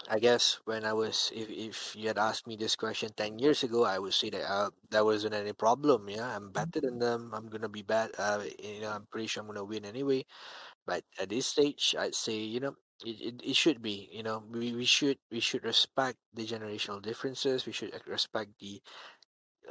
I 0.09 0.19
guess 0.19 0.59
when 0.65 0.85
I 0.85 0.93
was, 0.93 1.31
if, 1.33 1.49
if 1.49 1.95
you 1.95 2.07
had 2.07 2.17
asked 2.17 2.45
me 2.47 2.55
this 2.55 2.75
question 2.75 3.09
10 3.15 3.39
years 3.39 3.63
ago, 3.63 3.83
I 3.83 3.99
would 3.99 4.13
say 4.13 4.29
that 4.29 4.43
uh, 4.49 4.69
there 4.89 5.03
wasn't 5.03 5.33
any 5.33 5.53
problem. 5.53 6.07
Yeah, 6.09 6.35
I'm 6.35 6.51
better 6.51 6.79
than 6.79 6.99
them. 6.99 7.31
I'm 7.33 7.47
going 7.49 7.61
to 7.63 7.69
be 7.69 7.81
bad. 7.81 8.11
Uh, 8.17 8.43
you 8.59 8.81
know, 8.81 8.91
I'm 8.91 9.07
pretty 9.11 9.27
sure 9.27 9.41
I'm 9.41 9.47
going 9.47 9.57
to 9.57 9.65
win 9.65 9.85
anyway. 9.85 10.23
But 10.85 11.03
at 11.19 11.29
this 11.29 11.47
stage, 11.47 11.95
I'd 11.97 12.15
say, 12.15 12.37
you 12.37 12.59
know, 12.61 12.75
it, 13.05 13.21
it, 13.21 13.41
it 13.51 13.55
should 13.55 13.81
be, 13.81 14.09
you 14.11 14.23
know, 14.23 14.43
we, 14.49 14.73
we 14.75 14.85
should 14.85 15.17
we 15.31 15.39
should 15.41 15.63
respect 15.65 16.17
the 16.33 16.45
generational 16.47 17.01
differences. 17.01 17.65
We 17.65 17.73
should 17.73 17.93
respect 18.07 18.51
the 18.59 18.81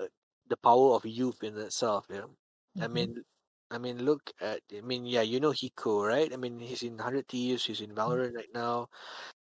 uh, 0.00 0.06
the 0.48 0.56
power 0.58 0.94
of 0.94 1.06
youth 1.06 1.42
in 1.42 1.56
itself. 1.58 2.06
You 2.10 2.16
know, 2.18 2.30
I 2.80 2.88
Mhm. 2.88 2.92
mean, 2.92 3.24
I 3.70 3.78
mean, 3.78 4.04
look 4.04 4.30
at, 4.40 4.60
I 4.72 4.80
mean, 4.82 5.06
yeah, 5.06 5.22
you 5.22 5.40
know 5.40 5.50
Hiko, 5.52 6.06
right? 6.06 6.32
I 6.32 6.36
mean, 6.36 6.60
he's 6.60 6.82
in 6.84 6.96
100 6.96 7.28
Thieves, 7.28 7.64
he's 7.66 7.80
in 7.80 7.94
Valorant 7.94 8.34
right 8.36 8.52
now 8.54 8.88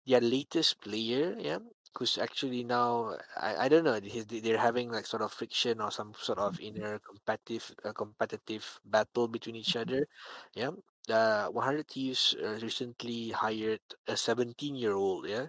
their 0.06 0.20
latest 0.20 0.80
player, 0.80 1.36
yeah, 1.38 1.58
who's 1.96 2.18
actually 2.18 2.64
now 2.64 3.16
I, 3.36 3.66
I 3.66 3.68
don't 3.68 3.84
know 3.84 4.00
he's, 4.02 4.26
they're 4.26 4.58
having 4.58 4.90
like 4.90 5.06
sort 5.06 5.22
of 5.22 5.32
friction 5.32 5.80
or 5.80 5.90
some 5.90 6.12
sort 6.18 6.38
of 6.38 6.58
inner 6.60 6.98
competitive 7.00 7.72
uh, 7.84 7.92
competitive 7.92 8.80
battle 8.84 9.28
between 9.28 9.56
each 9.56 9.76
other, 9.76 10.06
yeah. 10.54 10.70
Uh, 11.10 11.48
100 11.48 11.88
Thieves 11.88 12.34
uh, 12.42 12.58
recently 12.62 13.30
hired 13.30 13.80
a 14.06 14.16
17 14.16 14.76
year 14.76 14.92
old, 14.94 15.26
yeah, 15.28 15.46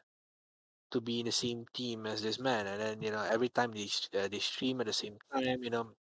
to 0.92 1.02
be 1.02 1.20
in 1.20 1.26
the 1.26 1.32
same 1.32 1.66
team 1.74 2.06
as 2.06 2.22
this 2.22 2.40
man, 2.40 2.68
and 2.68 2.80
then 2.82 3.02
you 3.02 3.12
know 3.12 3.24
every 3.24 3.50
time 3.50 3.72
they 3.72 3.90
uh, 4.20 4.28
they 4.28 4.40
stream 4.40 4.80
at 4.82 4.88
the 4.88 4.94
same 4.94 5.18
time, 5.34 5.64
you 5.64 5.70
know 5.70 5.94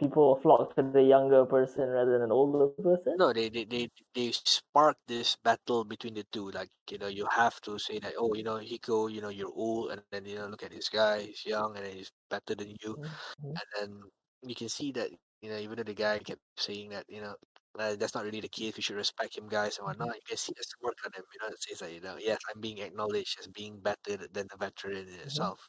people 0.00 0.36
flock 0.42 0.74
to 0.76 0.82
the 0.82 1.02
younger 1.02 1.44
person 1.44 1.88
rather 1.88 2.12
than 2.12 2.22
an 2.22 2.32
older 2.32 2.68
person. 2.82 3.14
No, 3.18 3.32
they 3.32 3.48
they 3.50 3.64
they 3.64 3.88
they 4.14 4.32
spark 4.32 4.96
this 5.06 5.36
battle 5.44 5.84
between 5.84 6.14
the 6.14 6.24
two. 6.32 6.50
Like 6.50 6.70
you 6.90 6.98
know, 6.98 7.08
you 7.08 7.26
have 7.30 7.60
to 7.62 7.78
say 7.78 7.98
that 8.00 8.14
oh, 8.18 8.34
you 8.34 8.42
know, 8.42 8.56
Hiko, 8.58 9.12
you 9.12 9.20
know, 9.20 9.28
you're 9.28 9.52
old, 9.54 9.92
and 9.92 10.02
then 10.10 10.24
you 10.24 10.36
know, 10.38 10.46
look 10.48 10.62
at 10.62 10.70
this 10.72 10.88
guy, 10.88 11.22
he's 11.22 11.44
young, 11.46 11.76
and 11.76 11.84
then 11.86 11.92
he's 11.96 12.10
better 12.30 12.54
than 12.54 12.74
you, 12.82 12.96
Mhm. 12.98 13.54
and 13.56 13.66
then 13.76 14.02
you 14.42 14.54
can 14.54 14.68
see 14.68 14.92
that 14.92 15.10
you 15.42 15.50
know, 15.50 15.58
even 15.58 15.76
though 15.76 15.84
the 15.84 15.94
guy 15.94 16.18
kept 16.18 16.42
saying 16.56 16.90
that 16.90 17.04
you 17.08 17.20
know. 17.20 17.34
Uh, 17.78 17.94
that's 17.94 18.16
not 18.16 18.24
really 18.24 18.40
the 18.40 18.48
case. 18.48 18.76
We 18.76 18.82
should 18.82 18.96
respect 18.96 19.38
him, 19.38 19.48
guys, 19.48 19.78
and 19.78 19.86
whatnot. 19.86 20.16
You 20.16 20.22
can 20.26 20.36
see 20.36 20.52
the 20.56 20.64
smirk 20.64 20.96
on 21.06 21.12
him. 21.14 21.24
You 21.32 21.38
know, 21.40 21.54
it 21.54 21.62
says 21.62 21.78
that 21.78 21.92
you 21.92 22.00
know, 22.00 22.16
yes, 22.18 22.38
I'm 22.52 22.60
being 22.60 22.78
acknowledged 22.78 23.38
as 23.38 23.46
being 23.46 23.78
better 23.78 24.16
than 24.32 24.48
the 24.50 24.56
veteran 24.58 25.06
in 25.06 25.14
itself. 25.20 25.68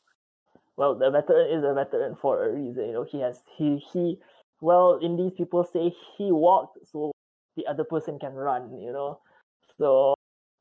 Well, 0.81 0.95
the 0.95 1.11
veteran 1.11 1.55
is 1.55 1.63
a 1.63 1.75
veteran 1.75 2.15
for 2.15 2.43
a 2.43 2.51
reason. 2.51 2.87
You 2.87 2.93
know, 2.93 3.03
he 3.03 3.19
has 3.19 3.43
he 3.55 3.77
he. 3.93 4.17
Well, 4.61 4.97
in 4.99 5.15
these 5.15 5.31
people 5.31 5.63
say 5.63 5.93
he 6.17 6.31
walked 6.31 6.79
so 6.91 7.11
the 7.55 7.67
other 7.67 7.83
person 7.83 8.17
can 8.17 8.33
run. 8.33 8.79
You 8.81 8.91
know, 8.91 9.19
so 9.77 10.15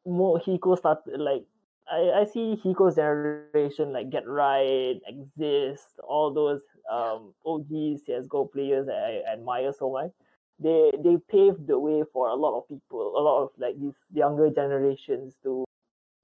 more 0.05 0.39
Hiko 0.39 0.77
started 0.77 1.19
like 1.19 1.47
I, 1.91 2.21
I 2.21 2.25
see 2.27 2.61
Hiko's 2.63 2.97
generation 2.97 3.95
like 3.95 4.11
Get 4.11 4.29
Right, 4.29 5.01
Exist, 5.09 5.99
all 6.07 6.35
those 6.35 6.61
um 6.93 7.33
OG 7.47 7.71
CSGO 8.05 8.53
players 8.53 8.89
that 8.89 9.01
I 9.01 9.33
admire 9.33 9.73
so 9.73 9.91
much. 9.91 10.11
They 10.59 10.91
they 11.03 11.17
paved 11.31 11.67
the 11.67 11.79
way 11.79 12.03
for 12.13 12.29
a 12.29 12.35
lot 12.35 12.59
of 12.59 12.69
people, 12.69 13.17
a 13.17 13.23
lot 13.23 13.45
of 13.45 13.49
like 13.57 13.81
these 13.81 13.97
younger 14.13 14.51
generations 14.51 15.33
to 15.45 15.65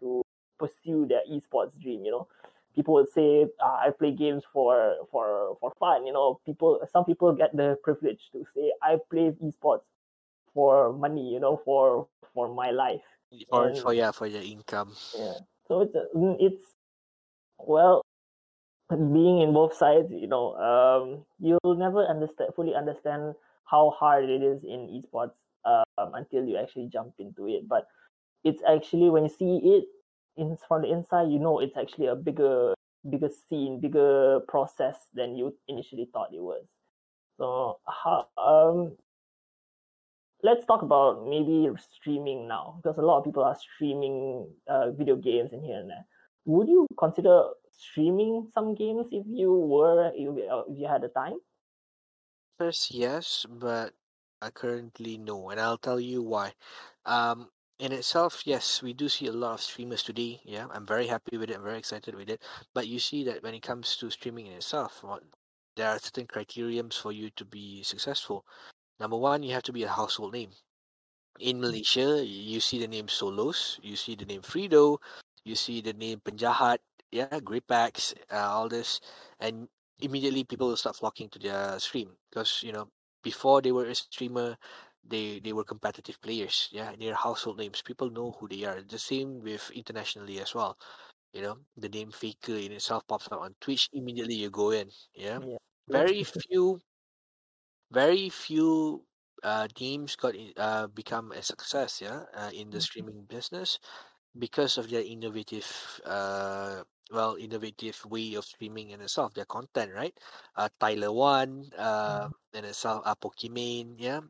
to 0.01 0.20
pursue 0.59 1.07
their 1.09 1.22
esports 1.32 1.80
dream, 1.80 2.05
you 2.05 2.11
know. 2.11 2.28
People 2.77 2.95
would 2.95 3.11
say, 3.12 3.47
ah, 3.61 3.81
I 3.81 3.91
play 3.91 4.12
games 4.12 4.45
for 4.53 4.95
for 5.11 5.57
for 5.61 5.72
fun, 5.81 6.07
you 6.07 6.12
know. 6.12 6.41
People 6.45 6.81
some 6.93 7.05
people 7.05 7.33
get 7.33 7.57
the 7.57 7.77
privilege 7.83 8.20
to 8.33 8.45
say 8.55 8.72
I 8.83 8.99
play 9.11 9.33
esports 9.43 9.89
for 10.55 10.93
money, 10.93 11.33
you 11.33 11.41
know, 11.41 11.61
for 11.64 12.07
for 12.35 12.53
my 12.53 12.70
life. 12.70 13.03
For 13.49 13.66
And- 13.68 13.79
for 13.81 13.93
yeah, 13.95 14.12
for 14.12 14.27
your 14.27 14.43
income. 14.43 14.93
yeah. 15.16 15.41
So 15.66 15.81
it's 15.83 15.97
uh, 15.97 16.07
it's 16.39 16.62
well 17.59 18.03
being 18.91 19.41
in 19.41 19.53
both 19.53 19.74
sides, 19.74 20.12
you 20.12 20.29
know, 20.29 20.55
um, 20.57 21.24
you'll 21.41 21.74
never 21.74 22.07
understand 22.07 22.55
fully 22.55 22.74
understand 22.74 23.35
how 23.64 23.91
hard 23.91 24.31
it 24.31 24.43
is 24.43 24.62
in 24.62 24.87
esports 24.95 25.35
um, 25.64 26.14
until 26.14 26.45
you 26.47 26.57
actually 26.57 26.87
jump 26.87 27.14
into 27.18 27.49
it. 27.49 27.66
But 27.66 27.89
it's 28.45 28.62
actually 28.62 29.11
when 29.11 29.24
you 29.24 29.29
see 29.29 29.59
it 29.64 29.85
in 30.37 30.57
from 30.68 30.82
the 30.82 30.93
inside, 30.93 31.30
you 31.30 31.39
know 31.39 31.61
it's 31.61 31.76
actually 31.76 32.07
a 32.07 32.14
bigger 32.14 32.74
bigger 33.09 33.30
scene, 33.49 33.80
bigger 33.80 34.41
process 34.49 34.97
than 35.14 35.37
you 35.37 35.57
initially 35.68 36.09
thought 36.12 36.32
it 36.32 36.41
was. 36.41 36.64
So 37.39 37.78
how 37.87 38.28
um 38.37 38.97
let's 40.43 40.64
talk 40.66 40.82
about 40.82 41.26
maybe 41.26 41.68
streaming 41.78 42.47
now 42.49 42.78
because 42.82 42.99
a 42.99 43.03
lot 43.03 43.18
of 43.18 43.24
people 43.24 43.43
are 43.43 43.57
streaming 43.57 44.49
uh, 44.68 44.91
video 44.93 45.16
games 45.16 45.53
and 45.53 45.64
here 45.64 45.78
and 45.78 45.91
there. 45.91 46.07
Would 46.45 46.68
you 46.68 46.87
consider 46.99 47.51
streaming 47.70 48.49
some 48.55 48.74
games 48.74 49.09
if 49.11 49.24
you 49.28 49.53
were 49.53 50.12
if, 50.14 50.51
uh, 50.51 50.62
you 50.70 50.87
had 50.87 51.03
the 51.03 51.09
time? 51.09 51.39
First, 52.59 52.95
yes, 52.95 53.45
but 53.49 53.93
I 54.41 54.51
currently 54.51 55.18
no, 55.18 55.51
and 55.51 55.61
I'll 55.61 55.78
tell 55.78 56.01
you 56.01 56.22
why. 56.22 56.53
Um, 57.05 57.49
in 57.79 57.93
itself, 57.93 58.43
yes, 58.47 58.83
we 58.83 58.93
do 58.93 59.09
see 59.09 59.27
a 59.27 59.33
lot 59.33 59.55
of 59.55 59.61
streamers 59.61 60.03
today. 60.03 60.41
Yeah, 60.45 60.66
I'm 60.72 60.87
very 60.87 61.07
happy 61.07 61.37
with 61.37 61.51
it. 61.51 61.57
I'm 61.57 61.62
very 61.64 61.79
excited 61.79 62.14
with 62.14 62.31
it. 62.31 62.43
But 62.74 62.89
you 62.89 62.99
see 62.99 63.24
that 63.24 63.43
when 63.43 63.55
it 63.55 63.62
comes 63.62 63.97
to 63.99 64.11
streaming 64.11 64.47
in 64.47 64.55
itself, 64.55 65.03
what 65.03 65.22
there 65.77 65.89
are 65.89 65.99
certain 65.99 66.27
criteriums 66.27 66.99
for 67.01 67.12
you 67.12 67.31
to 67.37 67.45
be 67.45 67.83
successful. 67.83 68.45
Number 68.99 69.16
one, 69.16 69.43
you 69.43 69.53
have 69.53 69.62
to 69.64 69.72
be 69.72 69.85
a 69.85 69.89
household 69.89 70.33
name. 70.33 70.51
In 71.39 71.61
Malaysia, 71.61 72.24
you 72.24 72.61
see 72.61 72.79
the 72.79 72.89
name 72.89 73.09
Solos, 73.09 73.79
you 73.83 73.95
see 73.95 74.14
the 74.14 74.24
name 74.24 74.41
Frido, 74.41 74.97
you 75.45 75.55
see 75.55 75.83
the 75.83 75.93
name 75.93 76.20
Penjahat, 76.24 76.79
yeah, 77.12 77.29
Gripax, 77.41 78.14
uh, 78.33 78.37
all 78.37 78.70
this, 78.70 79.01
and 79.39 79.68
immediately 80.01 80.45
people 80.45 80.68
will 80.68 80.77
start 80.77 80.97
flocking 80.97 81.29
to 81.29 81.39
their 81.39 81.79
stream 81.79 82.09
because 82.31 82.62
you 82.62 82.72
know 82.72 82.89
before 83.22 83.61
they 83.61 83.72
were 83.72 83.87
a 83.87 83.95
streamer, 83.95 84.57
they 85.09 85.41
they 85.41 85.53
were 85.53 85.65
competitive 85.65 86.21
players. 86.21 86.69
Yeah, 86.73 86.95
they're 86.99 87.15
household 87.15 87.59
names. 87.59 87.83
People 87.83 88.11
know 88.11 88.33
who 88.33 88.49
they 88.49 88.65
are. 88.65 88.83
The 88.83 88.99
same 88.99 89.41
with 89.43 89.71
internationally 89.71 90.41
as 90.41 90.55
well. 90.55 90.79
You 91.33 91.43
know, 91.43 91.57
the 91.77 91.89
name 91.91 92.13
Faker 92.13 92.57
in 92.57 92.73
itself 92.73 93.07
pops 93.09 93.27
up 93.33 93.41
on 93.41 93.57
Twitch. 93.61 93.89
Immediately 93.93 94.37
you 94.37 94.51
go 94.51 94.71
in. 94.73 94.91
Yeah, 95.15 95.41
Yeah. 95.41 95.59
very 95.89 96.25
few, 96.25 96.81
very 97.91 98.29
few 98.31 99.05
uh 99.43 99.69
teams 99.69 100.17
got 100.17 100.35
uh 100.57 100.87
become 100.89 101.33
a 101.33 101.43
success. 101.43 102.01
Yeah, 102.01 102.25
uh, 102.35 102.51
in 102.53 102.71
the 102.71 102.81
Mhm. 102.81 102.81
streaming 102.81 103.25
business 103.29 103.79
because 104.39 104.79
of 104.79 104.91
their 104.91 105.03
innovative 105.03 105.67
uh 106.07 106.85
well 107.13 107.37
innovative 107.37 108.05
way 108.07 108.35
of 108.35 108.45
streaming 108.47 108.91
in 108.91 109.01
itself 109.03 109.35
their 109.35 109.47
content 109.47 109.93
right 109.95 110.17
uh 110.57 110.69
Tyler1 110.81 111.71
uh 111.79 112.29
and 112.55 112.67
itself 112.67 113.03
uh 113.07 113.15
pokimane 113.17 113.97
yeah 113.99 114.21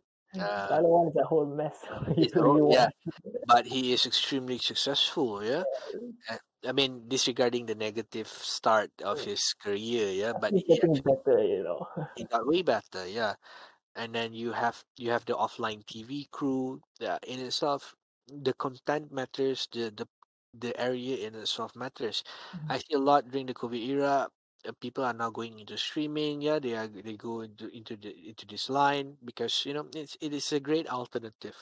uh 0.41 0.81
one 0.83 1.09
is 1.09 1.17
a 1.17 1.25
whole 1.25 1.47
mess. 1.47 1.79
It's 2.17 2.35
You 2.35 2.43
all- 2.45 2.61
really 2.61 2.73
yeah. 2.75 2.89
but 3.47 3.67
he 3.67 3.93
is 3.93 4.07
extremely 4.07 4.59
successful 4.59 5.43
yeah 5.45 5.65
Uh, 6.31 6.39
i 6.67 6.73
mean 6.73 7.09
disregarding 7.09 7.67
the 7.67 7.75
negative 7.75 8.27
start 8.29 8.91
of 9.05 9.19
Mm. 9.21 9.25
his 9.35 9.55
career 9.63 10.11
yeah 10.11 10.33
but 10.35 10.55
He's 10.55 10.65
he 10.67 10.77
getting 10.81 11.03
better, 11.03 11.39
you 11.45 11.63
know. 11.63 11.87
he 12.15 12.25
got 12.25 12.47
way 12.47 12.63
better 12.63 13.07
yeah 13.07 13.35
and 13.97 14.15
then 14.15 14.35
you 14.35 14.53
have 14.53 14.85
you 14.99 15.11
have 15.11 15.25
the 15.27 15.35
offline 15.37 15.85
tv 15.87 16.31
crew 16.31 16.81
yeah 17.01 17.19
in 17.27 17.41
itself 17.41 17.95
the 18.29 18.53
content 18.55 19.13
matters 19.13 19.69
the 19.73 19.91
the 19.95 20.07
the 20.55 20.73
area 20.81 21.27
in 21.27 21.35
itself 21.37 21.77
matters 21.77 22.25
Mhm. 22.55 22.71
i 22.71 22.79
see 22.79 22.95
a 22.95 22.99
lot 23.01 23.29
during 23.31 23.47
the 23.47 23.55
covid 23.55 23.83
era 23.83 24.29
uh, 24.67 24.73
people 24.81 25.05
are 25.05 25.13
now 25.15 25.31
going 25.31 25.59
into 25.59 25.77
streaming 25.79 26.41
yeah 26.43 26.59
they 26.59 26.75
are 26.75 26.89
they 26.89 27.17
go 27.17 27.41
into 27.43 27.69
into 27.77 27.97
the 27.97 28.13
into 28.29 28.47
this 28.47 28.69
line 28.71 29.17
because 29.25 29.65
you 29.67 29.75
know 29.75 29.89
it's 29.95 30.17
it 30.21 30.33
is 30.35 30.53
a 30.53 30.61
great 30.61 30.89
alternative 30.89 31.57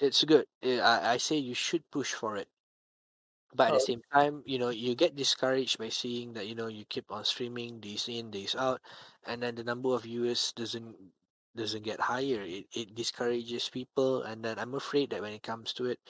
it's 0.00 0.24
good 0.24 0.46
Eh, 0.62 0.80
i 0.80 1.14
i 1.14 1.16
say 1.16 1.36
you 1.36 1.54
should 1.54 1.84
push 1.90 2.12
for 2.14 2.36
it 2.36 2.48
but 3.54 3.68
at 3.68 3.74
the 3.74 3.80
Oh. 3.80 3.88
same 3.88 4.02
time, 4.12 4.42
you 4.46 4.58
know, 4.58 4.70
you 4.70 4.94
get 4.94 5.14
discouraged 5.14 5.78
by 5.78 5.88
seeing 5.88 6.32
that, 6.34 6.46
you 6.46 6.54
know, 6.54 6.66
you 6.66 6.84
keep 6.84 7.10
on 7.10 7.24
streaming 7.24 7.80
days 7.80 8.08
in, 8.08 8.30
days 8.30 8.54
out, 8.56 8.80
and 9.26 9.42
then 9.42 9.54
the 9.54 9.64
number 9.64 9.90
of 9.94 10.02
viewers 10.02 10.52
doesn't 10.52 10.96
doesn't 11.56 11.84
get 11.84 12.00
higher. 12.00 12.42
It 12.42 12.66
it 12.74 12.94
discourages 12.94 13.68
people, 13.70 14.22
and 14.24 14.44
then 14.44 14.58
I'm 14.58 14.74
afraid 14.74 15.10
that 15.10 15.22
when 15.22 15.32
it 15.32 15.42
comes 15.42 15.72
to 15.74 15.86
it, 15.86 16.00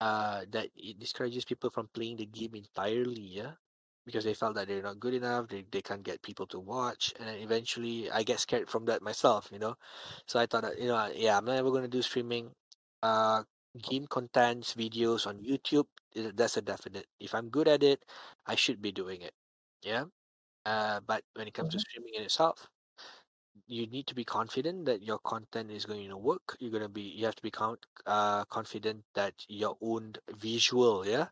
uh, 0.00 0.44
that 0.50 0.70
it 0.76 0.98
discourages 1.00 1.44
people 1.46 1.70
from 1.70 1.88
playing 1.94 2.18
the 2.18 2.26
game 2.26 2.54
entirely, 2.56 3.22
yeah, 3.22 3.54
because 4.04 4.24
they 4.24 4.34
felt 4.34 4.54
that 4.56 4.68
they're 4.68 4.82
not 4.82 5.00
good 5.00 5.14
enough, 5.14 5.48
they 5.48 5.62
they 5.70 5.82
can't 5.82 6.02
get 6.02 6.22
people 6.22 6.46
to 6.48 6.58
watch, 6.60 7.12
and 7.18 7.28
then 7.28 7.38
eventually 7.38 8.10
I 8.10 8.22
get 8.24 8.40
scared 8.40 8.68
from 8.70 8.84
that 8.86 9.02
myself, 9.02 9.48
you 9.52 9.58
know. 9.58 9.76
So 10.26 10.38
I 10.40 10.46
thought 10.46 10.62
that, 10.62 10.78
you 10.78 10.88
know, 10.88 11.10
yeah, 11.14 11.36
I'm 11.38 11.44
never 11.46 11.70
gonna 11.70 11.88
do 11.88 12.02
streaming. 12.02 12.52
Uh, 13.02 13.44
game 13.82 14.06
contents 14.06 14.74
videos 14.74 15.26
on 15.26 15.42
YouTube 15.42 15.86
that's 16.14 16.56
a 16.56 16.62
definite. 16.62 17.06
If 17.20 17.34
I'm 17.34 17.50
good 17.50 17.66
at 17.68 17.82
it, 17.82 18.04
I 18.46 18.54
should 18.54 18.80
be 18.80 18.92
doing 18.92 19.20
it. 19.22 19.34
Yeah. 19.82 20.04
Uh, 20.66 21.00
but 21.00 21.24
when 21.34 21.48
it 21.48 21.54
comes 21.54 21.72
to 21.72 21.78
Mhm. 21.78 21.80
streaming 21.80 22.14
in 22.14 22.22
itself, 22.24 22.68
you 23.66 23.86
need 23.86 24.06
to 24.06 24.14
be 24.14 24.24
confident 24.24 24.84
that 24.86 25.02
your 25.02 25.18
content 25.18 25.70
is 25.70 25.86
going 25.86 26.08
to 26.08 26.16
work. 26.16 26.56
You're 26.60 26.70
gonna 26.70 26.88
be. 26.88 27.02
You 27.02 27.24
have 27.26 27.36
to 27.36 27.42
be 27.42 27.50
count, 27.50 27.84
uh, 28.06 28.44
confident 28.46 29.04
that 29.14 29.34
your 29.48 29.76
own 29.80 30.14
visual. 30.36 31.06
Yeah. 31.06 31.28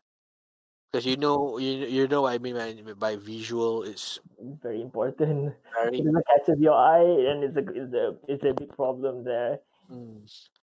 Because 0.93 1.09
you 1.09 1.17
know, 1.17 1.57
you 1.57 1.89
you 1.89 2.07
know 2.07 2.21
what 2.21 2.33
I 2.33 2.37
mean 2.37 2.53
by, 2.53 2.93
by 2.93 3.15
visual. 3.17 3.81
It's 3.81 4.19
Very 4.61 4.79
important. 4.79 5.57
very 5.73 6.05
it 6.05 6.25
catches 6.29 6.61
your 6.61 6.77
eye, 6.77 7.33
and 7.33 7.43
it's 7.43 7.57
a 7.57 7.65
it's 7.65 7.93
a 7.97 8.13
it's 8.29 8.43
a 8.45 8.53
big 8.53 8.69
problem 8.77 9.23
there. 9.23 9.57
Mm. 9.89 10.21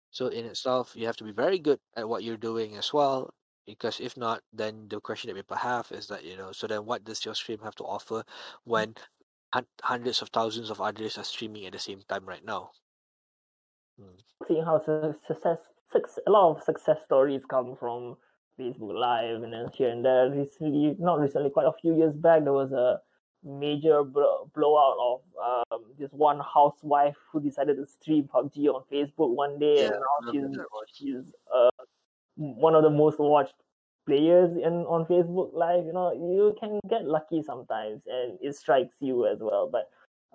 So 0.09 0.29
in 0.29 0.47
itself, 0.47 0.97
you 0.97 1.05
have 1.05 1.21
to 1.21 1.25
be 1.25 1.37
very 1.37 1.59
good 1.59 1.79
at 2.01 2.09
what 2.09 2.25
you're 2.25 2.41
doing 2.41 2.81
as 2.81 2.97
well. 2.97 3.29
Because 3.67 4.01
if 4.01 4.17
not, 4.17 4.41
then 4.55 4.89
the 4.89 5.01
question 5.01 5.29
that 5.29 5.37
people 5.37 5.59
have 5.59 5.93
is 5.93 6.09
that 6.09 6.25
you 6.25 6.39
know. 6.39 6.51
So 6.53 6.67
then, 6.67 6.87
what 6.87 7.05
does 7.05 7.21
your 7.21 7.35
stream 7.35 7.61
have 7.61 7.77
to 7.77 7.85
offer 7.85 8.25
when 8.65 8.95
hun- 9.53 9.69
hundreds 9.83 10.23
of 10.23 10.31
thousands 10.31 10.71
of 10.71 10.81
others 10.81 11.19
are 11.19 11.29
streaming 11.29 11.67
at 11.67 11.73
the 11.77 11.79
same 11.79 12.01
time 12.09 12.25
right 12.25 12.45
now? 12.45 12.73
Mm. 14.01 14.17
seeing 14.47 14.65
how 14.65 14.81
success, 14.81 15.61
success 15.93 16.19
a 16.27 16.31
lot 16.31 16.57
of 16.57 16.63
success 16.63 16.99
stories 17.05 17.45
come 17.49 17.77
from 17.77 18.17
Facebook 18.59 18.95
Live 18.99 19.43
and 19.43 19.53
then 19.53 19.69
here 19.75 19.91
and 19.91 20.05
there. 20.05 20.31
Recently, 20.31 20.97
not 20.99 21.21
recently, 21.21 21.51
quite 21.51 21.67
a 21.67 21.73
few 21.81 21.97
years 21.97 22.15
back, 22.15 22.45
there 22.45 22.53
was 22.53 22.73
a 22.73 23.01
major 23.45 24.03
blow, 24.03 24.51
blowout 24.55 24.97
of 25.01 25.21
um, 25.73 25.85
this 25.99 26.11
one 26.13 26.41
housewife 26.41 27.15
who 27.33 27.41
decided 27.41 27.77
to 27.77 27.87
stream 27.87 28.25
PUBG 28.25 28.67
on 28.69 28.83
Facebook 28.93 29.35
one 29.35 29.59
day, 29.59 29.77
Yeah, 29.77 29.91
and 29.93 29.95
now 30.01 30.33
she's 30.33 30.43
one. 30.43 30.67
she's 30.93 31.33
uh, 31.55 31.71
one 32.37 32.75
of 32.75 32.83
the 32.83 32.91
most 32.91 33.19
watched 33.19 33.55
players 34.07 34.57
in 34.57 34.85
on 34.87 35.05
Facebook 35.07 35.53
Live. 35.55 35.85
You 35.85 35.93
know, 35.93 36.13
you 36.13 36.55
can 36.59 36.81
get 36.89 37.05
lucky 37.05 37.43
sometimes, 37.43 38.03
and 38.07 38.39
it 38.41 38.57
strikes 38.57 38.97
you 39.01 39.27
as 39.27 39.39
well. 39.41 39.71
But 39.71 39.91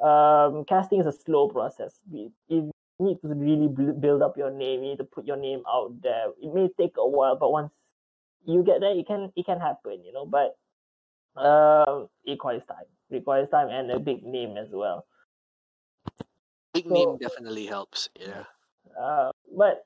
um, 0.06 0.64
casting 0.66 1.00
is 1.00 1.06
a 1.08 1.12
slow 1.12 1.48
process. 1.50 2.00
You 2.10 2.32
need 2.50 3.20
to 3.22 3.28
really 3.28 3.68
build 3.68 4.22
up 4.22 4.38
your 4.38 4.52
name. 4.52 4.84
You 4.84 4.90
need 4.92 4.98
to 5.00 5.04
put 5.04 5.26
your 5.26 5.38
name 5.38 5.64
out 5.68 6.02
there. 6.02 6.28
It 6.42 6.54
may 6.54 6.70
take 6.80 6.96
a 6.98 7.08
while, 7.08 7.36
but 7.36 7.52
once 7.52 7.72
you 8.46 8.64
get 8.64 8.80
there, 8.80 8.98
it 8.98 9.08
can 9.08 9.32
it 9.36 9.46
can 9.46 9.60
happen, 9.60 10.04
you 10.04 10.14
know. 10.14 10.26
But 10.26 10.58
um, 11.40 12.08
it 12.26 12.32
requires 12.32 12.66
time. 12.66 12.90
It 13.10 13.16
requires 13.16 13.50
time 13.50 13.70
and 13.70 13.92
a 13.92 14.00
big 14.00 14.24
name 14.24 14.58
as 14.58 14.70
well. 14.72 15.06
Big 16.74 16.88
so, 16.88 16.94
name 16.94 17.18
definitely 17.18 17.66
helps. 17.66 18.10
Yeah. 18.20 18.44
Uh, 19.00 19.32
but 19.56 19.86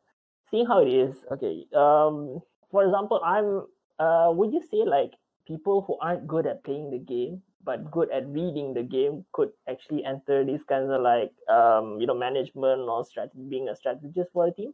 seeing 0.51 0.66
how 0.66 0.82
it 0.82 0.89
is, 0.89 1.16
okay. 1.32 1.66
Um, 1.76 2.41
for 2.72 2.86
example, 2.86 3.22
I'm. 3.24 3.66
Uh, 3.97 4.30
would 4.32 4.51
you 4.51 4.62
say 4.70 4.84
like 4.84 5.14
people 5.47 5.82
who 5.88 5.97
aren't 6.01 6.28
good 6.28 6.45
at 6.45 6.64
playing 6.66 6.91
the 6.91 6.99
game 6.99 7.41
but 7.66 7.89
good 7.91 8.10
at 8.12 8.28
reading 8.30 8.74
the 8.74 8.84
game 8.84 9.26
could 9.34 9.49
actually 9.68 10.06
enter 10.06 10.45
these 10.45 10.64
kinds 10.70 10.91
of 10.91 11.01
like 11.01 11.34
um 11.49 11.97
you 11.99 12.06
know 12.06 12.14
management 12.14 12.82
or 12.86 13.03
strategy 13.03 13.41
being 13.49 13.68
a 13.68 13.76
strategist 13.76 14.32
for 14.32 14.47
a 14.47 14.51
team? 14.53 14.72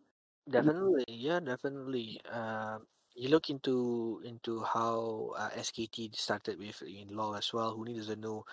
Definitely, 0.49 1.05
yeah, 1.07 1.39
definitely. 1.39 2.19
Um, 2.29 2.85
you 3.15 3.29
look 3.29 3.49
into 3.49 4.21
into 4.25 4.63
how 4.63 5.33
uh, 5.37 5.49
SKT 5.55 6.11
started 6.13 6.59
with 6.59 6.81
in 6.83 7.15
law 7.15 7.33
as 7.35 7.53
well. 7.53 7.75
Who 7.75 7.85
needs 7.85 8.07
to 8.07 8.15
know 8.15 8.45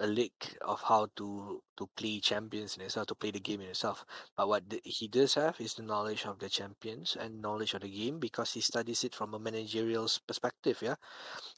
a 0.00 0.06
lick 0.06 0.56
of 0.62 0.80
how 0.82 1.08
to 1.16 1.62
to 1.76 1.88
play 1.96 2.20
champions 2.20 2.76
and 2.76 2.84
itself, 2.84 3.06
to 3.06 3.14
play 3.14 3.30
the 3.30 3.40
game 3.40 3.60
in 3.60 3.68
itself. 3.68 4.04
But 4.36 4.48
what 4.48 4.64
he 4.84 5.08
does 5.08 5.34
have 5.34 5.60
is 5.60 5.74
the 5.74 5.82
knowledge 5.82 6.24
of 6.26 6.38
the 6.38 6.48
champions 6.48 7.16
and 7.20 7.42
knowledge 7.42 7.74
of 7.74 7.82
the 7.82 7.90
game 7.90 8.18
because 8.18 8.52
he 8.52 8.60
studies 8.62 9.04
it 9.04 9.14
from 9.14 9.34
a 9.34 9.38
managerial 9.38 10.08
perspective. 10.26 10.78
Yeah, 10.82 10.96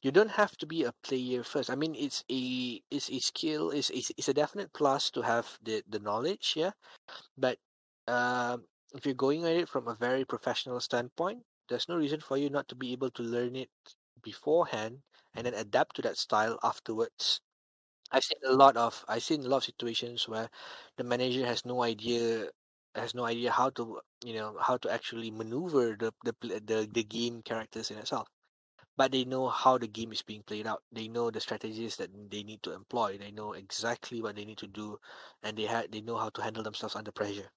you 0.03 0.11
don't 0.11 0.30
have 0.30 0.57
to 0.59 0.66
be 0.66 0.85
a 0.85 0.95
player 1.05 1.45
first. 1.45 1.70
I 1.70 1.76
mean, 1.76 1.95
it's 1.95 2.24
a 2.30 2.83
it's 2.91 3.11
a 3.11 3.18
skill. 3.20 3.70
It's 3.70 3.91
it's, 3.91 4.12
it's 4.16 4.28
a 4.28 4.35
definite 4.35 4.72
plus 4.72 5.11
to 5.12 5.22
have 5.22 5.59
the 5.62 5.83
the 5.89 6.01
knowledge. 6.01 6.55
Yeah, 6.57 6.72
but 7.39 7.59
um, 8.09 8.64
if 8.95 9.07
you're 9.07 9.14
going 9.14 9.45
at 9.45 9.57
it 9.57 9.68
from 9.68 9.89
a 9.89 9.95
very 9.95 10.24
professional 10.24 10.80
standpoint, 10.80 11.43
there's 11.73 11.89
no 11.89 11.97
reason 11.97 12.20
for 12.20 12.37
you 12.39 12.51
not 12.51 12.68
to 12.68 12.77
be 12.77 12.93
able 12.93 13.11
to 13.12 13.23
learn 13.25 13.57
it 13.57 13.70
beforehand 14.23 15.03
and 15.35 15.47
then 15.47 15.55
adapt 15.55 15.97
to 15.97 16.03
that 16.03 16.18
style 16.18 16.59
afterwards. 16.62 17.41
I've 18.12 18.25
seen 18.25 18.39
a 18.47 18.53
lot 18.53 18.77
of 18.77 19.05
I've 19.09 19.23
seen 19.25 19.45
a 19.45 19.49
lot 19.49 19.59
of 19.59 19.64
situations 19.64 20.29
where 20.29 20.51
the 20.97 21.05
manager 21.05 21.45
has 21.47 21.64
no 21.66 21.83
idea 21.83 22.51
has 22.95 23.14
no 23.14 23.25
idea 23.25 23.51
how 23.51 23.70
to 23.70 24.01
you 24.25 24.35
know 24.35 24.57
how 24.61 24.77
to 24.79 24.93
actually 24.93 25.31
maneuver 25.31 25.97
the 25.99 26.12
the 26.25 26.35
the, 26.43 26.89
the 26.93 27.05
game 27.05 27.43
characters 27.43 27.91
in 27.91 27.99
itself. 27.99 28.29
But 28.97 29.12
they 29.12 29.25
know 29.25 29.49
how 29.49 29.79
the 29.79 29.89
game 29.89 30.12
is 30.12 30.23
being 30.23 30.43
played 30.45 30.66
out. 30.66 30.83
They 30.93 31.09
know 31.09 31.31
the 31.31 31.41
strategies 31.41 31.97
that 31.97 32.11
they 32.31 32.43
need 32.43 32.62
to 32.64 32.73
employ. 32.73 33.18
They 33.18 33.31
know 33.33 33.53
exactly 33.55 34.23
what 34.23 34.37
they 34.37 34.45
need 34.47 34.59
to 34.59 34.66
do 34.68 34.99
and 35.43 35.57
they 35.59 35.64
had 35.66 35.93
they 35.93 36.01
know 36.03 36.16
how 36.18 36.31
to 36.31 36.43
handle 36.43 36.62
themselves 36.62 36.97
under 36.97 37.12
pressure. 37.12 37.51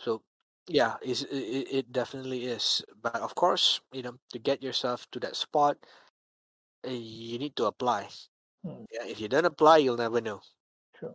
So 0.00 0.22
yeah, 0.68 0.94
is 1.02 1.22
it, 1.30 1.68
it 1.70 1.92
definitely 1.92 2.46
is. 2.46 2.82
But 3.00 3.16
of 3.16 3.34
course, 3.34 3.80
you 3.92 4.02
know, 4.02 4.18
to 4.32 4.38
get 4.38 4.62
yourself 4.62 5.06
to 5.12 5.20
that 5.20 5.36
spot, 5.36 5.76
uh, 6.86 6.90
you 6.90 7.38
need 7.38 7.56
to 7.56 7.66
apply. 7.66 8.08
Hmm. 8.64 8.84
Yeah, 8.90 9.06
if 9.06 9.20
you 9.20 9.28
don't 9.28 9.46
apply, 9.46 9.78
you'll 9.78 9.96
never 9.96 10.20
know. 10.20 10.40
True. 10.98 11.14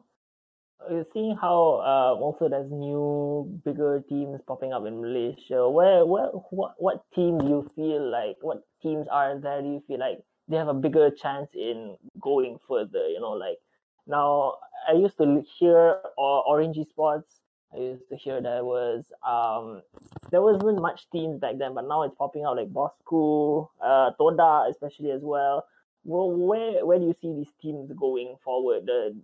You 0.89 1.05
seeing 1.13 1.35
how 1.35 1.83
uh, 1.85 2.19
also 2.19 2.49
there's 2.49 2.71
new 2.71 3.45
bigger 3.63 4.03
teams 4.07 4.41
popping 4.47 4.73
up 4.73 4.85
in 4.85 5.01
Malaysia. 5.01 5.69
Where 5.69 6.05
where 6.05 6.27
what 6.49 6.75
what 6.77 7.03
team 7.13 7.37
do 7.37 7.47
you 7.47 7.69
feel 7.75 8.09
like 8.09 8.37
what 8.41 8.63
teams 8.81 9.07
are 9.11 9.37
there? 9.37 9.61
Do 9.61 9.67
you 9.67 9.83
feel 9.87 9.99
like 9.99 10.23
they 10.47 10.57
have 10.57 10.69
a 10.69 10.73
bigger 10.73 11.11
chance 11.11 11.49
in 11.53 11.97
going 12.19 12.57
further? 12.67 13.07
You 13.07 13.19
know, 13.19 13.31
like 13.37 13.59
now 14.07 14.57
I 14.87 14.93
used 14.93 15.17
to 15.17 15.43
hear 15.59 16.01
or 16.17 16.43
Orange 16.47 16.77
Esports 16.77 17.41
I 17.73 17.77
used 17.77 18.09
to 18.09 18.15
hear 18.15 18.41
there 18.41 18.63
was 18.65 19.11
um 19.25 19.81
there 20.29 20.41
wasn't 20.41 20.81
much 20.81 21.09
teams 21.09 21.39
back 21.39 21.57
then, 21.57 21.73
but 21.73 21.87
now 21.87 22.03
it's 22.03 22.15
popping 22.15 22.43
out 22.43 22.57
like 22.57 22.71
Bosco, 22.73 23.71
uh, 23.81 24.11
Todak 24.19 24.69
especially 24.69 25.11
as 25.11 25.21
well. 25.21 25.65
Well, 26.03 26.31
where 26.31 26.85
where 26.85 26.99
do 26.99 27.05
you 27.05 27.13
see 27.13 27.33
these 27.33 27.53
teams 27.61 27.91
going 27.93 28.35
forward? 28.43 28.85
The 28.85 29.15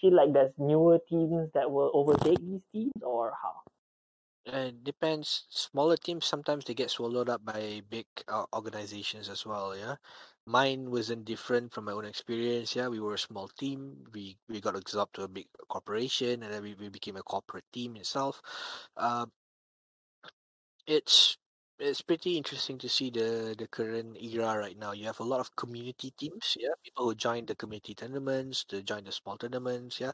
feel 0.00 0.14
like 0.14 0.32
there's 0.32 0.52
newer 0.58 0.98
teams 1.08 1.50
that 1.54 1.70
will 1.70 1.90
overtake 1.94 2.40
these 2.40 2.62
teams, 2.72 3.02
or 3.02 3.32
how? 3.42 3.62
It 4.46 4.82
depends. 4.82 5.44
Smaller 5.50 5.96
teams 5.96 6.24
sometimes 6.24 6.64
they 6.64 6.74
get 6.74 6.90
swallowed 6.90 7.28
up 7.28 7.44
by 7.44 7.82
big 7.88 8.06
uh, 8.26 8.46
organizations 8.54 9.28
as 9.28 9.44
well. 9.44 9.76
Yeah, 9.76 9.96
mine 10.48 10.90
wasn't 10.90 11.24
different 11.26 11.72
from 11.72 11.84
my 11.84 11.92
own 11.92 12.06
experience. 12.06 12.74
Yeah, 12.74 12.88
we 12.88 13.00
were 13.00 13.14
a 13.14 13.18
small 13.18 13.48
team. 13.48 14.04
We 14.14 14.38
we 14.48 14.60
got 14.60 14.76
absorbed 14.76 15.14
to 15.16 15.22
a 15.24 15.28
big 15.28 15.46
corporation, 15.68 16.42
and 16.42 16.52
then 16.52 16.62
we, 16.62 16.74
we 16.74 16.88
became 16.88 17.16
a 17.16 17.22
corporate 17.22 17.68
team 17.72 17.96
itself. 17.96 18.40
Uh, 18.96 19.26
it's 20.86 21.36
it's 21.78 22.02
pretty 22.02 22.36
interesting 22.36 22.76
to 22.78 22.88
see 22.88 23.10
the 23.10 23.54
the 23.56 23.68
current 23.68 24.16
era 24.20 24.58
right 24.58 24.78
now. 24.78 24.92
You 24.92 25.06
have 25.06 25.20
a 25.20 25.24
lot 25.24 25.40
of 25.40 25.54
community 25.54 26.10
teams, 26.18 26.56
yeah, 26.58 26.74
people 26.82 27.04
who 27.06 27.14
join 27.14 27.46
the 27.46 27.54
community 27.54 27.94
tournaments, 27.94 28.64
to 28.64 28.82
join 28.82 29.04
the 29.04 29.12
small 29.12 29.36
tournaments, 29.36 30.00
yeah, 30.00 30.12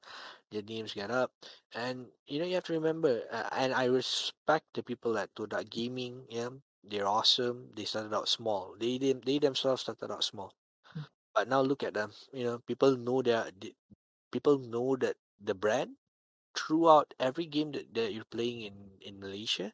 their 0.50 0.62
names 0.62 0.92
get 0.92 1.10
up, 1.10 1.32
and 1.74 2.06
you 2.26 2.38
know 2.38 2.44
you 2.44 2.54
have 2.56 2.64
to 2.64 2.74
remember, 2.74 3.22
uh, 3.32 3.48
and 3.52 3.72
I 3.72 3.86
respect 3.86 4.66
the 4.74 4.82
people 4.82 5.16
at 5.16 5.34
Todak 5.34 5.70
Gaming, 5.70 6.26
yeah, 6.28 6.50
they're 6.90 7.08
awesome. 7.08 7.70
They 7.74 7.84
started 7.84 8.14
out 8.14 8.28
small. 8.28 8.74
They 8.78 8.98
they, 8.98 9.12
they 9.12 9.38
themselves 9.38 9.82
started 9.82 10.10
out 10.10 10.24
small, 10.24 10.54
hmm. 10.92 11.08
but 11.34 11.48
now 11.48 11.60
look 11.60 11.82
at 11.82 11.94
them. 11.94 12.12
You 12.32 12.44
know, 12.44 12.58
people 12.66 12.96
know 12.96 13.22
their 13.22 13.50
people 14.30 14.58
know 14.58 14.96
that 14.96 15.16
the 15.42 15.54
brand 15.54 15.96
throughout 16.54 17.12
every 17.18 17.46
game 17.46 17.72
that, 17.72 17.92
that 17.94 18.12
you're 18.12 18.30
playing 18.30 18.62
in 18.62 18.74
in 19.02 19.20
Malaysia 19.20 19.72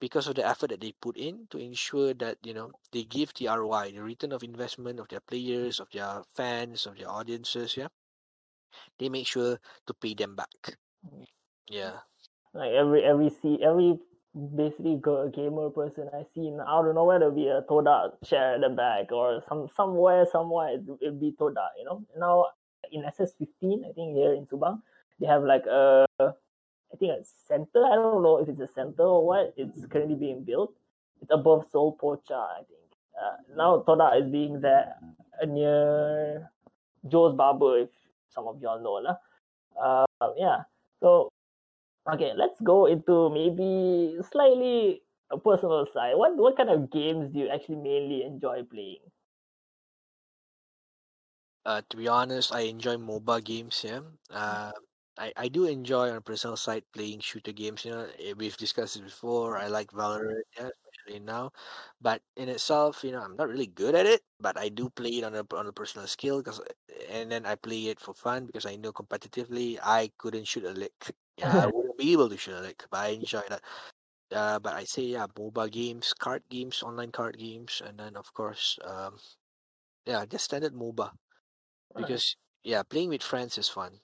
because 0.00 0.26
of 0.26 0.34
the 0.34 0.46
effort 0.46 0.70
that 0.70 0.80
they 0.80 0.92
put 1.00 1.16
in 1.16 1.46
to 1.50 1.58
ensure 1.58 2.12
that 2.14 2.36
you 2.42 2.52
know 2.52 2.70
they 2.92 3.04
give 3.04 3.32
the 3.34 3.48
ROI, 3.48 3.92
the 3.92 4.02
return 4.02 4.32
of 4.32 4.42
investment 4.42 5.00
of 5.00 5.08
their 5.08 5.24
players, 5.24 5.80
of 5.80 5.88
their 5.92 6.22
fans, 6.34 6.86
of 6.86 6.98
their 6.98 7.10
audiences. 7.10 7.76
Yeah, 7.76 7.88
they 8.98 9.08
make 9.08 9.26
sure 9.26 9.58
to 9.86 9.94
pay 9.94 10.14
them 10.14 10.36
back. 10.36 10.76
Yeah, 11.68 12.04
like 12.52 12.72
every 12.72 13.04
every 13.04 13.30
see 13.30 13.58
every 13.62 13.98
basically 14.54 14.96
go 15.00 15.28
gamer 15.28 15.70
person 15.70 16.08
I 16.12 16.24
see 16.34 16.52
I 16.52 16.82
don't 16.82 16.94
know 16.94 17.04
whether 17.04 17.26
it'll 17.26 17.36
be 17.36 17.48
a 17.48 17.62
Todak 17.62 18.20
share 18.22 18.54
at 18.56 18.60
the 18.60 18.68
back 18.68 19.10
or 19.10 19.42
some 19.48 19.68
somewhere 19.74 20.26
somewhere 20.30 20.74
it 20.74 20.84
will 20.86 21.12
be 21.12 21.34
Todak. 21.38 21.72
You 21.78 21.84
know 21.86 22.04
now 22.18 22.46
in 22.92 23.02
SS15 23.02 23.88
I 23.88 23.92
think 23.92 24.16
here 24.16 24.34
in 24.34 24.46
Subang 24.46 24.82
they 25.18 25.26
have 25.26 25.42
like 25.42 25.64
a 25.66 26.06
I 26.92 26.96
think 26.96 27.12
a 27.12 27.24
center. 27.48 27.84
I 27.84 27.94
don't 27.96 28.22
know 28.22 28.38
if 28.38 28.48
it's 28.48 28.60
a 28.60 28.68
center 28.72 29.02
or 29.02 29.26
what. 29.26 29.54
It's 29.56 29.86
currently 29.86 30.14
being 30.14 30.44
built. 30.44 30.72
It's 31.20 31.30
above 31.30 31.66
Seoul 31.70 31.96
Pocha, 32.00 32.36
I 32.36 32.62
think. 32.68 32.86
Uh, 33.16 33.36
now 33.56 33.84
Todak 33.86 34.22
is 34.22 34.30
being 34.30 34.60
there 34.60 34.94
uh, 35.42 35.46
near 35.46 36.50
Joe's 37.08 37.34
Barber, 37.36 37.80
if 37.80 37.88
some 38.30 38.46
of 38.46 38.60
y'all 38.60 38.82
know. 38.82 39.00
Lah. 39.02 39.16
Uh, 40.20 40.32
yeah. 40.36 40.62
So, 41.00 41.30
okay, 42.12 42.32
let's 42.36 42.60
go 42.60 42.86
into 42.86 43.30
maybe 43.30 44.16
slightly 44.30 45.02
a 45.30 45.38
personal 45.38 45.86
side. 45.92 46.14
What 46.16 46.36
what 46.36 46.56
kind 46.56 46.70
of 46.70 46.90
games 46.90 47.32
do 47.32 47.40
you 47.40 47.48
actually 47.48 47.76
mainly 47.82 48.22
enjoy 48.24 48.62
playing? 48.64 49.02
Uh, 51.64 51.82
to 51.90 51.96
be 51.96 52.06
honest, 52.08 52.52
I 52.52 52.60
enjoy 52.60 52.96
MOBA 52.96 53.42
games. 53.44 53.82
Yeah. 53.84 54.00
Uh, 54.30 54.72
I, 55.18 55.32
I 55.36 55.48
do 55.48 55.64
enjoy 55.66 56.10
on 56.10 56.22
personal 56.22 56.56
side 56.56 56.84
playing 56.92 57.20
shooter 57.20 57.52
games. 57.52 57.84
You 57.84 57.90
know, 57.92 58.08
eh, 58.18 58.34
we've 58.36 58.56
discussed 58.56 58.96
it 58.96 59.02
before. 59.02 59.58
I 59.58 59.66
like 59.68 59.90
Valorant, 59.90 60.42
yeah, 60.56 60.68
especially 60.92 61.20
now. 61.20 61.52
But 62.00 62.22
in 62.36 62.48
itself, 62.48 63.02
you 63.02 63.12
know, 63.12 63.22
I'm 63.22 63.34
not 63.36 63.48
really 63.48 63.66
good 63.66 63.94
at 63.96 64.06
it. 64.06 64.22
But 64.38 64.56
I 64.58 64.68
do 64.68 64.90
play 64.90 65.10
it 65.18 65.24
on 65.24 65.34
a 65.34 65.44
on 65.56 65.66
a 65.66 65.72
personal 65.72 66.06
skill, 66.06 66.38
because 66.38 66.60
and 67.08 67.32
then 67.32 67.46
I 67.46 67.56
play 67.56 67.86
it 67.88 67.98
for 68.00 68.14
fun 68.14 68.46
because 68.46 68.66
I 68.66 68.76
know 68.76 68.92
competitively 68.92 69.78
I 69.82 70.12
couldn't 70.18 70.44
shoot 70.46 70.64
a 70.64 70.70
lick. 70.72 71.16
Yeah, 71.38 71.64
I 71.64 71.66
wouldn't 71.72 71.98
be 71.98 72.12
able 72.12 72.28
to 72.28 72.36
share 72.36 72.60
lick, 72.60 72.84
but 72.90 72.98
I 72.98 73.08
enjoy 73.08 73.42
that. 73.48 73.62
Uh, 74.32 74.58
but 74.58 74.74
I 74.74 74.84
say 74.84 75.02
yeah, 75.02 75.26
mobile 75.38 75.68
games, 75.68 76.12
card 76.18 76.42
games, 76.50 76.82
online 76.82 77.12
card 77.12 77.38
games, 77.38 77.82
and 77.84 77.98
then 77.98 78.16
of 78.16 78.32
course, 78.34 78.78
um, 78.84 79.16
yeah, 80.04 80.24
just 80.26 80.46
standard 80.46 80.74
MOBA. 80.74 81.10
Because 81.94 82.36
yeah, 82.64 82.82
playing 82.82 83.10
with 83.10 83.22
friends 83.22 83.56
is 83.58 83.68
fun 83.68 84.00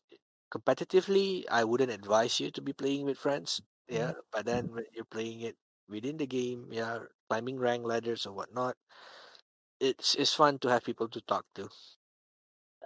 competitively, 0.53 1.45
I 1.51 1.65
wouldn't 1.65 1.91
advise 1.91 2.39
you 2.39 2.51
to 2.53 2.61
be 2.61 2.73
playing 2.73 3.07
with 3.07 3.17
friends. 3.17 3.61
Yeah, 3.89 4.13
mm-hmm. 4.13 4.29
but 4.33 4.45
then 4.45 4.69
when 4.73 4.85
you're 4.93 5.09
playing 5.09 5.41
it 5.41 5.57
within 5.89 6.17
the 6.17 6.27
game, 6.27 6.69
yeah, 6.71 6.99
climbing 7.29 7.59
rank 7.59 7.85
ladders 7.85 8.27
or 8.27 8.33
whatnot, 8.33 8.77
it's 9.81 10.15
it's 10.15 10.35
fun 10.35 10.59
to 10.61 10.69
have 10.69 10.85
people 10.85 11.09
to 11.09 11.21
talk 11.23 11.45
to. 11.57 11.69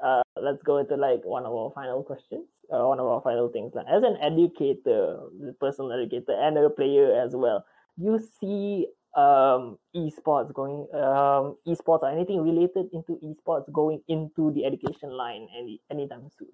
Uh, 0.02 0.22
let's 0.40 0.62
go 0.62 0.78
into 0.78 0.94
like 0.96 1.24
one 1.24 1.44
of 1.44 1.52
our 1.52 1.72
final 1.74 2.02
questions, 2.02 2.46
uh, 2.72 2.86
one 2.86 3.00
of 3.00 3.06
our 3.06 3.20
final 3.20 3.48
things. 3.48 3.72
As 3.76 4.02
an 4.02 4.16
educator, 4.20 5.20
personal 5.60 5.92
educator, 5.92 6.32
and 6.32 6.56
a 6.58 6.70
player 6.70 7.20
as 7.20 7.34
well, 7.34 7.64
you 7.96 8.18
see 8.40 8.86
um 9.16 9.78
esports 9.96 10.52
going 10.52 10.86
um 10.92 11.56
esports 11.66 12.04
or 12.04 12.10
anything 12.10 12.42
related 12.44 12.84
into 12.92 13.16
esports 13.24 13.64
going 13.72 14.02
into 14.08 14.52
the 14.52 14.66
education 14.66 15.08
line 15.08 15.48
any 15.56 15.80
anytime 15.90 16.28
soon 16.38 16.52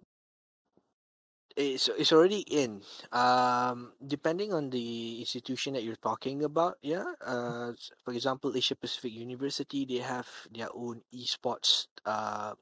it's 1.57 1.89
it's 1.89 2.13
already 2.13 2.45
in. 2.49 2.83
Um, 3.13 3.93
depending 4.01 4.53
on 4.53 4.71
the 4.71 5.21
institution 5.21 5.75
that 5.75 5.83
you're 5.85 6.01
talking 6.01 6.45
about, 6.45 6.79
yeah. 6.83 7.13
Uh, 7.21 7.73
for 8.05 8.13
example, 8.13 8.57
Asia 8.57 8.77
Pacific 8.77 9.13
University, 9.13 9.85
they 9.85 10.01
have 10.01 10.29
their 10.51 10.69
own 10.75 11.03
esports 11.13 11.87
uh 12.05 12.55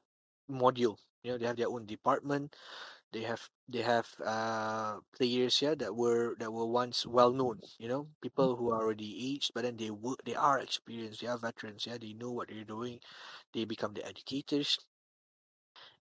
module. 0.49 0.97
You 1.23 1.33
know, 1.33 1.37
they 1.37 1.45
have 1.45 1.57
their 1.57 1.69
own 1.69 1.85
department. 1.85 2.55
They 3.13 3.21
have 3.23 3.49
they 3.69 3.81
have 3.83 4.07
uh 4.25 4.99
players 5.15 5.61
yeah 5.61 5.75
that 5.75 5.95
were 5.95 6.35
that 6.39 6.51
were 6.51 6.65
once 6.67 7.05
well 7.05 7.31
known. 7.31 7.61
You 7.77 7.87
know, 7.89 8.09
people 8.21 8.55
who 8.57 8.71
are 8.71 8.81
already 8.83 9.33
aged, 9.33 9.51
but 9.53 9.63
then 9.63 9.77
they 9.77 9.91
work. 9.91 10.19
They 10.25 10.35
are 10.35 10.59
experienced. 10.59 11.21
They 11.21 11.27
are 11.27 11.37
veterans. 11.37 11.85
Yeah, 11.85 11.97
they 11.97 12.13
know 12.13 12.31
what 12.31 12.49
they're 12.49 12.63
doing. 12.65 12.99
They 13.53 13.65
become 13.65 13.93
the 13.93 14.05
educators 14.05 14.77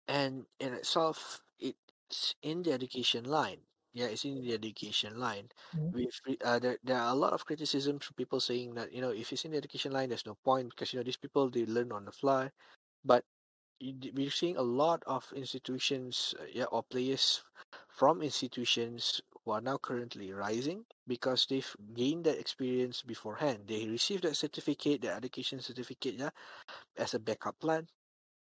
and 0.08 0.44
in 0.58 0.72
itself 0.74 1.40
it's 1.58 2.34
in 2.42 2.62
the 2.62 2.72
education 2.72 3.24
line 3.24 3.58
yeah 3.92 4.06
it's 4.06 4.24
in 4.24 4.40
the 4.42 4.52
education 4.52 5.18
line 5.18 5.48
Mhm. 5.74 5.90
we've 5.92 6.20
uh, 6.44 6.58
there, 6.58 6.78
there 6.82 6.98
are 6.98 7.12
a 7.12 7.14
lot 7.18 7.32
of 7.32 7.44
criticisms 7.44 8.04
from 8.04 8.14
people 8.16 8.40
saying 8.40 8.74
that 8.74 8.92
you 8.92 9.00
know 9.00 9.10
if 9.10 9.32
it's 9.32 9.44
in 9.44 9.52
the 9.52 9.56
education 9.58 9.92
line 9.92 10.08
there's 10.08 10.26
no 10.26 10.36
point 10.44 10.70
because 10.70 10.92
you 10.92 10.98
know 10.98 11.04
these 11.04 11.16
people 11.16 11.50
they 11.50 11.66
learn 11.66 11.92
on 11.92 12.04
the 12.04 12.12
fly 12.12 12.50
but 13.04 13.24
we're 14.14 14.30
seeing 14.30 14.56
a 14.56 14.62
lot 14.62 15.02
of 15.06 15.32
institutions 15.34 16.34
uh, 16.40 16.44
yeah 16.52 16.64
or 16.70 16.82
players 16.82 17.42
from 17.88 18.22
institutions 18.22 19.20
who 19.44 19.50
are 19.52 19.60
now 19.60 19.78
currently 19.78 20.32
rising 20.32 20.84
because 21.06 21.46
they've 21.48 21.74
gained 21.94 22.24
that 22.24 22.38
experience 22.38 23.02
beforehand. 23.02 23.66
They 23.66 23.88
received 23.88 24.24
that 24.24 24.36
certificate 24.36 25.02
the 25.02 25.12
education 25.12 25.60
certificate 25.60 26.14
yeah 26.14 26.30
as 26.96 27.14
a 27.14 27.20
backup 27.20 27.58
plan 27.60 27.88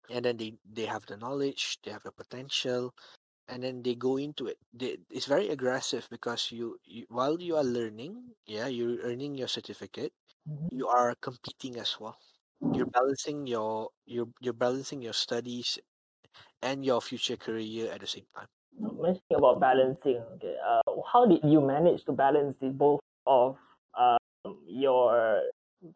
and 0.10 0.26
then 0.26 0.38
they 0.38 0.54
they 0.66 0.86
have 0.86 1.06
the 1.08 1.18
knowledge 1.18 1.80
they 1.84 1.92
have 1.92 2.04
the 2.04 2.12
potential 2.12 2.94
and 3.50 3.64
then 3.64 3.84
they 3.84 3.96
go 3.96 4.18
into 4.18 4.48
it. 4.48 4.58
They, 4.74 4.98
it's 5.10 5.26
very 5.28 5.50
aggressive 5.50 6.08
because 6.12 6.52
you, 6.52 6.78
you 6.86 7.06
while 7.10 7.42
you 7.42 7.58
are 7.58 7.64
learning 7.66 8.36
yeah 8.48 8.68
you're 8.68 9.02
earning 9.04 9.36
your 9.36 9.50
certificate 9.50 10.14
Mhm. 10.46 10.70
you 10.72 10.88
are 10.88 11.16
competing 11.22 11.78
as 11.78 11.98
well 12.00 12.18
you're 12.74 12.86
balancing 12.88 13.48
your 13.48 13.90
you're, 14.06 14.30
you're 14.40 14.54
balancing 14.54 15.02
your 15.02 15.14
studies 15.14 15.80
and 16.62 16.86
your 16.86 17.02
future 17.02 17.38
career 17.38 17.92
at 17.92 18.02
the 18.02 18.08
same 18.08 18.26
time 18.36 18.48
mentioning 18.80 19.38
about 19.38 19.60
balancing, 19.60 20.22
okay, 20.36 20.56
uh, 20.66 20.82
how 21.12 21.26
did 21.26 21.42
you 21.44 21.62
manage 21.62 22.06
to 22.06 22.12
balance 22.12 22.56
the 22.62 22.70
both 22.70 23.00
of 23.26 23.58
um, 23.98 24.18
your 24.68 25.42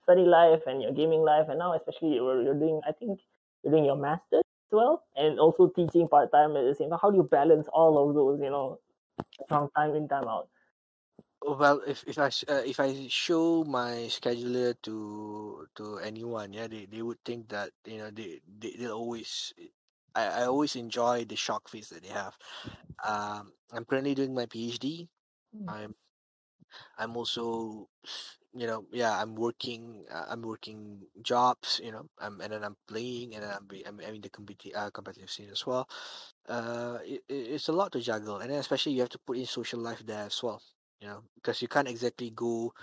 study 0.03 0.21
life 0.21 0.61
and 0.67 0.81
your 0.81 0.91
gaming 0.91 1.21
life, 1.21 1.47
and 1.49 1.59
now 1.59 1.73
especially 1.73 2.15
you're, 2.15 2.41
you're 2.41 2.59
doing, 2.59 2.81
I 2.87 2.91
think 2.91 3.19
you're 3.63 3.71
doing 3.71 3.85
your 3.85 3.97
masters 3.97 4.43
as 4.43 4.71
well, 4.71 5.03
and 5.15 5.39
also 5.39 5.67
teaching 5.67 6.07
part 6.07 6.31
time 6.31 6.55
at 6.57 6.65
the 6.65 6.75
same 6.75 6.89
time. 6.89 6.99
How 7.01 7.11
do 7.11 7.17
you 7.17 7.23
balance 7.23 7.67
all 7.71 7.97
of 7.97 8.15
those, 8.15 8.39
you 8.41 8.49
know, 8.49 8.79
from 9.47 9.69
time 9.75 9.95
in 9.95 10.07
time 10.07 10.27
out? 10.27 10.49
Well 11.45 11.81
if, 11.87 12.03
if 12.07 12.17
i 12.17 12.27
uh, 12.49 12.63
if 12.65 12.79
i 12.79 13.07
show 13.09 13.63
my 13.65 14.07
scheduler 14.09 14.75
to 14.81 15.67
to 15.75 15.97
anyone 15.99 16.53
yeah 16.53 16.67
they, 16.67 16.85
they 16.85 17.01
would 17.01 17.19
think 17.25 17.47
that 17.49 17.71
you 17.85 17.97
know 17.97 18.09
they, 18.11 18.41
they 18.59 18.75
they'll 18.77 18.93
always 18.97 19.53
I, 20.15 20.25
I 20.27 20.43
always 20.45 20.75
enjoy 20.75 21.25
the 21.25 21.35
shock 21.35 21.67
face 21.69 21.89
that 21.89 22.03
they 22.03 22.09
have. 22.09 22.37
Um 23.05 23.53
i'm 23.73 23.85
currently 23.85 24.15
doing 24.15 24.33
my 24.33 24.45
phd 24.45 25.07
Mm. 25.55 25.69
i'm 25.69 25.95
i'm 26.97 27.15
also 27.17 27.87
you 28.53 28.67
know 28.67 28.85
yeah 28.91 29.19
i'm 29.21 29.35
working 29.35 30.05
uh, 30.11 30.25
i'm 30.29 30.41
working 30.41 31.01
jobs 31.21 31.81
you 31.83 31.91
know 31.91 32.05
i'm 32.19 32.41
and 32.41 32.53
then 32.53 32.63
i'm 32.63 32.77
playing 32.87 33.35
and 33.35 33.43
then 33.43 33.51
i'm, 33.51 33.67
I'm, 33.87 33.99
I'm 34.07 34.15
in 34.15 34.21
the 34.21 34.29
competi- 34.29 34.75
uh, 34.75 34.89
competitive 34.91 35.29
scene 35.31 35.49
as 35.51 35.65
well. 35.65 35.87
Uh 36.47 36.99
it- 37.03 37.23
it's 37.29 37.69
a 37.69 37.73
lot 37.73 37.91
to 37.93 38.01
juggle 38.01 38.37
and 38.39 38.51
then 38.51 38.59
especially 38.59 38.93
you 38.93 39.01
have 39.01 39.09
to 39.09 39.19
put 39.19 39.37
in 39.37 39.45
social 39.45 39.79
life 39.79 40.03
there 40.05 40.25
as 40.25 40.41
well 40.43 40.61
you 41.01 41.07
know 41.07 41.21
because 41.35 41.61
you 41.61 41.67
can't 41.67 41.87
exactly 41.87 42.31
go 42.31 42.73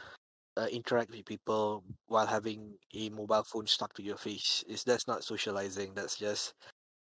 uh, 0.57 0.69
interact 0.73 1.11
with 1.11 1.25
people 1.27 1.85
while 2.07 2.27
having 2.27 2.75
a 2.95 3.11
mobile 3.11 3.45
phone 3.45 3.67
stuck 3.67 3.95
to 3.95 4.03
your 4.03 4.17
face. 4.19 4.65
Is 4.69 4.85
that's 4.85 5.09
not 5.09 5.25
socializing 5.25 5.95
that's 5.95 6.17
just 6.19 6.55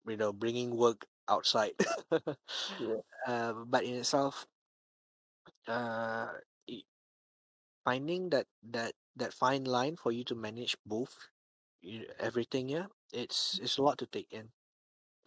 you 0.07 0.17
know 0.17 0.33
bringing 0.33 0.77
work 0.77 1.05
outside. 1.29 1.73
Yeah. 2.79 2.97
uh, 3.27 3.53
but 3.67 3.85
in 3.85 3.95
itself 3.97 4.47
uh 5.67 6.27
finding 7.85 8.31
that 8.31 8.47
that 8.63 8.93
that 9.17 9.33
fine 9.35 9.65
line 9.65 9.97
for 9.97 10.13
you 10.13 10.25
to 10.25 10.35
manage 10.35 10.77
both 10.87 11.29
you, 11.83 12.07
everything 12.21 12.69
yeah 12.69 12.87
it's 13.13 13.61
it's 13.63 13.79
a 13.79 13.83
lot 13.83 13.99
to 13.99 14.07
take 14.07 14.29
in. 14.33 14.49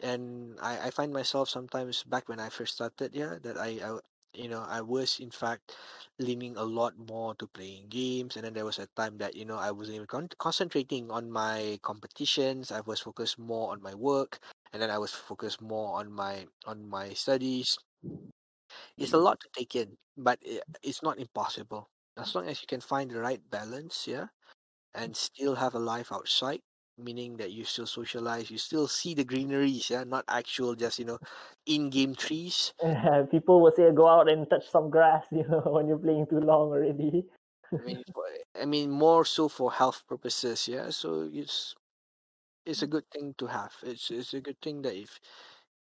And 0.02 0.58
I, 0.60 0.88
I 0.88 0.90
find 0.90 1.12
myself 1.12 1.48
sometimes 1.48 2.04
back 2.04 2.28
when 2.28 2.40
I 2.40 2.50
first 2.50 2.74
started, 2.74 3.14
yeah, 3.14 3.36
that 3.42 3.56
I, 3.58 3.80
I 3.80 3.98
you 4.38 4.48
know, 4.48 4.64
I 4.68 4.80
was 4.80 5.18
in 5.20 5.30
fact 5.30 5.74
leaning 6.18 6.56
a 6.56 6.62
lot 6.62 6.94
more 7.10 7.34
to 7.36 7.46
playing 7.48 7.88
games, 7.88 8.36
and 8.36 8.44
then 8.44 8.54
there 8.54 8.64
was 8.64 8.78
a 8.78 8.86
time 8.96 9.18
that 9.18 9.34
you 9.34 9.44
know 9.44 9.58
I 9.58 9.70
wasn't 9.70 9.96
even 9.96 10.06
con- 10.06 10.38
concentrating 10.38 11.10
on 11.10 11.30
my 11.30 11.78
competitions. 11.82 12.70
I 12.70 12.80
was 12.86 13.00
focused 13.00 13.38
more 13.38 13.72
on 13.72 13.82
my 13.82 13.94
work, 13.94 14.38
and 14.72 14.80
then 14.80 14.90
I 14.90 14.98
was 14.98 15.12
focused 15.12 15.60
more 15.60 15.98
on 15.98 16.12
my 16.12 16.46
on 16.66 16.88
my 16.88 17.10
studies. 17.10 17.76
It's 18.96 19.12
a 19.12 19.16
mm-hmm. 19.16 19.24
lot 19.24 19.40
to 19.40 19.48
take 19.56 19.74
in, 19.74 19.96
but 20.16 20.38
it, 20.42 20.62
it's 20.82 21.02
not 21.02 21.18
impossible 21.18 21.90
as 22.16 22.34
long 22.34 22.48
as 22.48 22.60
you 22.60 22.66
can 22.66 22.80
find 22.80 23.10
the 23.10 23.20
right 23.20 23.40
balance, 23.50 24.06
yeah, 24.06 24.26
and 24.94 25.12
mm. 25.12 25.16
still 25.16 25.54
have 25.54 25.74
a 25.74 25.78
life 25.78 26.12
outside 26.12 26.60
meaning 26.98 27.36
that 27.36 27.52
you 27.52 27.64
still 27.64 27.86
socialize 27.86 28.50
you 28.50 28.58
still 28.58 28.86
see 28.88 29.14
the 29.14 29.24
greeneries 29.24 29.90
yeah 29.90 30.04
not 30.04 30.24
actual 30.28 30.74
just 30.74 30.98
you 30.98 31.04
know 31.04 31.18
in-game 31.66 32.14
trees 32.14 32.72
People 33.30 33.60
will 33.60 33.72
say 33.72 33.90
go 33.92 34.06
out 34.06 34.28
and 34.28 34.48
touch 34.48 34.70
some 34.70 34.90
grass, 34.90 35.24
you 35.32 35.46
know, 35.48 35.60
when 35.66 35.88
you're 35.88 35.98
playing 35.98 36.26
too 36.26 36.40
long 36.40 36.70
already. 36.70 37.24
i 37.72 37.82
mean 37.84 38.02
i 38.60 38.64
mean 38.64 38.90
more 38.90 39.24
so 39.24 39.48
for 39.48 39.70
health 39.72 40.02
purposes 40.08 40.66
yeah 40.68 40.90
so 40.90 41.28
it's 41.32 41.74
it's 42.66 42.82
a 42.82 42.86
good 42.86 43.04
thing 43.10 43.34
to 43.38 43.46
have 43.46 43.72
it's 43.82 44.10
it's 44.10 44.34
a 44.34 44.40
good 44.40 44.60
thing 44.60 44.82
that 44.82 44.94
if 44.94 45.18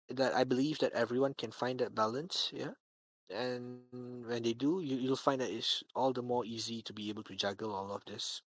that 0.10 0.34
i 0.34 0.44
believe 0.44 0.80
that 0.80 0.92
everyone 0.94 1.34
can 1.34 1.52
find 1.52 1.80
that 1.80 1.94
balance 1.96 2.52
yeah 2.54 2.72
and 3.30 3.80
when 4.28 4.44
they 4.44 4.54
do 4.54 4.82
you, 4.82 4.98
you'll 4.98 5.16
find 5.16 5.42
that 5.42 5.50
it's 5.50 5.84
all 5.96 6.12
the 6.12 6.22
more 6.22 6.46
easy 6.46 6.82
to 6.82 6.94
be 6.94 7.10
able 7.10 7.24
to 7.24 7.36
juggle 7.36 7.74
all 7.74 7.92
of 7.92 8.04
this 8.06 8.42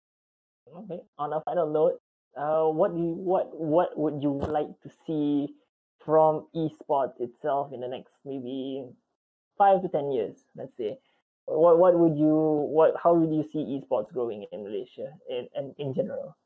Okay. 0.77 1.01
On 1.19 1.33
a 1.33 1.41
final 1.43 1.69
note, 1.71 2.01
uh, 2.37 2.65
what 2.65 2.95
do 2.95 3.01
you, 3.01 3.15
what 3.15 3.51
what 3.55 3.99
would 3.99 4.23
you 4.23 4.33
like 4.33 4.69
to 4.83 4.91
see 5.07 5.55
from 6.05 6.47
esports 6.55 7.21
itself 7.21 7.73
in 7.73 7.81
the 7.81 7.89
next 7.89 8.13
maybe 8.25 8.85
five 9.59 9.83
to 9.83 9.89
ten 9.89 10.11
years? 10.11 10.37
Let's 10.57 10.77
say. 10.77 10.99
What 11.47 11.79
what 11.79 11.99
would 11.99 12.17
you 12.17 12.35
what 12.71 12.95
how 13.03 13.15
would 13.15 13.35
you 13.35 13.43
see 13.43 13.59
esports 13.59 14.13
growing 14.13 14.47
in 14.53 14.63
Malaysia 14.63 15.13
in 15.29 15.49
in, 15.57 15.75
in 15.79 15.95
general? 15.95 16.37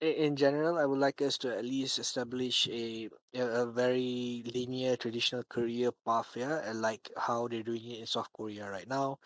In 0.00 0.34
general, 0.34 0.78
I 0.78 0.84
would 0.84 0.98
like 0.98 1.22
us 1.22 1.38
to 1.38 1.56
at 1.56 1.64
least 1.64 2.00
establish 2.00 2.66
a 2.66 3.08
a 3.34 3.66
very 3.66 4.42
linear 4.52 4.96
traditional 4.96 5.44
career 5.44 5.92
path, 6.04 6.32
yeah, 6.34 6.72
like 6.74 7.08
how 7.16 7.46
they're 7.46 7.62
doing 7.62 7.84
it 7.86 8.00
in 8.00 8.06
South 8.06 8.26
Korea 8.32 8.68
right 8.68 8.88
now. 8.88 9.18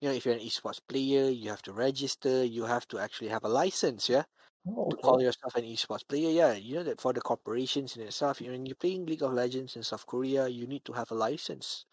You 0.00 0.08
know, 0.08 0.14
if 0.14 0.24
you're 0.26 0.34
an 0.34 0.40
esports 0.40 0.80
player, 0.88 1.30
you 1.30 1.50
have 1.50 1.62
to 1.62 1.72
register, 1.72 2.44
you 2.44 2.64
have 2.64 2.88
to 2.88 2.98
actually 2.98 3.28
have 3.28 3.44
a 3.44 3.48
license, 3.48 4.08
yeah, 4.08 4.24
Oh, 4.66 4.90
to 4.90 4.96
call 4.98 5.20
yourself 5.22 5.54
an 5.56 5.64
esports 5.64 6.06
player. 6.06 6.30
Yeah, 6.30 6.52
you 6.54 6.76
know 6.76 6.82
that 6.84 7.00
for 7.00 7.12
the 7.12 7.20
corporations 7.20 7.96
in 7.96 8.02
itself, 8.02 8.40
you 8.40 8.48
know, 8.48 8.52
when 8.54 8.66
you're 8.66 8.76
playing 8.76 9.06
League 9.06 9.22
of 9.22 9.32
Legends 9.32 9.76
in 9.76 9.82
South 9.82 10.06
Korea, 10.06 10.48
you 10.48 10.66
need 10.66 10.84
to 10.86 10.92
have 10.92 11.10
a 11.10 11.14
license. 11.14 11.86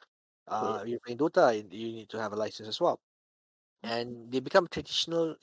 Uh, 0.47 0.83
you're 0.87 0.99
playing 1.05 1.19
Dota, 1.19 1.55
you 1.73 1.93
need 1.93 2.09
to 2.09 2.19
have 2.21 2.33
a 2.33 2.37
license 2.37 2.69
as 2.69 2.81
well 2.81 3.01
and 3.83 4.31
they 4.31 4.39
become 4.39 4.67
traditional. 4.67 5.35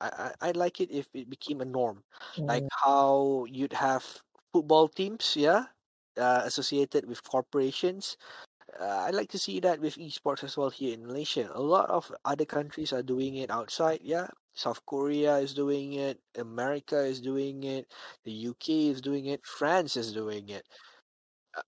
I, 0.00 0.32
I 0.40 0.48
I 0.48 0.50
like 0.52 0.80
it 0.80 0.90
if 0.90 1.08
it 1.14 1.30
became 1.30 1.60
a 1.60 1.64
norm, 1.64 2.04
like 2.48 2.64
Mm, 2.64 2.68
how 2.84 3.44
you'd 3.48 3.72
have 3.74 4.04
football 4.52 4.88
teams, 4.88 5.36
yeah, 5.36 5.66
uh, 6.18 6.42
associated 6.44 7.06
with 7.08 7.22
corporations. 7.24 8.16
Uh, 8.80 9.06
I 9.08 9.10
like 9.10 9.30
to 9.30 9.38
see 9.38 9.60
that 9.60 9.80
with 9.80 9.96
esports 9.96 10.44
as 10.44 10.56
well 10.56 10.70
here 10.70 10.94
in 10.94 11.06
Malaysia. 11.06 11.50
A 11.54 11.60
lot 11.62 11.90
of 11.90 12.12
other 12.24 12.44
countries 12.46 12.92
are 12.92 13.02
doing 13.04 13.36
it 13.36 13.50
outside, 13.50 14.00
yeah. 14.02 14.28
South 14.56 14.84
Korea 14.86 15.36
is 15.38 15.54
doing 15.54 15.92
it, 15.94 16.20
America 16.36 17.00
is 17.04 17.20
doing 17.20 17.62
it, 17.64 17.92
the 18.24 18.32
UK 18.32 18.88
is 18.90 19.00
doing 19.00 19.26
it, 19.26 19.46
France 19.46 19.96
is 19.96 20.12
doing 20.12 20.48
it. 20.48 20.66
Uh, 21.56 21.62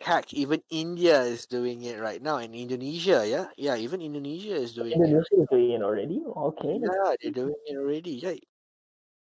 Heck, 0.00 0.34
even 0.34 0.62
India 0.70 1.22
is 1.22 1.46
doing 1.46 1.82
it 1.84 2.00
right 2.00 2.22
now, 2.22 2.38
and 2.38 2.54
Indonesia, 2.54 3.26
yeah, 3.28 3.48
yeah, 3.58 3.76
even 3.76 4.02
Indonesia 4.02 4.54
is 4.56 4.74
doing 4.74 5.06
it 5.06 5.16
Indonesia 5.16 5.34
is 5.42 5.46
doing 5.50 5.70
it 5.72 5.82
already. 5.82 6.22
Okay, 6.24 6.78
Yeah, 6.80 7.16
they're 7.20 7.30
doing 7.32 7.56
it 7.66 7.76
already. 7.76 8.12
Yeah, 8.12 8.34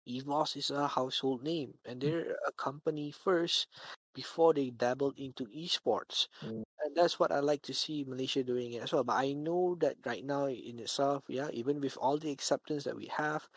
EVOS 0.06 0.56
is 0.58 0.70
a 0.72 0.88
household 0.88 1.44
name, 1.44 1.80
and 1.86 2.02
they're 2.02 2.36
a 2.48 2.52
company 2.54 3.12
first 3.12 3.68
before 4.14 4.54
they 4.54 4.70
dabbled 4.72 5.18
into 5.18 5.46
esports. 5.48 6.28
mm, 6.42 6.64
that's 6.96 7.20
what 7.20 7.32
I 7.32 7.40
like 7.40 7.62
to 7.64 7.74
see 7.74 8.04
Malaysia 8.04 8.44
doing 8.44 8.74
it 8.74 8.84
as 8.84 8.92
well. 8.94 9.04
But 9.04 9.18
I 9.18 9.34
know 9.34 9.76
that 9.82 9.98
right 10.06 10.24
now 10.26 10.48
in 10.48 10.80
itself, 10.80 11.24
yeah, 11.28 11.50
even 11.54 11.80
with 11.82 11.98
all 11.98 12.18
the 12.18 12.32
acceptance 12.32 12.84
that 12.86 12.96
we 12.96 13.08
have, 13.08 13.48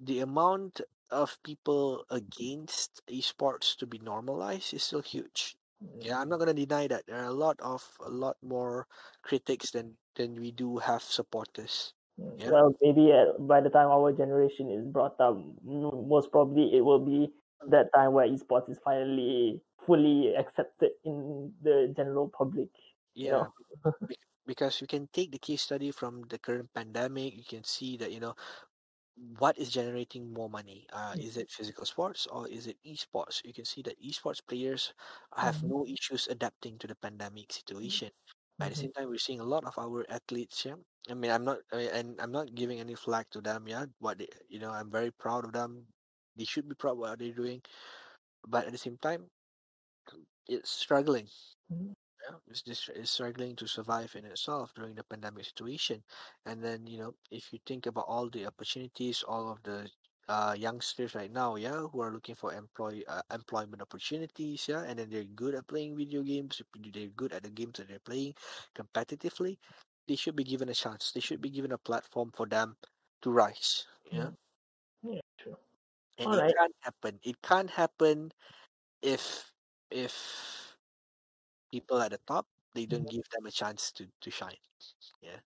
the 0.00 0.20
amount 0.20 0.80
of 1.10 1.38
people 1.42 2.04
against 2.10 3.02
esports 3.08 3.76
to 3.76 3.86
be 3.86 3.98
normalized 3.98 4.74
is 4.74 4.82
still 4.84 5.02
huge. 5.02 5.56
Yeah, 6.00 6.20
I'm 6.20 6.28
not 6.28 6.38
gonna 6.38 6.54
deny 6.54 6.86
that 6.88 7.06
there 7.06 7.16
are 7.16 7.30
a 7.30 7.32
lot 7.32 7.58
of 7.60 7.82
a 8.00 8.10
lot 8.10 8.36
more 8.42 8.86
critics 9.22 9.70
than 9.70 9.96
than 10.14 10.34
we 10.36 10.50
do 10.52 10.78
have 10.78 11.02
supporters. 11.02 11.94
Mm, 12.18 12.34
yeah. 12.38 12.50
Well, 12.50 12.74
maybe 12.82 13.12
by 13.38 13.60
the 13.60 13.70
time 13.70 13.88
our 13.88 14.12
generation 14.12 14.70
is 14.70 14.84
brought 14.86 15.20
up, 15.20 15.36
most 15.64 16.30
probably 16.32 16.74
it 16.76 16.82
will 16.82 17.04
be 17.04 17.32
that 17.68 17.92
time 17.94 18.12
where 18.12 18.26
esports 18.28 18.70
is 18.70 18.78
finally 18.84 19.62
fully 19.88 20.36
accepted 20.36 20.92
in 21.04 21.54
the 21.62 21.92
general 21.96 22.28
public. 22.28 22.70
you 23.24 23.30
Yeah, 23.30 23.48
know? 23.48 23.54
because 24.46 24.80
you 24.80 24.86
can 24.86 25.08
take 25.12 25.32
the 25.32 25.38
case 25.38 25.62
study 25.62 25.90
from 25.92 26.22
the 26.28 26.38
current 26.38 26.72
pandemic, 26.74 27.34
you 27.36 27.44
can 27.44 27.64
see 27.64 27.96
that 27.98 28.12
you 28.12 28.20
know 28.20 28.34
what 29.38 29.58
is 29.58 29.70
generating 29.72 30.32
more 30.32 30.48
money. 30.50 30.86
Uh, 30.92 31.14
is 31.18 31.36
it 31.36 31.50
physical 31.50 31.84
sports 31.84 32.26
or 32.28 32.48
is 32.48 32.66
it 32.66 32.78
esports? 32.86 33.42
You 33.44 33.52
can 33.52 33.64
see 33.64 33.82
that 33.82 34.00
esports 34.02 34.40
players 34.46 34.94
have 35.36 35.62
Mhm. 35.62 35.68
no 35.68 35.86
issues 35.86 36.28
adapting 36.28 36.78
to 36.78 36.86
the 36.86 36.96
pandemic 36.96 37.52
situation. 37.52 38.10
At 38.60 38.70
the 38.70 38.76
Mhm. 38.76 38.88
same 38.88 38.92
time, 38.92 39.08
we're 39.08 39.18
seeing 39.18 39.40
a 39.40 39.44
lot 39.44 39.64
of 39.64 39.78
our 39.78 40.06
athletes. 40.10 40.64
Yeah, 40.64 40.76
I 41.10 41.14
mean, 41.14 41.30
I'm 41.32 41.44
not, 41.44 41.58
I 41.72 41.76
mean, 41.76 41.90
and 41.90 42.20
I'm 42.20 42.32
not 42.32 42.54
giving 42.54 42.80
any 42.80 42.94
flag 42.94 43.26
to 43.32 43.40
them. 43.40 43.68
Yeah, 43.68 43.86
what 43.98 44.18
they, 44.18 44.28
you 44.48 44.58
know, 44.60 44.70
I'm 44.70 44.90
very 44.90 45.12
proud 45.12 45.44
of 45.46 45.52
them. 45.52 45.88
They 46.36 46.44
should 46.44 46.68
be 46.68 46.74
proud 46.76 46.92
of 46.92 46.98
what 46.98 47.18
they're 47.18 47.32
doing, 47.34 47.62
but 48.46 48.66
at 48.66 48.72
the 48.72 48.78
same 48.78 48.98
time, 48.98 49.30
it's 50.48 50.70
struggling. 50.70 51.28
Mhm. 51.70 51.94
Yeah, 52.22 52.38
it's 52.48 52.62
just 52.62 52.88
it's 52.90 53.10
struggling 53.10 53.56
to 53.56 53.66
survive 53.68 54.14
in 54.16 54.24
itself 54.24 54.72
during 54.74 54.94
the 54.94 55.04
pandemic 55.04 55.44
situation. 55.46 56.04
And 56.44 56.62
then, 56.62 56.86
you 56.86 56.98
know, 56.98 57.14
if 57.30 57.52
you 57.52 57.58
think 57.66 57.86
about 57.86 58.06
all 58.08 58.28
the 58.30 58.46
opportunities, 58.46 59.22
all 59.22 59.50
of 59.52 59.62
the 59.62 59.90
uh, 60.28 60.54
youngsters 60.58 61.14
right 61.14 61.30
now, 61.30 61.56
yeah, 61.56 61.80
who 61.88 62.00
are 62.02 62.12
looking 62.12 62.34
for 62.34 62.52
employ 62.52 63.02
uh, 63.08 63.22
employment 63.32 63.82
opportunities, 63.82 64.68
yeah, 64.68 64.82
and 64.82 64.98
then 64.98 65.10
they're 65.10 65.24
good 65.24 65.54
at 65.54 65.66
playing 65.68 65.96
video 65.96 66.22
games, 66.22 66.60
they're 66.92 67.08
good 67.08 67.32
at 67.32 67.42
the 67.44 67.50
games 67.50 67.78
that 67.78 67.88
they're 67.88 68.00
playing 68.00 68.34
competitively, 68.74 69.58
they 70.06 70.16
should 70.16 70.36
be 70.36 70.44
given 70.44 70.68
a 70.68 70.74
chance. 70.74 71.12
They 71.12 71.20
should 71.20 71.40
be 71.40 71.50
given 71.50 71.72
a 71.72 71.78
platform 71.78 72.32
for 72.36 72.46
them 72.46 72.76
to 73.22 73.30
rise. 73.30 73.86
Yeah, 74.10 74.30
Yeah, 75.02 75.20
true. 75.38 75.56
and 76.18 76.32
All 76.32 76.36
it 76.36 76.44
right. 76.44 76.56
can't 76.56 76.74
happen. 76.80 77.18
It 77.22 77.40
can't 77.42 77.70
happen 77.70 78.32
if 79.02 79.47
if 79.90 80.76
people 81.70 82.00
at 82.02 82.10
the 82.10 82.18
top 82.26 82.46
they 82.74 82.86
don't 82.86 83.08
Mhm. 83.08 83.08
give 83.08 83.24
them 83.30 83.46
a 83.46 83.50
chance 83.50 83.90
to 83.92 84.08
to 84.20 84.30
shine. 84.30 84.58
Yeah. 85.22 85.40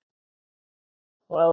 Well, 1.28 1.52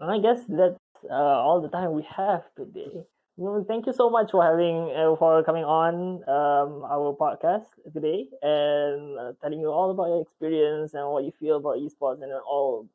I 0.00 0.18
guess 0.20 0.44
that's 0.46 0.78
uh, 1.10 1.14
all 1.14 1.60
the 1.60 1.68
time 1.68 1.92
we 1.92 2.02
have 2.04 2.44
today. 2.56 3.06
Well, 3.36 3.64
thank 3.66 3.86
you 3.86 3.92
so 3.92 4.10
much 4.10 4.30
for 4.32 4.44
having 4.44 4.92
uh, 4.94 5.16
for 5.16 5.42
coming 5.44 5.64
on 5.64 6.22
um, 6.28 6.84
our 6.84 7.14
podcast 7.16 7.66
today 7.92 8.28
and 8.42 9.18
uh, 9.18 9.32
telling 9.42 9.60
you 9.60 9.70
all 9.72 9.90
about 9.90 10.08
your 10.08 10.22
experience 10.22 10.94
and 10.94 11.08
what 11.10 11.24
you 11.24 11.32
feel 11.32 11.56
about 11.58 11.78
esports 11.78 12.22
and 12.22 12.32
all 12.32 12.88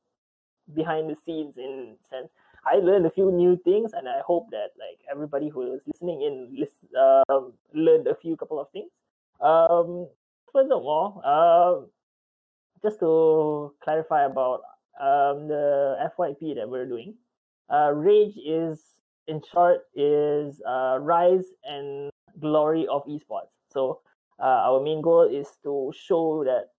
behind 0.73 1.09
the 1.09 1.15
scenes 1.15 1.57
in 1.57 1.97
sense. 2.09 2.29
I 2.65 2.77
learned 2.77 3.05
a 3.05 3.11
few 3.11 3.31
new 3.31 3.57
things, 3.57 3.93
and 3.93 4.09
I 4.09 4.21
hope 4.21 4.49
that 4.51 4.71
like 4.79 4.99
everybody 5.11 5.49
who 5.49 5.73
is 5.75 5.81
listening 5.87 6.21
in 6.23 6.55
list, 6.59 6.75
um, 6.95 7.53
learned 7.73 8.07
a 8.07 8.15
few 8.15 8.37
couple 8.37 8.59
of 8.59 8.69
things. 8.71 8.91
Um, 9.41 10.07
furthermore, 10.51 11.21
uh, 11.23 11.85
just 12.83 12.99
to 12.99 13.73
clarify 13.83 14.25
about 14.25 14.61
um, 14.99 15.47
the 15.47 15.97
FYP 16.17 16.55
that 16.55 16.69
we're 16.69 16.85
doing, 16.87 17.15
uh, 17.71 17.91
Rage 17.93 18.35
is 18.37 18.79
in 19.27 19.41
short 19.51 19.81
is 19.95 20.61
uh, 20.67 20.97
rise 21.01 21.45
and 21.63 22.09
glory 22.39 22.87
of 22.87 23.03
esports. 23.05 23.51
So 23.71 24.01
uh, 24.39 24.69
our 24.69 24.81
main 24.81 25.01
goal 25.01 25.23
is 25.23 25.47
to 25.63 25.91
show 25.95 26.43
that 26.45 26.69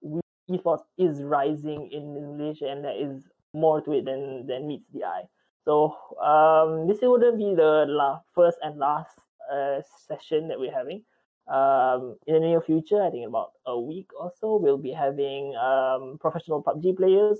we, 0.00 0.20
esports 0.50 0.82
is 0.98 1.22
rising 1.22 1.90
in 1.92 2.36
Malaysia 2.36 2.68
and 2.68 2.84
there 2.84 2.96
is 2.96 3.28
more 3.54 3.80
to 3.82 3.92
it 3.92 4.04
than 4.04 4.46
than 4.46 4.66
meets 4.66 4.88
the 4.92 5.04
eye. 5.04 5.24
So 5.64 5.94
um, 6.20 6.88
this 6.88 6.98
wouldn't 7.02 7.38
be 7.38 7.54
the 7.54 7.86
la- 7.86 8.20
first 8.34 8.58
and 8.62 8.78
last 8.78 9.14
uh, 9.52 9.80
session 10.08 10.48
that 10.48 10.58
we're 10.58 10.74
having. 10.74 11.04
Um, 11.48 12.16
in 12.26 12.34
the 12.34 12.40
near 12.40 12.60
future, 12.60 13.02
I 13.02 13.10
think 13.10 13.26
about 13.26 13.52
a 13.66 13.78
week 13.78 14.10
or 14.18 14.32
so, 14.40 14.56
we'll 14.56 14.78
be 14.78 14.92
having 14.92 15.54
um, 15.56 16.18
professional 16.20 16.62
PUBG 16.62 16.96
players 16.96 17.38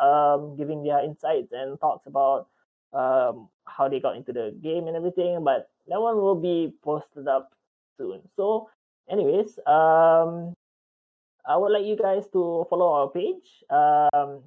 um, 0.00 0.56
giving 0.56 0.82
their 0.82 1.02
insights 1.04 1.52
and 1.52 1.78
thoughts 1.78 2.06
about 2.06 2.48
um, 2.92 3.48
how 3.66 3.88
they 3.88 4.00
got 4.00 4.16
into 4.16 4.32
the 4.32 4.56
game 4.62 4.86
and 4.86 4.96
everything. 4.96 5.42
But 5.44 5.70
that 5.88 6.00
one 6.00 6.16
will 6.16 6.40
be 6.40 6.72
posted 6.82 7.28
up 7.28 7.52
soon. 7.96 8.20
So, 8.36 8.70
anyways, 9.10 9.58
um, 9.66 10.54
I 11.46 11.56
would 11.56 11.72
like 11.72 11.84
you 11.84 11.96
guys 11.96 12.24
to 12.32 12.66
follow 12.68 12.92
our 12.92 13.08
page 13.08 13.64
um, 13.70 14.42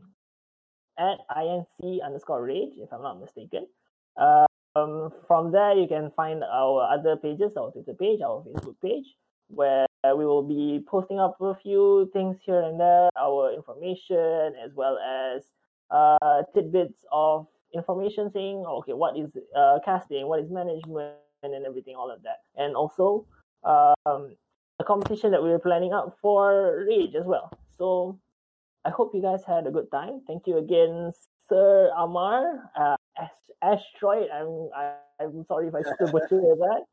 at 0.97 1.17
inc 1.37 2.03
underscore 2.03 2.43
rage, 2.43 2.73
if 2.77 2.91
I'm 2.93 3.01
not 3.01 3.19
mistaken. 3.19 3.67
Um, 4.75 5.11
from 5.27 5.51
there, 5.51 5.73
you 5.73 5.87
can 5.87 6.11
find 6.15 6.43
our 6.43 6.87
other 6.91 7.17
pages, 7.17 7.51
our 7.57 7.71
Twitter 7.71 7.93
page, 7.93 8.21
our 8.21 8.43
Facebook 8.43 8.75
page, 8.81 9.05
where 9.47 9.85
we 10.03 10.25
will 10.25 10.43
be 10.43 10.83
posting 10.87 11.19
up 11.19 11.35
a 11.41 11.55
few 11.55 12.09
things 12.13 12.37
here 12.45 12.61
and 12.61 12.79
there, 12.79 13.09
our 13.19 13.53
information, 13.53 14.53
as 14.63 14.71
well 14.73 14.97
as 14.97 15.43
uh, 15.91 16.43
tidbits 16.55 17.05
of 17.11 17.47
information 17.73 18.31
saying, 18.31 18.63
okay, 18.65 18.93
what 18.93 19.17
is 19.17 19.31
uh, 19.55 19.79
casting, 19.83 20.27
what 20.27 20.39
is 20.39 20.49
management, 20.49 21.15
and 21.43 21.65
everything, 21.65 21.95
all 21.95 22.11
of 22.11 22.23
that. 22.23 22.37
And 22.55 22.75
also, 22.75 23.25
um, 23.63 24.35
a 24.79 24.83
competition 24.83 25.31
that 25.31 25.43
we 25.43 25.51
are 25.51 25.59
planning 25.59 25.91
out 25.91 26.17
for 26.21 26.85
Rage 26.87 27.15
as 27.15 27.25
well. 27.25 27.51
So 27.77 28.19
I 28.85 28.89
hope 28.89 29.11
you 29.13 29.21
guys 29.21 29.41
had 29.45 29.67
a 29.67 29.71
good 29.71 29.91
time. 29.91 30.21
Thank 30.27 30.47
you 30.47 30.57
again, 30.57 31.11
Sir 31.47 31.91
Amar, 31.97 32.71
uh, 32.79 32.95
Asteroid. 33.61 34.27
I'm 34.33 34.69
I, 34.75 34.95
I'm 35.19 35.45
sorry 35.45 35.67
if 35.67 35.75
I 35.75 35.81
still 35.81 36.11
butcher 36.11 36.41
that. 36.41 36.83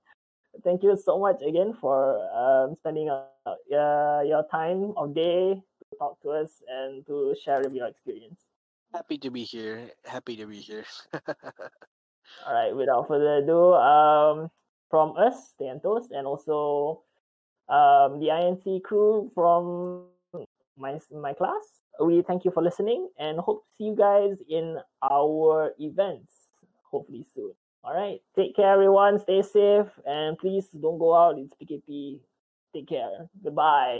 Thank 0.64 0.82
you 0.82 0.96
so 0.96 1.18
much 1.18 1.40
again 1.46 1.74
for 1.80 2.18
um, 2.34 2.74
spending 2.74 3.08
uh, 3.08 3.24
uh, 3.46 4.22
your 4.22 4.44
time 4.50 4.92
of 4.96 5.14
day 5.14 5.54
to 5.54 5.98
talk 5.98 6.20
to 6.22 6.30
us 6.30 6.62
and 6.68 7.06
to 7.06 7.34
share 7.42 7.62
your 7.70 7.86
experience. 7.86 8.40
Happy 8.92 9.18
to 9.18 9.30
be 9.30 9.44
here. 9.44 9.90
Happy 10.04 10.36
to 10.36 10.46
be 10.46 10.56
here. 10.56 10.84
All 12.46 12.54
right. 12.54 12.74
Without 12.74 13.06
further 13.08 13.44
ado, 13.44 13.74
um, 13.74 14.50
from 14.90 15.16
us, 15.16 15.54
Stantos, 15.54 16.10
and 16.10 16.26
also 16.26 17.02
um, 17.68 18.18
the 18.20 18.28
INC 18.32 18.82
crew 18.82 19.30
from 19.34 20.06
my 20.76 20.98
my 21.12 21.32
class. 21.32 21.84
We 22.00 22.22
thank 22.22 22.44
you 22.44 22.50
for 22.50 22.62
listening 22.62 23.08
and 23.18 23.38
hope 23.40 23.64
to 23.64 23.76
see 23.76 23.84
you 23.84 23.96
guys 23.96 24.38
in 24.48 24.78
our 25.02 25.72
events 25.78 26.32
hopefully 26.90 27.26
soon. 27.34 27.52
All 27.82 27.94
right. 27.94 28.20
Take 28.36 28.56
care, 28.56 28.72
everyone. 28.72 29.18
Stay 29.18 29.42
safe 29.42 29.86
and 30.06 30.38
please 30.38 30.66
don't 30.68 30.98
go 30.98 31.14
out. 31.14 31.38
It's 31.38 31.54
PKP. 31.54 32.20
Take 32.74 32.88
care. 32.88 33.28
Goodbye. 33.42 33.98